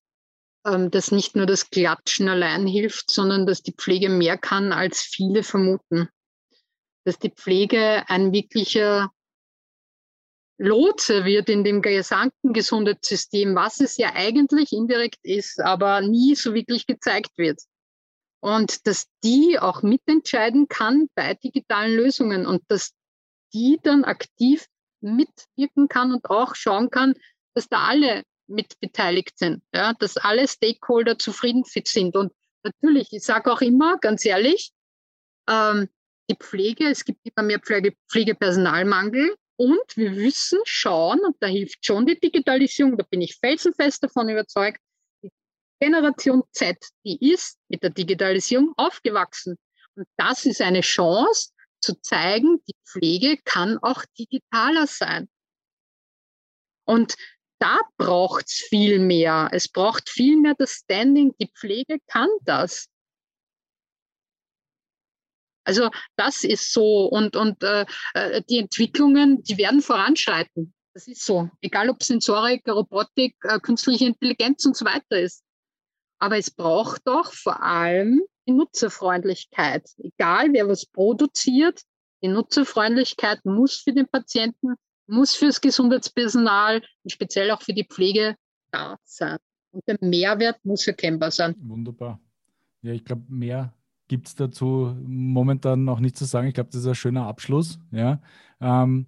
ähm, 0.66 0.91
dass 0.91 1.11
nicht 1.11 1.37
nur 1.37 1.47
das 1.47 1.70
Klatschen 1.70 2.29
allein 2.29 2.66
hilft, 2.66 3.11
sondern 3.11 3.47
dass 3.47 3.62
die 3.62 3.74
Pflege 3.74 4.09
mehr 4.09 4.39
kann, 4.39 4.72
als 4.72 5.03
viele 5.03 5.43
vermuten. 5.43 6.09
Dass 7.05 7.18
die 7.18 7.31
Pflege 7.31 8.05
ein 8.09 8.33
wirklicher 8.33 9.11
Lotse 10.59 11.24
wird 11.24 11.49
in 11.49 11.62
dem 11.62 11.83
gesamten 11.83 12.53
Gesundheitssystem, 12.53 13.55
was 13.55 13.81
es 13.81 13.97
ja 13.97 14.12
eigentlich 14.14 14.72
indirekt 14.72 15.20
ist, 15.22 15.61
aber 15.61 16.01
nie 16.01 16.35
so 16.35 16.53
wirklich 16.53 16.87
gezeigt 16.87 17.31
wird. 17.37 17.61
Und 18.41 18.87
dass 18.87 19.07
die 19.22 19.59
auch 19.59 19.83
mitentscheiden 19.83 20.68
kann 20.68 21.09
bei 21.14 21.35
digitalen 21.35 21.95
Lösungen 21.95 22.47
und 22.47 22.62
dass 22.68 22.93
die 23.53 23.78
dann 23.82 24.05
aktiv 24.05 24.66
mitwirken 25.01 25.88
kann 25.88 26.12
und 26.12 26.28
auch 26.30 26.55
schauen 26.55 26.90
kann, 26.90 27.14
dass 27.55 27.68
da 27.68 27.86
alle 27.86 28.22
mitbeteiligt 28.46 29.38
sind, 29.38 29.62
ja, 29.74 29.92
dass 29.94 30.16
alle 30.16 30.49
Stakeholder 30.49 31.18
zufrieden 31.18 31.64
sind. 31.64 32.16
Und 32.16 32.32
natürlich, 32.62 33.12
ich 33.12 33.22
sage 33.22 33.53
auch 33.53 33.61
immer, 33.61 33.99
ganz 33.99 34.24
ehrlich, 34.24 34.72
ähm, 35.49 35.88
die 36.30 36.36
Pflege, 36.36 36.88
es 36.88 37.05
gibt 37.05 37.20
immer 37.24 37.46
mehr 37.46 37.61
Pflege, 37.61 37.94
Pflegepersonalmangel 38.11 39.34
und 39.57 39.96
wir 39.96 40.11
müssen 40.11 40.61
schauen, 40.64 41.20
und 41.20 41.36
da 41.40 41.46
hilft 41.46 41.84
schon 41.84 42.07
die 42.07 42.18
Digitalisierung, 42.18 42.96
da 42.96 43.05
bin 43.09 43.20
ich 43.20 43.36
felsenfest 43.36 44.03
davon 44.03 44.28
überzeugt, 44.28 44.78
die 45.22 45.30
Generation 45.80 46.42
Z, 46.53 46.76
die 47.05 47.32
ist 47.32 47.59
mit 47.68 47.82
der 47.82 47.90
Digitalisierung 47.90 48.72
aufgewachsen. 48.76 49.57
Und 49.94 50.07
das 50.16 50.46
ist 50.46 50.61
eine 50.61 50.82
Chance, 50.82 51.51
zu 51.81 52.01
zeigen, 52.01 52.62
die 52.66 52.76
Pflege 52.87 53.39
kann 53.45 53.79
auch 53.79 54.05
digitaler 54.18 54.87
sein. 54.87 55.29
Und 56.85 57.16
da 57.59 57.81
braucht 57.97 58.47
es 58.47 58.55
viel 58.55 58.99
mehr. 58.99 59.49
Es 59.53 59.68
braucht 59.68 60.09
viel 60.09 60.37
mehr 60.37 60.55
das 60.57 60.72
Standing. 60.72 61.35
Die 61.41 61.51
Pflege 61.55 61.99
kann 62.07 62.29
das. 62.45 62.89
Also 65.64 65.91
das 66.16 66.45
ist 66.45 66.72
so. 66.72 67.07
Und, 67.07 67.37
und 67.37 67.62
äh, 67.62 67.85
äh 68.14 68.43
die 68.49 68.59
Entwicklungen, 68.59 69.43
die 69.43 69.59
werden 69.59 69.83
voranschreiten. 69.83 70.72
Das 70.95 71.07
ist 71.09 71.24
so. 71.24 71.51
Egal 71.61 71.91
ob 71.91 72.03
Sensorik, 72.03 72.66
Robotik, 72.66 73.37
äh, 73.43 73.61
künstliche 73.61 74.07
Intelligenz 74.07 74.64
und 74.64 74.76
so 74.76 74.85
weiter 74.85 75.20
ist. 75.20 75.45
Aber 76.20 76.39
es 76.39 76.51
braucht 76.51 77.03
doch 77.07 77.33
vor 77.33 77.62
allem 77.62 78.22
die 78.49 78.53
Nutzerfreundlichkeit. 78.53 79.88
Egal, 79.99 80.49
wer 80.53 80.68
was 80.68 80.86
produziert, 80.86 81.82
die 82.22 82.28
Nutzerfreundlichkeit 82.28 83.44
muss 83.44 83.76
für 83.76 83.92
den 83.92 84.09
Patienten, 84.09 84.74
muss 85.07 85.34
fürs 85.34 85.61
Gesundheitspersonal 85.61 86.82
und 87.03 87.11
speziell 87.11 87.51
auch 87.51 87.62
für 87.62 87.72
die 87.72 87.84
Pflege 87.84 88.36
da 88.70 88.96
sein. 89.05 89.38
Und 89.70 89.86
der 89.86 89.99
Mehrwert 90.01 90.64
muss 90.64 90.86
erkennbar 90.86 91.30
sein. 91.30 91.55
Wunderbar. 91.61 92.20
Ja, 92.82 92.92
ich 92.92 93.05
glaube, 93.05 93.22
mehr 93.28 93.74
gibt 94.09 94.28
es 94.28 94.34
dazu 94.34 94.96
momentan 95.07 95.84
noch 95.84 96.01
nicht 96.01 96.16
zu 96.16 96.24
sagen. 96.24 96.49
Ich 96.49 96.55
glaube, 96.55 96.70
das 96.70 96.80
ist 96.80 96.86
ein 96.86 96.94
schöner 96.94 97.26
Abschluss. 97.26 97.78
Ja. 97.92 98.20
Ähm, 98.61 99.07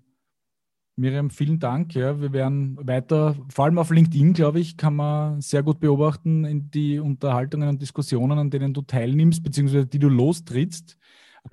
Miriam, 1.01 1.31
vielen 1.31 1.59
Dank. 1.59 1.95
Ja, 1.95 2.21
wir 2.21 2.33
werden 2.35 2.77
weiter, 2.87 3.35
vor 3.49 3.65
allem 3.65 3.79
auf 3.79 3.91
LinkedIn, 3.91 4.35
glaube 4.35 4.61
ich, 4.61 4.77
kann 4.77 4.95
man 4.95 5.41
sehr 5.41 5.63
gut 5.63 5.81
beobachten 5.81 6.45
in 6.45 6.71
die 6.71 6.99
Unterhaltungen 6.99 7.71
und 7.71 7.81
Diskussionen, 7.81 8.39
an 8.39 8.51
denen 8.51 8.75
du 8.75 8.83
teilnimmst, 8.83 9.43
beziehungsweise 9.43 9.87
die 9.87 9.99
du 9.99 10.11
lostrittst. 10.11 10.99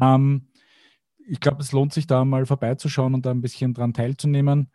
Ähm, 0.01 0.49
ich 1.25 1.39
glaube, 1.39 1.61
es 1.61 1.71
lohnt 1.71 1.93
sich 1.93 2.07
da 2.07 2.25
mal 2.25 2.45
vorbeizuschauen 2.45 3.13
und 3.13 3.25
da 3.25 3.31
ein 3.31 3.41
bisschen 3.41 3.73
dran 3.73 3.93
teilzunehmen. 3.93 4.69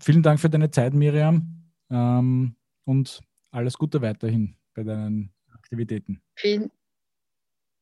Vielen 0.00 0.22
Dank 0.22 0.38
für 0.38 0.50
deine 0.50 0.70
Zeit, 0.70 0.94
Miriam, 0.94 1.72
ähm, 1.90 2.54
und 2.84 3.20
alles 3.50 3.76
Gute 3.76 4.00
weiterhin 4.02 4.54
bei 4.74 4.84
deinen 4.84 5.32
Aktivitäten. 5.52 6.22
Vielen, 6.36 6.70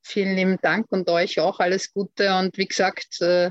vielen 0.00 0.36
lieben 0.36 0.58
Dank 0.62 0.86
und 0.90 1.06
euch 1.10 1.38
auch 1.38 1.60
alles 1.60 1.92
Gute 1.92 2.34
und 2.38 2.56
wie 2.56 2.66
gesagt, 2.66 3.20
äh, 3.20 3.50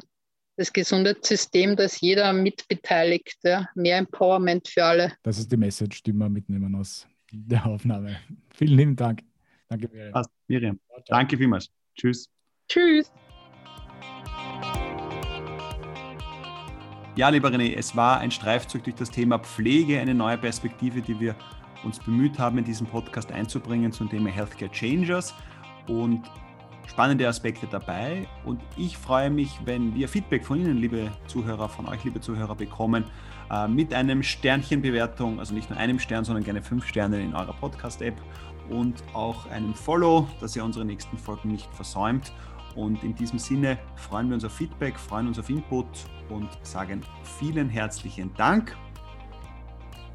das 0.56 0.72
Gesundheitssystem, 0.72 1.76
dass 1.76 2.02
jeder 2.02 2.32
mitbeteiligt. 2.34 3.38
Ja? 3.44 3.68
Mehr 3.76 3.98
Empowerment 3.98 4.68
für 4.68 4.86
alle. 4.86 5.14
Das 5.24 5.38
ist 5.38 5.52
die 5.52 5.58
Message, 5.58 6.04
die 6.04 6.14
wir 6.14 6.30
mitnehmen 6.30 6.76
aus 6.76 7.08
der 7.32 7.66
Aufnahme. 7.66 8.18
Vielen 8.54 8.78
lieben 8.78 8.96
Dank. 8.96 9.24
Danke, 9.70 9.90
Miriam. 9.90 10.12
Passt, 10.12 10.30
Miriam. 10.48 10.80
Danke 11.08 11.38
vielmals. 11.38 11.70
Tschüss. 11.96 12.30
Tschüss. 12.70 13.12
Ja, 17.16 17.30
lieber 17.30 17.50
René, 17.50 17.76
es 17.76 17.96
war 17.96 18.20
ein 18.20 18.32
Streifzug 18.32 18.84
durch 18.84 18.96
das 18.96 19.12
Thema 19.12 19.38
Pflege, 19.38 20.00
eine 20.00 20.16
neue 20.16 20.38
Perspektive, 20.38 21.02
die 21.02 21.20
wir 21.20 21.36
uns 21.84 22.00
bemüht 22.00 22.40
haben, 22.40 22.58
in 22.58 22.64
diesem 22.64 22.88
Podcast 22.88 23.32
einzubringen 23.32 23.92
zum 23.92 24.10
Thema 24.10 24.30
Healthcare 24.30 24.72
Changers. 24.72 25.34
Und 25.88 26.24
spannende 26.88 27.28
Aspekte 27.28 27.68
dabei 27.68 28.28
und 28.46 28.62
ich 28.78 28.98
freue 28.98 29.30
mich, 29.30 29.60
wenn 29.66 29.96
wir 29.96 30.08
Feedback 30.08 30.46
von 30.46 30.60
Ihnen, 30.60 30.78
liebe 30.78 31.12
Zuhörer, 31.28 31.70
von 31.70 31.88
euch, 31.88 32.04
liebe 32.04 32.20
Zuhörer, 32.22 32.56
bekommen 32.56 33.06
äh, 33.52 33.68
mit 33.68 33.94
einem 33.94 34.24
Sternchenbewertung, 34.24 35.40
also 35.40 35.54
nicht 35.54 35.70
nur 35.70 35.80
einem 35.80 36.00
Stern, 36.00 36.24
sondern 36.24 36.44
gerne 36.44 36.62
fünf 36.62 36.86
Sterne 36.88 37.22
in 37.22 37.34
eurer 37.34 37.54
Podcast-App 37.54 38.16
und 38.70 39.04
auch 39.14 39.50
einem 39.50 39.74
Follow, 39.74 40.28
dass 40.40 40.56
ihr 40.56 40.64
unsere 40.64 40.86
nächsten 40.86 41.18
Folgen 41.18 41.52
nicht 41.52 41.74
versäumt. 41.74 42.32
Und 42.76 43.04
in 43.04 43.14
diesem 43.14 43.38
Sinne 43.38 43.78
freuen 43.96 44.30
wir 44.30 44.36
uns 44.36 44.46
auf 44.46 44.54
Feedback, 44.54 44.98
freuen 44.98 45.28
uns 45.28 45.38
auf 45.38 45.50
Input 45.50 45.88
und 46.30 46.50
sagen 46.64 47.02
vielen 47.40 47.70
herzlichen 47.70 48.34
Dank. 48.36 48.76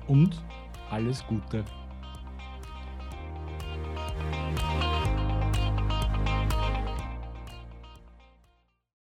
Und 0.08 0.42
alles 0.90 1.24
Gute. 1.26 1.64